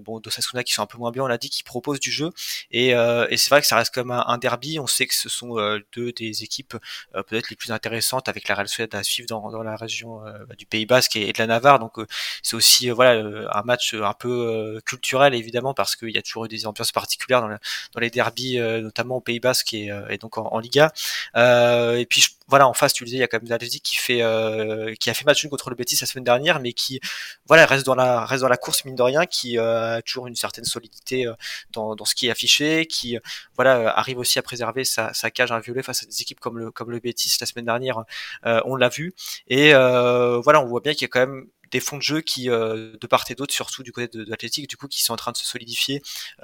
bon 0.00 0.20
d'Osasuna 0.20 0.62
qui 0.62 0.72
sont 0.72 0.82
un 0.82 0.86
peu 0.86 0.98
moins 0.98 1.10
bien 1.10 1.24
on 1.24 1.26
l'a 1.26 1.38
dit 1.38 1.50
qui 1.50 1.62
proposent 1.62 2.00
du 2.00 2.10
jeu. 2.10 2.30
Et, 2.70 2.90
et 2.90 3.36
c'est 3.36 3.50
vrai 3.50 3.60
que 3.60 3.66
ça 3.66 3.76
reste 3.76 3.94
comme 3.94 4.10
un, 4.10 4.24
un, 4.26 4.38
derby 4.38 4.78
on 4.78 4.86
sait 4.86 5.06
que 5.06 5.14
ce 5.14 5.28
sont 5.28 5.56
deux 5.92 6.12
des 6.12 6.44
équipes 6.44 6.76
peut-être 7.12 7.50
les 7.50 7.56
plus 7.56 7.72
intéressantes 7.72 8.28
la 8.48 8.54
Real 8.54 8.68
Sociedad 8.68 8.94
à 8.98 9.02
suivre 9.02 9.28
dans, 9.28 9.62
la 9.62 9.76
région 9.76 10.24
euh, 10.26 10.44
bah, 10.48 10.54
du 10.56 10.66
Pays 10.66 10.86
Basque 10.86 11.16
et, 11.16 11.32
de 11.32 11.38
la 11.38 11.46
Navarre. 11.46 11.78
Donc 11.78 11.98
euh, 11.98 12.06
c'est 12.42 12.56
aussi 12.56 12.90
euh, 12.90 12.94
voilà 12.94 13.22
un 13.52 13.62
match 13.62 13.94
un 13.94 14.12
peu 14.12 14.80
culturel 14.84 15.34
évidemment 15.34 15.74
parce 15.74 15.96
qu'il 15.96 16.10
y 16.10 16.18
a 16.18 16.22
toujours 16.22 16.46
eu 16.46 16.48
des 16.48 16.66
ambiances 16.66 16.92
particulières 16.92 17.40
dans, 17.40 17.48
dans 17.48 18.00
les 18.00 18.10
derbies, 18.10 18.58
notamment 18.58 19.16
au 19.16 19.20
Pays 19.20 19.40
Basque 19.40 19.74
et, 19.74 19.90
et 20.10 20.18
donc 20.18 20.38
en, 20.38 20.46
en 20.46 20.58
Liga. 20.58 20.92
et 21.34 22.06
puis 22.08 22.20
je 22.20 22.30
voilà, 22.48 22.68
en 22.68 22.74
face, 22.74 22.92
tu 22.92 23.04
le 23.04 23.06
disais, 23.06 23.18
il 23.18 23.20
y 23.20 23.24
a 23.24 23.28
quand 23.28 23.38
même 23.42 23.48
l'Athletic 23.48 23.82
qui 23.82 23.96
fait, 23.96 24.22
euh, 24.22 24.94
qui 25.00 25.10
a 25.10 25.14
fait 25.14 25.24
match 25.24 25.42
nul 25.42 25.50
contre 25.50 25.70
le 25.70 25.76
Betis 25.76 25.98
la 26.00 26.06
semaine 26.06 26.24
dernière, 26.24 26.60
mais 26.60 26.72
qui, 26.72 27.00
voilà, 27.46 27.66
reste 27.66 27.84
dans 27.84 27.94
la, 27.94 28.24
reste 28.24 28.42
dans 28.42 28.48
la 28.48 28.56
course 28.56 28.84
mine 28.84 28.94
de 28.94 29.02
rien, 29.02 29.26
qui 29.26 29.58
euh, 29.58 29.96
a 29.96 30.02
toujours 30.02 30.26
une 30.26 30.36
certaine 30.36 30.64
solidité 30.64 31.26
euh, 31.26 31.34
dans, 31.72 31.96
dans 31.96 32.04
ce 32.04 32.14
qui 32.14 32.28
est 32.28 32.30
affiché, 32.30 32.86
qui, 32.86 33.18
voilà, 33.56 33.90
arrive 33.98 34.18
aussi 34.18 34.38
à 34.38 34.42
préserver 34.42 34.84
sa, 34.84 35.12
sa 35.12 35.30
cage 35.30 35.52
inviolée 35.52 35.82
face 35.82 36.02
à 36.02 36.06
des 36.06 36.22
équipes 36.22 36.40
comme 36.40 36.58
le, 36.58 36.70
comme 36.70 36.90
le 36.90 37.00
Betis 37.00 37.36
la 37.40 37.46
semaine 37.46 37.66
dernière, 37.66 38.04
on 38.44 38.76
l'a 38.76 38.88
vu, 38.88 39.14
et 39.48 39.72
voilà, 39.72 40.60
on 40.62 40.66
voit 40.66 40.80
bien 40.80 40.92
qu'il 40.92 41.02
y 41.02 41.06
a 41.06 41.08
quand 41.08 41.20
même 41.20 41.46
des 41.72 41.80
fonds 41.80 41.96
de 41.96 42.02
jeu 42.02 42.20
qui, 42.20 42.46
de 42.46 43.06
part 43.08 43.24
et 43.28 43.34
d'autre, 43.34 43.52
surtout 43.52 43.82
du 43.82 43.92
côté 43.92 44.08
de, 44.18 44.24
de 44.24 44.30
l'Athletic, 44.30 44.68
du 44.68 44.76
coup, 44.76 44.86
qui 44.88 45.02
sont 45.02 45.12
en 45.12 45.16
train 45.16 45.32
de 45.32 45.36
se 45.36 45.44
solidifier, 45.44 46.02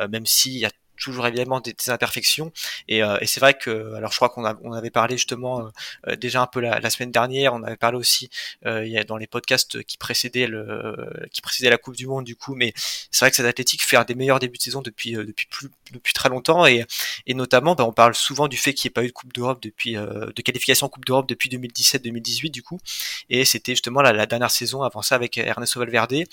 même 0.08 0.26
s'il 0.26 0.58
y 0.58 0.66
a 0.66 0.70
toujours 0.96 1.26
évidemment 1.26 1.61
des, 1.61 1.74
imperfections. 1.88 2.52
Et, 2.88 3.02
euh, 3.02 3.18
et 3.20 3.26
c'est 3.26 3.40
vrai 3.40 3.55
que 3.55 3.94
alors 3.94 4.12
je 4.12 4.16
crois 4.16 4.28
qu'on 4.28 4.44
on 4.62 4.72
avait 4.72 4.90
parlé 4.90 5.16
justement 5.16 5.61
euh, 5.61 5.70
euh, 6.09 6.16
déjà 6.16 6.40
un 6.42 6.46
peu 6.46 6.61
la, 6.61 6.81
la, 6.81 6.90
semaine 6.90 7.11
dernière. 7.11 7.55
On 7.55 7.62
avait 7.62 7.76
parlé 7.76 7.98
aussi 7.98 8.31
il 8.64 8.88
y 8.88 8.98
a 8.98 9.05
dans 9.05 9.16
les 9.16 9.26
podcasts 9.26 9.83
qui 9.85 9.98
précédaient 9.98 10.46
le 10.46 10.96
qui 11.33 11.42
précédaient 11.42 11.70
la 11.70 11.78
Coupe 11.78 11.96
du 11.96 12.07
Monde 12.07 12.24
du 12.24 12.37
coup. 12.37 12.55
Mais 12.55 12.72
c'est 13.11 13.24
vrai 13.24 13.31
que 13.31 13.37
cet 13.37 13.46
athlétique 13.46 13.83
fait 13.83 13.96
un 13.96 14.05
des 14.05 14.14
meilleurs 14.14 14.38
débuts 14.38 14.59
de 14.59 14.62
saison 14.62 14.83
depuis 14.83 15.12
depuis 15.12 15.46
plus 15.46 15.68
depuis 15.92 16.12
très 16.12 16.28
longtemps. 16.28 16.66
Et, 16.66 16.85
et 17.26 17.35
notamment 17.35 17.74
bah, 17.74 17.85
on 17.85 17.92
parle 17.92 18.14
souvent 18.14 18.48
du 18.48 18.57
fait 18.57 18.74
qu'il 18.74 18.88
n'y 18.88 18.92
ait 18.92 18.94
pas 18.94 19.05
eu 19.05 19.09
de 19.09 19.12
Coupe 19.12 19.33
d'Europe 19.33 19.62
depuis 19.62 19.94
de 19.94 20.42
qualification 20.42 20.88
Coupe 20.88 21.05
d'Europe 21.05 21.28
depuis 21.28 21.48
2017-2018 21.50 22.50
du 22.50 22.62
coup. 22.62 22.78
Et 23.31 23.44
c'était 23.44 23.72
justement 23.72 24.02
la, 24.02 24.12
la, 24.12 24.26
dernière 24.26 24.50
saison 24.50 24.83
avant 24.83 25.02
ça 25.02 25.14
avec 25.14 25.38
Ernesto 25.38 25.81
Valverde 25.81 26.24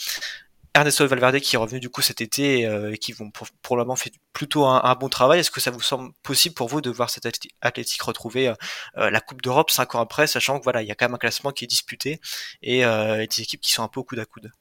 Ernesto 0.79 1.05
Valverde 1.07 1.39
qui 1.39 1.55
est 1.55 1.59
revenu 1.59 1.79
du 1.79 1.89
coup 1.89 2.01
cet 2.01 2.21
été 2.21 2.65
euh, 2.65 2.93
et 2.93 2.97
qui 2.97 3.11
vont 3.11 3.29
pour, 3.31 3.47
pour, 3.61 3.75
le 3.75 3.83
moment 3.83 3.95
fait 3.95 4.13
plutôt 4.33 4.65
un, 4.65 4.95
bon 4.95 5.09
travail. 5.09 5.39
Est-ce 5.39 5.51
que 5.51 5.59
ça 5.59 5.71
vous 5.71 5.81
semble 5.81 6.11
possible 6.23 6.55
pour 6.55 6.69
vous 6.69 6.81
de 6.81 6.89
voir 6.89 7.09
cet 7.09 7.25
athlétique 7.61 8.01
retrouver 8.01 8.49
euh, 8.49 8.53
euh, 8.97 9.09
la 9.09 9.19
Coupe 9.21 9.41
d'Europe 9.41 9.71
cinq 9.71 9.95
ans 9.95 9.99
après, 9.99 10.27
sachant 10.27 10.59
que 10.59 10.63
voilà 10.63 10.81
il 10.81 10.87
y 10.87 10.91
a 10.91 10.95
quand 10.95 11.05
même 11.05 11.15
un 11.15 11.19
classement 11.19 11.51
qui 11.51 11.65
est 11.65 11.67
disputé 11.67 12.21
et, 12.61 12.79
et 12.79 13.27
des 13.27 13.41
équipes 13.41 13.61
qui 13.61 13.71
sont 13.71 13.83
un 13.83 13.87
peu 13.87 13.99
au 13.99 14.03
coude 14.03 14.19
à 14.19 14.25
coude? 14.25 14.51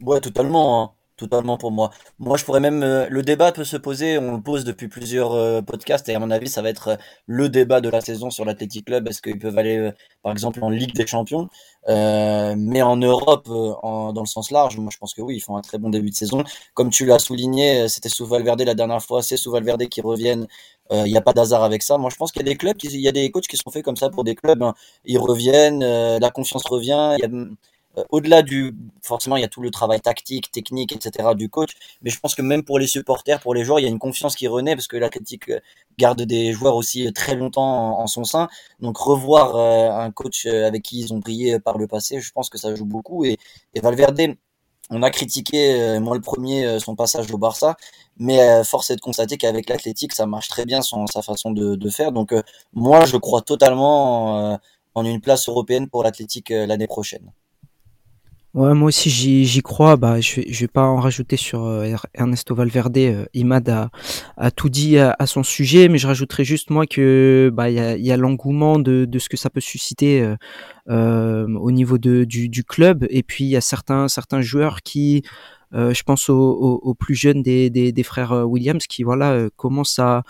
Ouais, 0.00 0.20
totalement. 0.20 0.82
Hein 0.82 0.92
totalement 1.16 1.56
pour 1.56 1.72
moi. 1.72 1.90
Moi, 2.18 2.36
je 2.36 2.44
pourrais 2.44 2.60
même 2.60 2.82
euh, 2.82 3.06
le 3.10 3.22
débat 3.22 3.52
peut 3.52 3.64
se 3.64 3.76
poser. 3.76 4.18
On 4.18 4.32
le 4.32 4.40
pose 4.40 4.64
depuis 4.64 4.88
plusieurs 4.88 5.32
euh, 5.32 5.62
podcasts 5.62 6.08
et 6.08 6.14
à 6.14 6.18
mon 6.18 6.30
avis, 6.30 6.48
ça 6.48 6.62
va 6.62 6.68
être 6.68 6.88
euh, 6.88 6.96
le 7.26 7.48
débat 7.48 7.80
de 7.80 7.88
la 7.88 8.00
saison 8.00 8.30
sur 8.30 8.44
l'Athletic 8.44 8.86
Club. 8.86 9.08
Est-ce 9.08 9.22
qu'ils 9.22 9.38
peuvent 9.38 9.58
aller, 9.58 9.90
par 10.22 10.32
exemple, 10.32 10.62
en 10.62 10.70
Ligue 10.70 10.94
des 10.94 11.06
Champions, 11.06 11.48
mais 11.88 12.82
en 12.82 12.96
Europe, 12.96 13.48
dans 13.48 14.20
le 14.20 14.26
sens 14.26 14.50
large. 14.50 14.76
Moi, 14.78 14.90
je 14.92 14.98
pense 14.98 15.14
que 15.14 15.22
oui, 15.22 15.36
ils 15.36 15.40
font 15.40 15.56
un 15.56 15.62
très 15.62 15.78
bon 15.78 15.90
début 15.90 16.10
de 16.10 16.14
saison. 16.14 16.44
Comme 16.74 16.90
tu 16.90 17.06
l'as 17.06 17.18
souligné, 17.18 17.88
c'était 17.88 18.08
sous 18.08 18.26
Valverde 18.26 18.62
la 18.62 18.74
dernière 18.74 19.02
fois. 19.02 19.22
C'est 19.22 19.36
sous 19.36 19.50
Valverde 19.50 19.86
qui 19.88 20.00
reviennent. 20.00 20.46
Il 20.92 21.04
n'y 21.04 21.16
a 21.16 21.20
pas 21.20 21.32
d'hasard 21.32 21.64
avec 21.64 21.82
ça. 21.82 21.98
Moi, 21.98 22.10
je 22.10 22.16
pense 22.16 22.32
qu'il 22.32 22.42
y 22.42 22.44
a 22.44 22.48
des 22.48 22.56
clubs, 22.56 22.76
il 22.82 23.00
y 23.00 23.08
a 23.08 23.12
des 23.12 23.30
coachs 23.30 23.46
qui 23.46 23.56
sont 23.56 23.70
faits 23.70 23.84
comme 23.84 23.96
ça 23.96 24.10
pour 24.10 24.24
des 24.24 24.34
clubs. 24.34 24.62
Hein. 24.62 24.74
Ils 25.04 25.18
reviennent, 25.18 25.80
la 26.18 26.30
confiance 26.30 26.64
revient. 26.66 27.16
Y 27.18 27.24
a 27.24 27.28
au-delà 28.10 28.42
du, 28.42 28.74
forcément, 29.02 29.36
il 29.36 29.42
y 29.42 29.44
a 29.44 29.48
tout 29.48 29.62
le 29.62 29.70
travail 29.70 30.00
tactique, 30.00 30.50
technique, 30.50 30.92
etc. 30.92 31.30
du 31.34 31.48
coach, 31.48 31.72
mais 32.02 32.10
je 32.10 32.20
pense 32.20 32.34
que 32.34 32.42
même 32.42 32.62
pour 32.64 32.78
les 32.78 32.86
supporters, 32.86 33.40
pour 33.40 33.54
les 33.54 33.64
joueurs, 33.64 33.80
il 33.80 33.84
y 33.84 33.86
a 33.86 33.88
une 33.88 33.98
confiance 33.98 34.36
qui 34.36 34.48
renaît 34.48 34.74
parce 34.76 34.88
que 34.88 34.96
l'Athletic 34.96 35.48
euh, 35.48 35.60
garde 35.98 36.22
des 36.22 36.52
joueurs 36.52 36.76
aussi 36.76 37.10
très 37.12 37.34
longtemps 37.34 37.98
en, 37.98 38.06
son 38.06 38.24
sein. 38.24 38.48
Donc 38.80 38.98
revoir 38.98 39.56
euh, 39.56 39.90
un 39.90 40.10
coach 40.10 40.46
avec 40.46 40.82
qui 40.82 41.00
ils 41.00 41.14
ont 41.14 41.18
brillé 41.18 41.58
par 41.58 41.78
le 41.78 41.86
passé, 41.86 42.20
je 42.20 42.32
pense 42.32 42.50
que 42.50 42.58
ça 42.58 42.74
joue 42.74 42.84
beaucoup. 42.84 43.24
Et, 43.24 43.38
Valverde, 43.82 44.36
on 44.90 45.02
a 45.02 45.10
critiqué, 45.10 45.98
moi 46.00 46.14
le 46.16 46.22
premier, 46.22 46.78
son 46.80 46.94
passage 46.94 47.30
au 47.32 47.38
Barça, 47.38 47.76
mais 48.18 48.62
force 48.64 48.90
est 48.90 48.96
de 48.96 49.00
constater 49.00 49.36
qu'avec 49.36 49.68
l'Athletic, 49.68 50.12
ça 50.14 50.26
marche 50.26 50.48
très 50.48 50.64
bien 50.64 50.80
sa 50.82 51.22
façon 51.22 51.50
de, 51.50 51.74
de 51.74 51.90
faire. 51.90 52.12
Donc 52.12 52.32
moi, 52.72 53.04
je 53.04 53.16
crois 53.16 53.42
totalement 53.42 54.58
en 54.94 55.04
une 55.04 55.20
place 55.20 55.48
européenne 55.48 55.88
pour 55.88 56.04
l'Athletic 56.04 56.50
l'année 56.50 56.86
prochaine. 56.86 57.32
Ouais, 58.56 58.72
moi 58.72 58.88
aussi 58.88 59.10
j'y 59.10 59.60
crois. 59.60 59.96
Bah, 59.98 60.18
je, 60.18 60.40
je 60.48 60.60
vais 60.60 60.66
pas 60.68 60.84
en 60.84 60.96
rajouter 60.96 61.36
sur 61.36 61.66
euh, 61.66 61.94
Ernesto 62.14 62.54
Valverde. 62.54 62.96
Euh, 62.96 63.26
Imad 63.34 63.68
a, 63.68 63.90
a 64.38 64.50
tout 64.50 64.70
dit 64.70 64.96
à, 64.98 65.14
son 65.26 65.42
sujet, 65.42 65.88
mais 65.90 65.98
je 65.98 66.06
rajouterais 66.06 66.44
juste 66.44 66.70
moi 66.70 66.86
que 66.86 67.50
bah 67.52 67.68
il 67.68 67.74
y 67.74 67.80
a, 67.80 67.98
y 67.98 68.10
a 68.10 68.16
l'engouement 68.16 68.78
de, 68.78 69.04
de 69.04 69.18
ce 69.18 69.28
que 69.28 69.36
ça 69.36 69.50
peut 69.50 69.60
susciter 69.60 70.22
euh, 70.22 70.36
euh 70.88 71.46
au 71.58 71.70
niveau 71.70 71.98
de, 71.98 72.24
du, 72.24 72.48
du 72.48 72.64
club, 72.64 73.06
et 73.10 73.22
puis 73.22 73.44
il 73.44 73.50
y 73.50 73.56
a 73.56 73.60
certains 73.60 74.08
certains 74.08 74.40
joueurs 74.40 74.80
qui, 74.82 75.22
je 75.72 76.02
pense 76.02 76.30
aux, 76.30 76.80
aux, 76.82 76.94
plus 76.94 77.14
jeunes 77.14 77.42
des, 77.42 77.68
des, 77.68 77.92
des 77.92 78.02
frères 78.02 78.32
Williams, 78.48 78.86
qui 78.86 79.02
voilà 79.02 79.48
commencent 79.56 79.98
à 79.98 80.22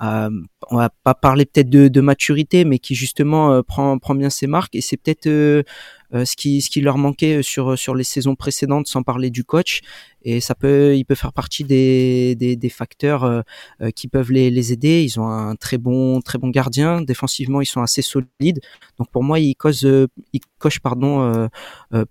on 0.00 0.76
va 0.76 0.90
pas 1.04 1.14
parler 1.14 1.44
peut-être 1.46 1.70
de, 1.70 1.88
de, 1.88 2.00
maturité, 2.00 2.64
mais 2.64 2.78
qui 2.78 2.94
justement 2.94 3.62
prend, 3.62 3.98
prend 3.98 4.14
bien 4.14 4.30
ses 4.30 4.46
marques. 4.46 4.74
Et 4.74 4.80
c'est 4.80 4.96
peut-être 4.96 5.64
euh, 6.12 6.24
ce 6.24 6.34
qui 6.34 6.60
ce 6.60 6.70
qui 6.70 6.80
leur 6.80 6.98
manquait 6.98 7.42
sur 7.42 7.78
sur 7.78 7.94
les 7.94 8.02
saisons 8.04 8.34
précédentes, 8.34 8.88
sans 8.88 9.02
parler 9.02 9.30
du 9.30 9.44
coach. 9.44 9.80
Et 10.22 10.40
ça 10.40 10.54
peut 10.54 10.96
il 10.96 11.04
peut 11.04 11.14
faire 11.14 11.32
partie 11.32 11.62
des 11.64 12.34
des, 12.36 12.56
des 12.56 12.68
facteurs 12.68 13.24
euh, 13.24 13.42
euh, 13.80 13.90
qui 13.90 14.08
peuvent 14.08 14.32
les, 14.32 14.50
les 14.50 14.72
aider. 14.72 15.02
Ils 15.04 15.20
ont 15.20 15.28
un 15.28 15.54
très 15.54 15.78
bon 15.78 16.20
très 16.20 16.38
bon 16.38 16.48
gardien. 16.48 17.00
Défensivement, 17.00 17.60
ils 17.60 17.66
sont 17.66 17.82
assez 17.82 18.02
solides. 18.02 18.60
Donc 18.98 19.08
pour 19.10 19.22
moi, 19.22 19.38
ils 19.38 19.54
causent 19.54 20.08
ils 20.32 20.40
cochent 20.58 20.80
pardon 20.80 21.48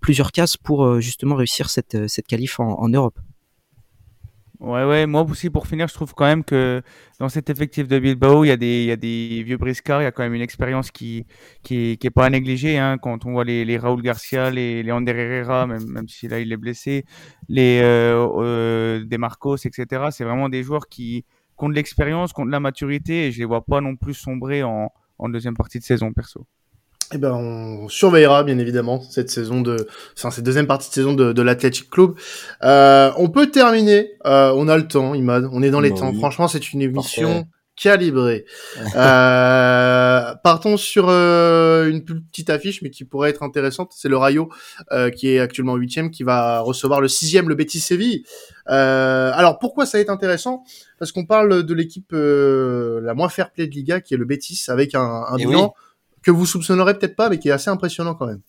plusieurs 0.00 0.32
cases 0.32 0.56
pour 0.56 1.00
justement 1.00 1.34
réussir 1.36 1.70
cette 1.70 2.08
cette 2.08 2.26
qualif 2.26 2.60
en, 2.60 2.80
en 2.80 2.88
Europe. 2.88 3.18
Ouais, 4.60 4.84
ouais, 4.84 5.06
moi 5.06 5.22
aussi 5.22 5.48
pour 5.48 5.66
finir, 5.66 5.88
je 5.88 5.94
trouve 5.94 6.12
quand 6.12 6.26
même 6.26 6.44
que 6.44 6.82
dans 7.18 7.30
cet 7.30 7.48
effectif 7.48 7.88
de 7.88 7.98
Bilbao, 7.98 8.44
il 8.44 8.48
y 8.48 8.50
a 8.50 8.58
des, 8.58 8.82
il 8.82 8.88
y 8.88 8.90
a 8.90 8.96
des 8.96 9.42
vieux 9.42 9.56
briscards, 9.56 10.02
il 10.02 10.04
y 10.04 10.06
a 10.06 10.12
quand 10.12 10.22
même 10.22 10.34
une 10.34 10.42
expérience 10.42 10.90
qui, 10.90 11.24
qui, 11.62 11.96
qui 11.96 12.06
est 12.06 12.10
pas 12.10 12.26
à 12.26 12.30
négliger, 12.30 12.76
hein, 12.76 12.98
quand 12.98 13.24
on 13.24 13.32
voit 13.32 13.44
les, 13.44 13.64
les 13.64 13.78
Raúl 13.78 14.02
Garcia, 14.02 14.50
les, 14.50 14.82
les 14.82 14.92
Ander 14.92 15.12
Herrera, 15.12 15.66
même, 15.66 15.86
même 15.86 16.08
si 16.08 16.28
là 16.28 16.40
il 16.40 16.52
est 16.52 16.58
blessé, 16.58 17.06
les 17.48 17.80
euh, 17.82 18.28
euh, 18.36 19.02
des 19.06 19.16
Marcos, 19.16 19.56
etc. 19.56 20.10
C'est 20.10 20.24
vraiment 20.24 20.50
des 20.50 20.62
joueurs 20.62 20.88
qui, 20.88 21.24
qui 21.58 21.64
ont 21.64 21.70
de 21.70 21.74
l'expérience, 21.74 22.34
qui 22.34 22.40
ont 22.42 22.46
de 22.46 22.50
la 22.52 22.60
maturité, 22.60 23.28
et 23.28 23.32
je 23.32 23.38
les 23.38 23.46
vois 23.46 23.64
pas 23.64 23.80
non 23.80 23.96
plus 23.96 24.12
sombrer 24.12 24.62
en, 24.62 24.92
en 25.18 25.28
deuxième 25.30 25.56
partie 25.56 25.78
de 25.78 25.84
saison, 25.84 26.12
perso. 26.12 26.46
Eh 27.12 27.18
ben, 27.18 27.32
on 27.32 27.88
surveillera 27.88 28.44
bien 28.44 28.58
évidemment 28.58 29.00
cette 29.00 29.30
saison 29.30 29.62
de, 29.62 29.88
enfin 30.16 30.30
cette 30.30 30.44
deuxième 30.44 30.68
partie 30.68 30.88
de 30.90 30.94
saison 30.94 31.12
de, 31.12 31.32
de 31.32 31.42
l'Athletic 31.42 31.90
Club. 31.90 32.14
Euh, 32.62 33.10
on 33.16 33.28
peut 33.30 33.50
terminer. 33.50 34.12
Euh, 34.26 34.52
on 34.54 34.68
a 34.68 34.76
le 34.76 34.86
temps, 34.86 35.14
Imad. 35.14 35.48
On 35.52 35.62
est 35.62 35.70
dans 35.70 35.80
les 35.80 35.90
bah 35.90 35.98
temps. 35.98 36.14
Franchement, 36.14 36.46
c'est 36.46 36.72
une 36.72 36.82
émission 36.82 37.48
calibrée. 37.80 38.44
euh, 38.94 40.34
partons 40.44 40.76
sur 40.76 41.06
euh, 41.08 41.88
une 41.90 42.04
petite 42.04 42.48
affiche, 42.50 42.82
mais 42.82 42.90
qui 42.90 43.04
pourrait 43.04 43.30
être 43.30 43.42
intéressante. 43.42 43.92
C'est 43.96 44.08
le 44.08 44.16
Rayo 44.16 44.48
euh, 44.92 45.10
qui 45.10 45.30
est 45.30 45.40
actuellement 45.40 45.74
huitième, 45.74 46.12
qui 46.12 46.22
va 46.22 46.60
recevoir 46.60 47.00
le 47.00 47.08
sixième, 47.08 47.48
le 47.48 47.56
Betis 47.56 47.80
Séville. 47.80 48.22
Euh, 48.68 49.32
alors 49.34 49.58
pourquoi 49.58 49.84
ça 49.84 49.98
va 49.98 50.02
être 50.02 50.10
intéressant? 50.10 50.62
Parce 50.98 51.10
qu'on 51.10 51.24
parle 51.24 51.64
de 51.64 51.74
l'équipe 51.74 52.12
la 52.12 53.14
moins 53.14 53.28
fair 53.28 53.50
play 53.50 53.66
de 53.66 53.72
Liga, 53.72 54.00
qui 54.00 54.14
est 54.14 54.18
le 54.18 54.26
Betis, 54.26 54.66
avec 54.68 54.94
un, 54.94 55.24
un 55.28 55.36
bilan 55.36 55.74
que 56.22 56.30
vous 56.30 56.46
soupçonnerez 56.46 56.98
peut-être 56.98 57.16
pas, 57.16 57.28
mais 57.28 57.38
qui 57.38 57.48
est 57.48 57.52
assez 57.52 57.70
impressionnant 57.70 58.14
quand 58.14 58.26
même. 58.26 58.42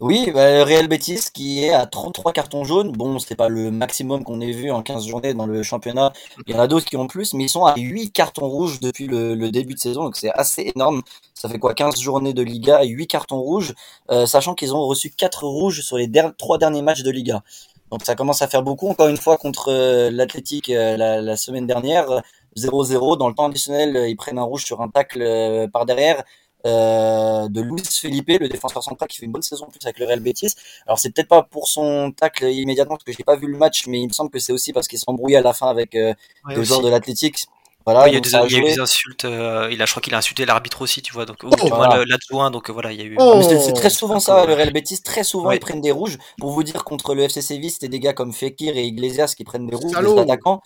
Oui, 0.00 0.32
bah, 0.34 0.64
Real 0.64 0.88
Betis 0.88 1.28
qui 1.32 1.64
est 1.64 1.72
à 1.72 1.86
33 1.86 2.32
cartons 2.32 2.64
jaunes. 2.64 2.90
Bon, 2.90 3.20
c'est 3.20 3.36
pas 3.36 3.48
le 3.48 3.70
maximum 3.70 4.24
qu'on 4.24 4.40
ait 4.40 4.50
vu 4.50 4.72
en 4.72 4.82
15 4.82 5.06
journées 5.06 5.32
dans 5.32 5.46
le 5.46 5.62
championnat. 5.62 6.12
Il 6.46 6.54
y 6.54 6.58
en 6.58 6.60
a 6.60 6.66
d'autres 6.66 6.86
qui 6.86 6.96
ont 6.96 7.06
plus, 7.06 7.34
mais 7.34 7.44
ils 7.44 7.48
sont 7.48 7.64
à 7.64 7.76
8 7.76 8.10
cartons 8.10 8.48
rouges 8.48 8.80
depuis 8.80 9.06
le, 9.06 9.50
début 9.50 9.74
de 9.74 9.78
saison, 9.78 10.02
donc 10.04 10.16
c'est 10.16 10.32
assez 10.32 10.72
énorme. 10.74 11.02
Ça 11.34 11.48
fait 11.48 11.60
quoi 11.60 11.74
15 11.74 12.00
journées 12.00 12.34
de 12.34 12.42
Liga, 12.42 12.82
8 12.82 13.06
cartons 13.06 13.38
rouges, 13.40 13.74
euh, 14.10 14.26
sachant 14.26 14.54
qu'ils 14.54 14.74
ont 14.74 14.84
reçu 14.84 15.10
4 15.10 15.44
rouges 15.44 15.82
sur 15.82 15.98
les 15.98 16.10
3 16.36 16.58
derniers 16.58 16.82
matchs 16.82 17.02
de 17.02 17.10
Liga. 17.12 17.44
Donc 17.92 18.02
ça 18.04 18.16
commence 18.16 18.42
à 18.42 18.48
faire 18.48 18.62
beaucoup. 18.62 18.88
Encore 18.88 19.08
une 19.08 19.18
fois, 19.18 19.36
contre 19.36 19.70
euh, 19.70 20.10
l'Athletic 20.10 20.68
euh, 20.70 20.96
la, 20.96 21.20
la, 21.20 21.36
semaine 21.36 21.66
dernière, 21.68 22.22
0-0. 22.56 23.18
Dans 23.18 23.28
le 23.28 23.34
temps 23.34 23.46
additionnel, 23.46 24.06
ils 24.08 24.16
prennent 24.16 24.38
un 24.38 24.42
rouge 24.42 24.64
sur 24.64 24.80
un 24.80 24.88
tacle 24.88 25.68
par 25.72 25.86
derrière. 25.86 26.24
Euh, 26.64 27.48
de 27.48 27.60
Luis 27.60 27.82
Felipe, 27.90 28.28
le 28.28 28.48
défenseur 28.48 28.84
central 28.84 29.08
qui 29.08 29.18
fait 29.18 29.26
une 29.26 29.32
bonne 29.32 29.42
saison 29.42 29.64
en 29.64 29.70
plus 29.70 29.80
avec 29.84 29.98
le 29.98 30.06
Real 30.06 30.20
Betis. 30.20 30.54
Alors 30.86 30.98
c'est 30.98 31.10
peut-être 31.10 31.28
pas 31.28 31.42
pour 31.42 31.66
son 31.66 32.12
tacle 32.12 32.44
immédiatement 32.44 32.94
parce 32.94 33.04
que 33.04 33.12
j'ai 33.12 33.24
pas 33.24 33.36
vu 33.36 33.48
le 33.48 33.58
match, 33.58 33.86
mais 33.88 34.00
il 34.00 34.08
me 34.08 34.12
semble 34.12 34.30
que 34.30 34.38
c'est 34.38 34.52
aussi 34.52 34.72
parce 34.72 34.86
qu'il 34.86 34.98
s'est 34.98 35.04
embrouillé 35.08 35.36
à 35.36 35.42
la 35.42 35.52
fin 35.54 35.68
avec 35.68 35.94
euh, 35.94 36.14
le 36.46 36.62
joueur 36.62 36.82
de 36.82 36.88
l'Athletic. 36.88 37.46
Voilà, 37.84 38.06
il, 38.06 38.14
y 38.14 38.16
a 38.16 38.20
des, 38.20 38.30
il 38.30 38.52
y 38.52 38.56
a 38.56 38.58
eu 38.60 38.62
des 38.62 38.78
insultes. 38.78 39.24
Euh, 39.24 39.68
il 39.72 39.82
a, 39.82 39.86
je 39.86 39.90
crois 39.90 40.00
qu'il 40.00 40.14
a 40.14 40.18
insulté 40.18 40.44
l'arbitre 40.44 40.82
aussi, 40.82 41.02
tu 41.02 41.12
vois. 41.12 41.26
Donc, 41.26 41.38
oh, 41.42 41.50
voilà. 41.68 42.04
l'adjoint. 42.04 42.52
Donc 42.52 42.70
voilà, 42.70 42.92
il 42.92 42.98
y 42.98 43.02
a 43.02 43.04
eu. 43.06 43.16
Oh. 43.18 43.42
c'est 43.42 43.72
très 43.72 43.90
souvent 43.90 44.20
ça, 44.20 44.46
le 44.46 44.54
Real 44.54 44.72
Betis. 44.72 45.02
Très 45.02 45.24
souvent, 45.24 45.50
ils 45.50 45.58
prennent 45.58 45.80
des 45.80 45.90
rouges. 45.90 46.18
Pour 46.38 46.52
vous 46.52 46.62
dire, 46.62 46.84
contre 46.84 47.16
le 47.16 47.24
FC 47.24 47.42
Séville, 47.42 47.70
c'était 47.70 47.88
des 47.88 47.98
gars 47.98 48.12
comme 48.12 48.32
Fekir 48.32 48.76
et 48.76 48.84
Iglesias 48.84 49.34
qui 49.36 49.42
prennent 49.42 49.66
des 49.66 49.74
rouges, 49.74 49.98
des 49.98 50.18
attaquants. 50.20 50.62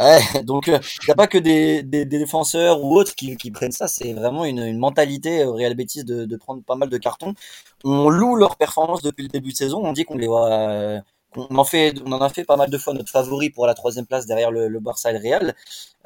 Ouais, 0.00 0.20
donc 0.44 0.66
il 0.66 0.74
euh, 0.74 0.78
n'y 1.06 1.12
a 1.12 1.14
pas 1.14 1.26
que 1.26 1.36
des, 1.36 1.82
des, 1.82 2.06
des, 2.06 2.18
défenseurs 2.18 2.82
ou 2.82 2.96
autres 2.96 3.14
qui, 3.14 3.36
qui 3.36 3.50
prennent 3.50 3.72
ça, 3.72 3.86
c'est 3.86 4.14
vraiment 4.14 4.46
une, 4.46 4.60
une, 4.60 4.78
mentalité 4.78 5.44
au 5.44 5.52
Real 5.52 5.74
Betis 5.74 6.04
de, 6.04 6.24
de, 6.24 6.36
prendre 6.36 6.62
pas 6.62 6.74
mal 6.74 6.88
de 6.88 6.96
cartons. 6.96 7.34
On 7.84 8.08
loue 8.08 8.36
leur 8.36 8.56
performance 8.56 9.02
depuis 9.02 9.22
le 9.24 9.28
début 9.28 9.52
de 9.52 9.56
saison, 9.56 9.84
on 9.84 9.92
dit 9.92 10.04
qu'on 10.04 10.16
les 10.16 10.26
voit, 10.26 10.50
euh, 10.50 11.00
on 11.36 11.58
en 11.58 11.64
fait, 11.64 11.94
on 12.04 12.12
en 12.12 12.20
a 12.20 12.28
fait 12.30 12.44
pas 12.44 12.56
mal 12.56 12.70
de 12.70 12.78
fois 12.78 12.94
notre 12.94 13.10
favori 13.10 13.50
pour 13.50 13.66
la 13.66 13.74
troisième 13.74 14.06
place 14.06 14.26
derrière 14.26 14.50
le, 14.50 14.68
le 14.68 14.80
Barça 14.80 15.10
et 15.10 15.12
le 15.12 15.20
Real. 15.20 15.54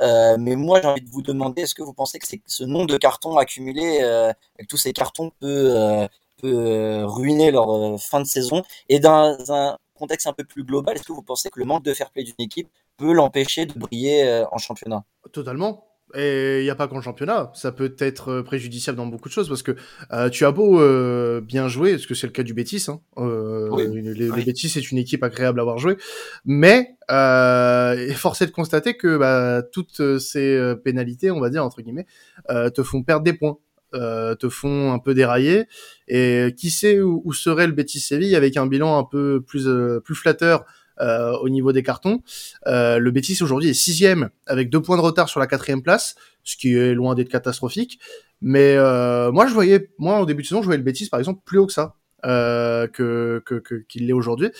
Euh, 0.00 0.36
mais 0.38 0.56
moi 0.56 0.80
j'ai 0.82 0.88
envie 0.88 1.00
de 1.00 1.10
vous 1.10 1.22
demander, 1.22 1.62
est-ce 1.62 1.74
que 1.74 1.82
vous 1.82 1.94
pensez 1.94 2.18
que 2.18 2.26
ce 2.46 2.64
nombre 2.64 2.86
de 2.86 2.96
cartons 2.98 3.36
accumulés 3.38 4.00
euh, 4.02 4.32
avec 4.58 4.68
tous 4.68 4.76
ces 4.76 4.92
cartons 4.92 5.30
peut 5.40 5.68
euh, 5.76 6.08
peut 6.38 7.04
ruiner 7.06 7.50
leur 7.52 8.00
fin 8.00 8.20
de 8.20 8.26
saison? 8.26 8.62
Et 8.88 8.98
dans 9.00 9.36
un 9.50 9.78
contexte 10.04 10.26
un 10.26 10.32
peu 10.32 10.44
plus 10.44 10.64
global, 10.64 10.96
est-ce 10.96 11.08
que 11.08 11.12
vous 11.12 11.22
pensez 11.22 11.48
que 11.50 11.58
le 11.58 11.66
manque 11.66 11.84
de 11.84 11.94
fair 11.94 12.10
play 12.10 12.24
d'une 12.24 12.34
équipe 12.38 12.68
peut 12.96 13.12
l'empêcher 13.12 13.66
de 13.66 13.74
briller 13.78 14.18
euh, 14.24 14.44
en 14.52 14.58
championnat? 14.58 15.04
Totalement. 15.32 15.72
Et 16.14 16.60
il 16.60 16.64
n'y 16.64 16.70
a 16.70 16.76
pas 16.76 16.86
qu'en 16.86 17.00
championnat, 17.00 17.50
ça 17.54 17.72
peut 17.72 17.96
être 17.98 18.26
euh, 18.30 18.42
préjudiciable 18.44 18.96
dans 18.96 19.06
beaucoup 19.06 19.28
de 19.28 19.34
choses 19.38 19.48
parce 19.48 19.62
que 19.62 19.74
euh, 20.12 20.28
tu 20.28 20.44
as 20.44 20.52
beau 20.52 20.78
euh, 20.78 21.40
bien 21.40 21.66
jouer, 21.66 21.92
parce 21.92 22.06
que 22.06 22.14
c'est 22.14 22.28
le 22.28 22.32
cas 22.32 22.44
du 22.44 22.54
Bétis, 22.54 22.84
hein, 22.88 23.00
euh, 23.18 23.68
oui. 23.70 24.44
Bétis 24.44 24.68
c'est 24.68 24.90
une 24.92 24.98
équipe 24.98 25.24
agréable 25.24 25.58
à 25.58 25.62
avoir 25.62 25.78
joué, 25.78 25.96
mais 26.44 26.96
euh, 27.10 28.12
force 28.14 28.42
est 28.42 28.46
de 28.46 28.52
constater 28.52 28.96
que 28.96 29.16
bah, 29.16 29.62
toutes 29.72 30.18
ces 30.18 30.74
pénalités, 30.84 31.30
on 31.32 31.40
va 31.40 31.50
dire 31.50 31.64
entre 31.64 31.80
guillemets, 31.82 32.06
te 32.48 32.82
font 32.82 33.02
perdre 33.02 33.24
des 33.24 33.32
points. 33.32 33.56
Euh, 33.94 34.34
te 34.34 34.48
font 34.48 34.92
un 34.92 34.98
peu 34.98 35.14
dérailler. 35.14 35.66
Et 36.08 36.54
qui 36.56 36.70
sait 36.70 37.00
où, 37.00 37.22
où 37.24 37.32
serait 37.32 37.66
le 37.66 37.72
Betis 37.72 38.00
Séville 38.00 38.34
avec 38.34 38.56
un 38.56 38.66
bilan 38.66 38.98
un 38.98 39.04
peu 39.04 39.40
plus 39.40 39.68
euh, 39.68 40.00
plus 40.00 40.14
flatteur 40.14 40.64
euh, 41.00 41.32
au 41.38 41.48
niveau 41.48 41.72
des 41.72 41.82
cartons. 41.82 42.22
Euh, 42.66 42.98
le 42.98 43.10
Betis 43.10 43.42
aujourd'hui 43.42 43.70
est 43.70 43.74
sixième 43.74 44.30
avec 44.46 44.70
deux 44.70 44.80
points 44.80 44.96
de 44.96 45.02
retard 45.02 45.28
sur 45.28 45.40
la 45.40 45.46
quatrième 45.46 45.82
place, 45.82 46.14
ce 46.44 46.56
qui 46.56 46.74
est 46.74 46.94
loin 46.94 47.14
d'être 47.14 47.28
catastrophique. 47.28 47.98
Mais 48.40 48.76
euh, 48.76 49.32
moi, 49.32 49.46
je 49.46 49.54
voyais, 49.54 49.90
moi, 49.98 50.20
au 50.20 50.26
début 50.26 50.42
de 50.42 50.48
saison, 50.48 50.60
je 50.60 50.66
voyais 50.66 50.78
le 50.78 50.84
Betis, 50.84 51.08
par 51.08 51.18
exemple, 51.18 51.40
plus 51.44 51.58
haut 51.58 51.66
que 51.66 51.72
ça, 51.72 51.96
euh, 52.24 52.86
que 52.86 53.42
qu'il 53.46 53.82
que, 53.86 53.98
l'est 54.04 54.12
aujourd'hui. 54.12 54.50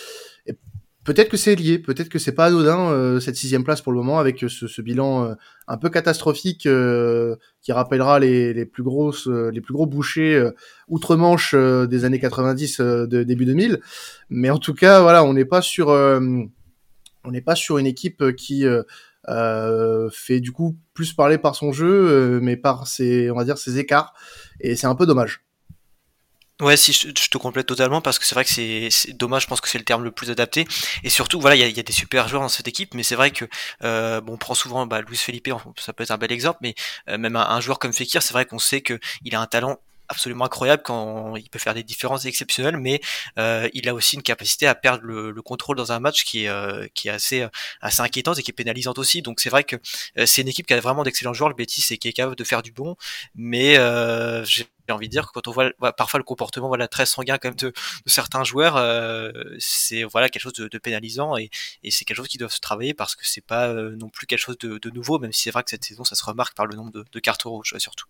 Peut-être 1.05 1.29
que 1.29 1.37
c'est 1.37 1.55
lié, 1.55 1.79
peut-être 1.79 2.09
que 2.09 2.19
c'est 2.19 2.33
pas 2.33 2.47
anodin 2.47 2.91
euh, 2.91 3.21
cette 3.21 3.37
sixième 3.37 3.63
place 3.63 3.83
pour 3.83 3.93
le 3.93 3.99
moment 3.99 4.19
avec 4.19 4.41
ce, 4.41 4.67
ce 4.67 4.83
bilan 4.83 5.25
euh, 5.25 5.35
un 5.69 5.77
peu 5.77 5.91
catastrophique 5.91 6.65
euh, 6.65 7.37
qui 7.61 7.73
rappellera 7.73 8.19
les, 8.19 8.55
les 8.55 8.65
plus 8.65 8.83
grosses, 8.83 9.27
les 9.27 9.61
plus 9.61 9.75
gros 9.75 9.87
bouchers 9.87 10.51
outre-Manche 10.89 11.55
des 11.55 12.05
années 12.05 12.19
90, 12.19 12.81
de 12.81 13.23
début 13.23 13.45
2000. 13.45 13.81
Mais 14.31 14.49
en 14.49 14.59
tout 14.59 14.75
cas, 14.75 15.01
voilà, 15.01 15.25
on 15.25 15.35
n'est 15.35 15.45
pas 15.45 15.61
sur, 15.63 15.89
on 15.89 17.31
n'est 17.31 17.41
pas 17.41 17.55
sur 17.55 17.79
une 17.79 17.87
équipe 17.87 18.35
qui 18.37 18.65
fait 20.13 20.41
du 20.41 20.53
coup 20.53 20.77
plus 20.93 21.13
parler 21.13 21.39
par 21.39 21.55
son 21.55 21.73
jeu, 21.73 22.41
mais 22.41 22.57
par 22.57 22.87
ses, 22.87 23.31
on 23.31 23.37
va 23.37 23.45
dire, 23.45 23.59
ses 23.59 23.79
écarts. 23.79 24.15
Et 24.61 24.77
c'est 24.77 24.87
un 24.87 24.95
peu 24.95 25.07
dommage. 25.07 25.45
Ouais, 26.65 26.79
si 26.79 26.95
je, 26.95 27.29
te 27.29 27.37
complète 27.37 27.67
totalement 27.67 28.01
parce 28.01 28.19
que 28.19 28.25
c'est 28.25 28.35
vrai 28.35 28.43
que 28.43 28.51
c'est 28.51 29.13
dommage, 29.13 29.43
je 29.43 29.49
pense 29.49 29.61
que 29.61 29.69
c'est 29.69 29.77
le 29.77 29.85
terme 29.85 30.03
le 30.03 30.11
plus 30.11 30.31
adapté. 30.31 30.67
Et 31.03 31.11
surtout, 31.11 31.39
voilà, 31.39 31.57
il 31.57 31.77
y 31.77 31.81
a, 31.81 31.83
des 31.83 31.93
super 31.93 32.27
joueurs 32.27 32.41
dans 32.41 32.49
cette 32.49 32.67
équipe, 32.67 32.95
mais 32.95 33.03
c'est 33.03 33.17
vrai 33.17 33.33
que 33.33 33.45
euh, 33.83 34.23
bon, 34.23 34.33
on 34.33 34.37
prend 34.39 34.55
souvent 34.55 34.87
bah, 34.87 35.03
Luis 35.03 35.19
Felipe, 35.19 35.51
ça 35.77 35.93
peut 35.93 36.05
être 36.05 36.11
un 36.11 36.17
bel 36.17 36.33
exemple, 36.33 36.61
mais 36.63 36.75
euh, 37.11 37.19
même 37.19 37.37
un, 37.37 37.47
un, 37.47 37.61
joueur 37.61 37.79
comme 37.79 37.93
Fekir, 37.93 38.23
c'est 38.23 38.33
vrai 38.33 38.47
qu'on 38.47 38.59
sait 38.59 38.81
qu'il 38.81 39.35
a 39.35 39.41
un 39.43 39.47
talent 39.47 39.79
absolument 40.09 40.45
incroyable 40.45 40.83
quand 40.85 41.37
il 41.37 41.49
peut 41.51 41.59
faire 41.59 41.75
des 41.75 41.83
différences 41.83 42.25
exceptionnelles, 42.27 42.77
mais 42.77 43.01
euh, 43.39 43.69
il 43.75 43.89
a 43.89 43.95
aussi 43.95 44.17
une 44.17 44.23
capacité 44.23 44.67
à 44.67 44.75
perdre 44.75 45.05
le, 45.05 45.31
le 45.31 45.43
contrôle 45.43 45.77
dans 45.77 45.93
un 45.93 46.01
match 46.01 46.25
qui 46.25 46.45
est 46.45 46.49
euh, 46.49 46.87
qui 46.95 47.09
est 47.09 47.11
assez 47.11 47.47
assez 47.81 48.03
inquiétante 48.03 48.39
et 48.39 48.43
qui 48.43 48.51
est 48.51 48.55
pénalisante 48.55 48.99
aussi. 48.99 49.23
Donc 49.23 49.41
c'est 49.41 49.51
vrai 49.51 49.65
que 49.65 49.77
euh, 50.19 50.27
c'est 50.27 50.43
une 50.43 50.49
équipe 50.49 50.67
qui 50.67 50.75
a 50.75 50.81
vraiment 50.81 51.03
d'excellents 51.05 51.35
joueurs, 51.35 51.49
le 51.49 51.55
Betis, 51.55 51.85
et 51.93 51.99
qui 51.99 52.09
est 52.09 52.13
capable 52.13 52.37
de 52.37 52.45
faire 52.45 52.63
du 52.63 52.73
bon, 52.73 52.97
mais 53.35 53.79
euh, 53.79 54.45
j'ai 54.45 54.67
envie 54.91 55.09
de 55.09 55.13
dire 55.13 55.27
que 55.27 55.33
quand 55.33 55.49
on 55.49 55.53
voit 55.53 55.73
parfois 55.97 56.19
le 56.19 56.25
comportement 56.25 56.69
voilà 56.69 56.89
très 56.89 57.07
sanguin 57.07 57.39
quand 57.39 57.49
même 57.49 57.57
de, 57.57 57.69
de 57.69 58.11
certains 58.11 58.45
joueurs, 58.45 58.77
euh, 58.77 59.33
c'est 59.59 60.05
voilà 60.05 60.29
quelque 60.29 60.43
chose 60.43 60.53
de, 60.55 60.69
de 60.69 60.79
pénalisant 60.79 61.37
et, 61.37 61.51
et 61.83 61.91
c'est 61.91 62.05
quelque 62.05 62.19
chose 62.19 62.29
qui 62.29 62.39
doit 62.39 62.51
se 62.51 62.61
travailler 62.61 62.95
parce 62.95 63.17
que 63.17 63.27
c'est 63.27 63.45
pas 63.45 63.73
non 63.73 64.09
plus 64.11 64.27
quelque 64.27 64.39
chose 64.41 64.59
de, 64.59 64.79
de 64.79 64.91
nouveau, 64.91 65.19
même 65.19 65.33
si 65.33 65.43
c'est 65.43 65.51
vrai 65.51 65.63
que 65.63 65.71
cette 65.71 65.85
saison 65.85 66.05
ça 66.05 66.15
se 66.15 66.25
remarque 66.25 66.55
par 66.57 66.67
le 66.67 66.77
nombre 66.77 66.93
de, 66.93 67.05
de 67.11 67.21
cartes 67.21 67.43
rouges 67.45 67.75
surtout. 67.79 68.07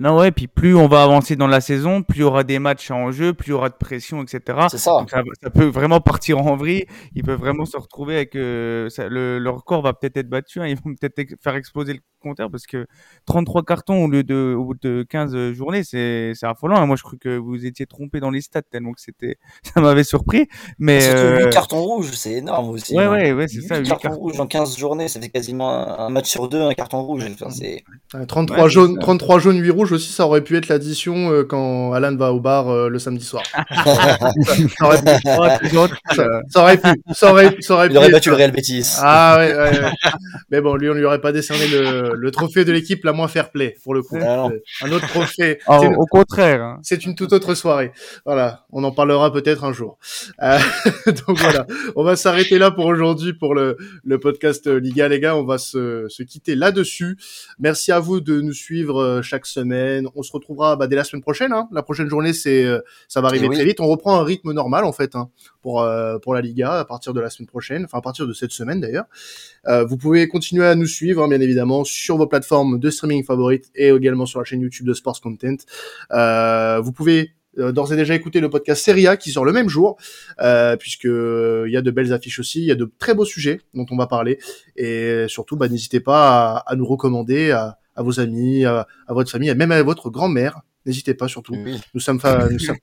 Non, 0.00 0.16
ouais, 0.16 0.30
puis 0.30 0.46
plus 0.46 0.76
on 0.76 0.86
va 0.86 1.02
avancer 1.02 1.34
dans 1.34 1.48
la 1.48 1.60
saison, 1.60 2.02
plus 2.02 2.18
il 2.18 2.20
y 2.20 2.24
aura 2.24 2.44
des 2.44 2.60
matchs 2.60 2.90
en 2.92 3.10
jeu, 3.10 3.34
plus 3.34 3.48
il 3.48 3.50
y 3.50 3.52
aura 3.52 3.68
de 3.68 3.74
pression, 3.74 4.22
etc. 4.22 4.40
C'est 4.70 4.78
ça. 4.78 5.04
Ça, 5.10 5.22
ça 5.42 5.50
peut 5.50 5.64
vraiment 5.66 6.00
partir 6.00 6.38
en 6.38 6.54
vrille. 6.54 6.84
Ils 7.16 7.24
peuvent 7.24 7.40
vraiment 7.40 7.64
se 7.64 7.76
retrouver 7.76 8.14
avec. 8.14 8.36
euh, 8.36 8.88
ça- 8.90 9.08
le, 9.08 9.38
leur 9.40 9.56
record 9.56 9.82
va 9.82 9.92
peut-être 9.94 10.16
être 10.16 10.28
battu. 10.28 10.60
hein. 10.60 10.66
Ils 10.68 10.76
vont 10.76 10.94
peut-être 10.94 11.18
ex- 11.18 11.34
faire 11.42 11.56
exploser 11.56 11.94
le 11.94 12.00
compteur 12.20 12.50
parce 12.50 12.66
que 12.66 12.86
33 13.26 13.62
cartons 13.64 14.04
au 14.04 14.08
lieu 14.08 14.22
de, 14.24 14.54
au 14.56 14.64
bout 14.66 14.74
de 14.80 15.04
15 15.08 15.52
journées, 15.52 15.82
c'est 15.84 16.32
c'est 16.34 16.46
affolant. 16.46 16.76
hein. 16.76 16.86
Moi, 16.86 16.94
je 16.96 17.02
crois 17.02 17.18
que 17.20 17.36
vous 17.36 17.66
étiez 17.66 17.86
trompé 17.86 18.20
dans 18.20 18.30
les 18.30 18.40
stats 18.40 18.62
tellement 18.62 18.92
que 18.92 19.00
c'était. 19.00 19.36
Ça 19.74 19.80
m'avait 19.80 20.04
surpris. 20.04 20.46
Mais. 20.78 21.00
Surtout 21.00 21.16
euh, 21.18 21.44
8 21.46 21.50
cartons 21.50 21.82
rouges, 21.82 22.10
c'est 22.12 22.34
énorme 22.34 22.68
aussi. 22.70 22.94
Ouais, 22.96 23.02
hein. 23.04 23.10
ouais, 23.10 23.32
ouais, 23.32 23.48
c'est 23.48 23.62
ça. 23.62 23.78
huit 23.78 23.88
cartons 23.88 24.08
cartons. 24.10 24.20
rouges 24.20 24.38
en 24.40 24.46
15 24.46 24.78
journées, 24.78 25.08
ça 25.08 25.20
fait 25.20 25.28
quasiment 25.28 25.70
un 25.98 26.08
match 26.08 26.28
sur 26.28 26.48
deux, 26.48 26.60
un 26.62 26.74
carton 26.74 27.02
rouge. 27.02 27.24
Enfin, 27.32 27.50
c'est... 27.50 27.82
Euh, 28.14 28.24
33 28.26 28.62
Ouais, 28.64 28.68
jaunes, 28.70 28.90
c'est 28.90 28.94
ça. 29.00 29.00
33 29.00 29.38
jaunes, 29.40 29.58
8 29.60 29.70
rouges 29.70 29.87
aussi, 29.92 30.12
ça 30.12 30.26
aurait 30.26 30.42
pu 30.42 30.56
être 30.56 30.68
l'addition 30.68 31.32
euh, 31.32 31.44
quand 31.44 31.92
Alan 31.92 32.14
va 32.16 32.32
au 32.32 32.40
bar 32.40 32.68
euh, 32.68 32.88
le 32.88 32.98
samedi 32.98 33.24
soir. 33.24 33.42
ça, 33.46 34.86
aurait 34.86 35.02
pu, 35.02 35.18
ça, 35.24 36.22
euh, 36.22 36.40
ça 36.48 36.60
aurait 36.62 36.76
pu, 36.78 36.88
ça 37.12 37.30
aurait, 37.32 37.56
ça 37.60 37.74
aurait 37.74 37.86
Il 37.86 37.90
pu 37.92 37.96
aurait 37.98 38.10
battu 38.10 38.30
le. 38.30 38.36
Real 38.36 38.50
Betis. 38.52 38.96
Ah 39.00 39.36
ouais, 39.38 39.54
ouais, 39.54 39.80
ouais. 39.80 39.90
Mais 40.50 40.60
bon, 40.60 40.74
lui, 40.76 40.88
on 40.90 40.94
lui 40.94 41.04
aurait 41.04 41.20
pas 41.20 41.32
décerné 41.32 41.66
le, 41.68 42.12
le 42.14 42.30
trophée 42.30 42.64
de 42.64 42.72
l'équipe 42.72 43.04
la 43.04 43.12
moins 43.12 43.28
fair 43.28 43.50
play, 43.50 43.76
pour 43.84 43.94
le 43.94 44.02
coup. 44.02 44.18
Ah. 44.20 44.46
Euh, 44.46 44.58
Un 44.82 44.92
autre 44.92 45.06
trophée. 45.08 45.58
ah, 45.66 45.80
au 45.80 46.06
contraire. 46.06 46.62
hein. 46.62 46.78
C'est 46.82 47.04
une 47.04 47.14
toute 47.14 47.32
autre 47.32 47.54
soirée. 47.54 47.92
Voilà, 48.24 48.64
on 48.72 48.84
en 48.84 48.92
parlera 48.92 49.32
peut-être 49.32 49.64
un 49.64 49.72
jour. 49.72 49.98
Euh, 50.42 50.58
donc 51.06 51.38
voilà, 51.38 51.66
on 51.96 52.02
va 52.04 52.16
s'arrêter 52.16 52.58
là 52.58 52.70
pour 52.70 52.86
aujourd'hui 52.86 53.32
pour 53.32 53.54
le, 53.54 53.76
le 54.04 54.18
podcast 54.20 54.66
euh, 54.66 54.78
Liga, 54.78 55.08
les 55.08 55.20
gars. 55.20 55.36
On 55.36 55.44
va 55.44 55.58
se, 55.58 56.06
se 56.08 56.22
quitter 56.22 56.54
là-dessus. 56.54 57.16
Merci 57.58 57.92
à 57.92 58.00
vous 58.00 58.20
de 58.20 58.40
nous 58.40 58.52
suivre 58.52 59.00
euh, 59.02 59.22
chaque 59.22 59.46
semaine. 59.46 59.77
On 60.14 60.22
se 60.22 60.32
retrouvera 60.32 60.76
bah, 60.76 60.86
dès 60.86 60.96
la 60.96 61.04
semaine 61.04 61.22
prochaine. 61.22 61.52
Hein. 61.52 61.68
La 61.72 61.82
prochaine 61.82 62.08
journée, 62.08 62.32
c'est 62.32 62.64
euh, 62.64 62.80
ça 63.08 63.20
va 63.20 63.28
arriver 63.28 63.46
Eh 63.46 63.48
oui. 63.48 63.54
très 63.56 63.64
vite. 63.64 63.80
On 63.80 63.86
reprend 63.86 64.18
un 64.18 64.24
rythme 64.24 64.52
normal 64.52 64.84
en 64.84 64.92
fait 64.92 65.14
hein, 65.16 65.30
pour 65.62 65.82
euh, 65.82 66.18
pour 66.18 66.34
la 66.34 66.40
Liga 66.40 66.78
à 66.78 66.84
partir 66.84 67.14
de 67.14 67.20
la 67.20 67.30
semaine 67.30 67.46
prochaine, 67.48 67.84
enfin 67.84 67.98
à 67.98 68.02
partir 68.02 68.26
de 68.26 68.32
cette 68.32 68.52
semaine 68.52 68.80
d'ailleurs. 68.80 69.06
Euh, 69.66 69.84
vous 69.84 69.96
pouvez 69.96 70.28
continuer 70.28 70.66
à 70.66 70.74
nous 70.74 70.86
suivre, 70.86 71.22
hein, 71.22 71.28
bien 71.28 71.40
évidemment, 71.40 71.84
sur 71.84 72.16
vos 72.16 72.26
plateformes 72.26 72.78
de 72.78 72.90
streaming 72.90 73.24
favorites 73.24 73.70
et 73.74 73.88
également 73.88 74.26
sur 74.26 74.38
la 74.38 74.44
chaîne 74.44 74.60
YouTube 74.60 74.86
de 74.86 74.94
Sports 74.94 75.20
Content. 75.20 75.56
Euh, 76.12 76.80
vous 76.80 76.92
pouvez 76.92 77.32
d'ores 77.56 77.92
et 77.92 77.96
déjà 77.96 78.14
écouter 78.14 78.38
le 78.38 78.48
podcast 78.50 78.84
Serie 78.84 79.08
A 79.08 79.16
qui 79.16 79.32
sort 79.32 79.44
le 79.44 79.52
même 79.52 79.68
jour, 79.68 79.96
euh, 80.40 80.76
puisque 80.76 81.08
il 81.08 81.70
y 81.72 81.76
a 81.76 81.82
de 81.82 81.90
belles 81.90 82.12
affiches 82.12 82.38
aussi, 82.38 82.60
il 82.60 82.66
y 82.66 82.70
a 82.70 82.76
de 82.76 82.88
très 82.98 83.14
beaux 83.14 83.24
sujets 83.24 83.60
dont 83.74 83.86
on 83.90 83.96
va 83.96 84.06
parler, 84.06 84.38
et 84.76 85.24
surtout, 85.26 85.56
bah, 85.56 85.68
n'hésitez 85.68 85.98
pas 85.98 86.54
à, 86.58 86.72
à 86.72 86.76
nous 86.76 86.86
recommander 86.86 87.50
à, 87.50 87.78
à 87.98 88.02
vos 88.02 88.20
amis, 88.20 88.64
à, 88.64 88.86
à 89.06 89.12
votre 89.12 89.30
famille, 89.30 89.48
et 89.50 89.54
même 89.54 89.72
à 89.72 89.82
votre 89.82 90.08
grand-mère. 90.10 90.60
N'hésitez 90.86 91.12
pas 91.12 91.28
surtout. 91.28 91.54
Oui. 91.54 91.78
Nous 91.92 92.00
sommes, 92.00 92.18
fa- 92.18 92.48
nous 92.50 92.58
sommes, 92.58 92.76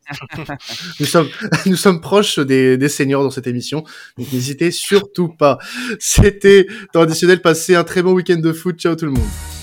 nous 0.99 1.05
sommes, 1.07 1.27
nous 1.65 1.75
sommes 1.75 2.01
proches 2.01 2.37
des, 2.37 2.77
des 2.77 2.89
seniors 2.89 3.23
dans 3.23 3.31
cette 3.31 3.47
émission, 3.47 3.83
donc 4.17 4.31
n'hésitez 4.31 4.69
surtout 4.69 5.29
pas. 5.29 5.57
C'était 5.97 6.67
traditionnel. 6.93 7.41
Passez 7.41 7.73
un 7.73 7.83
très 7.83 8.03
bon 8.03 8.13
week-end 8.13 8.37
de 8.37 8.51
foot. 8.53 8.77
Ciao 8.77 8.95
tout 8.95 9.05
le 9.05 9.11
monde. 9.11 9.54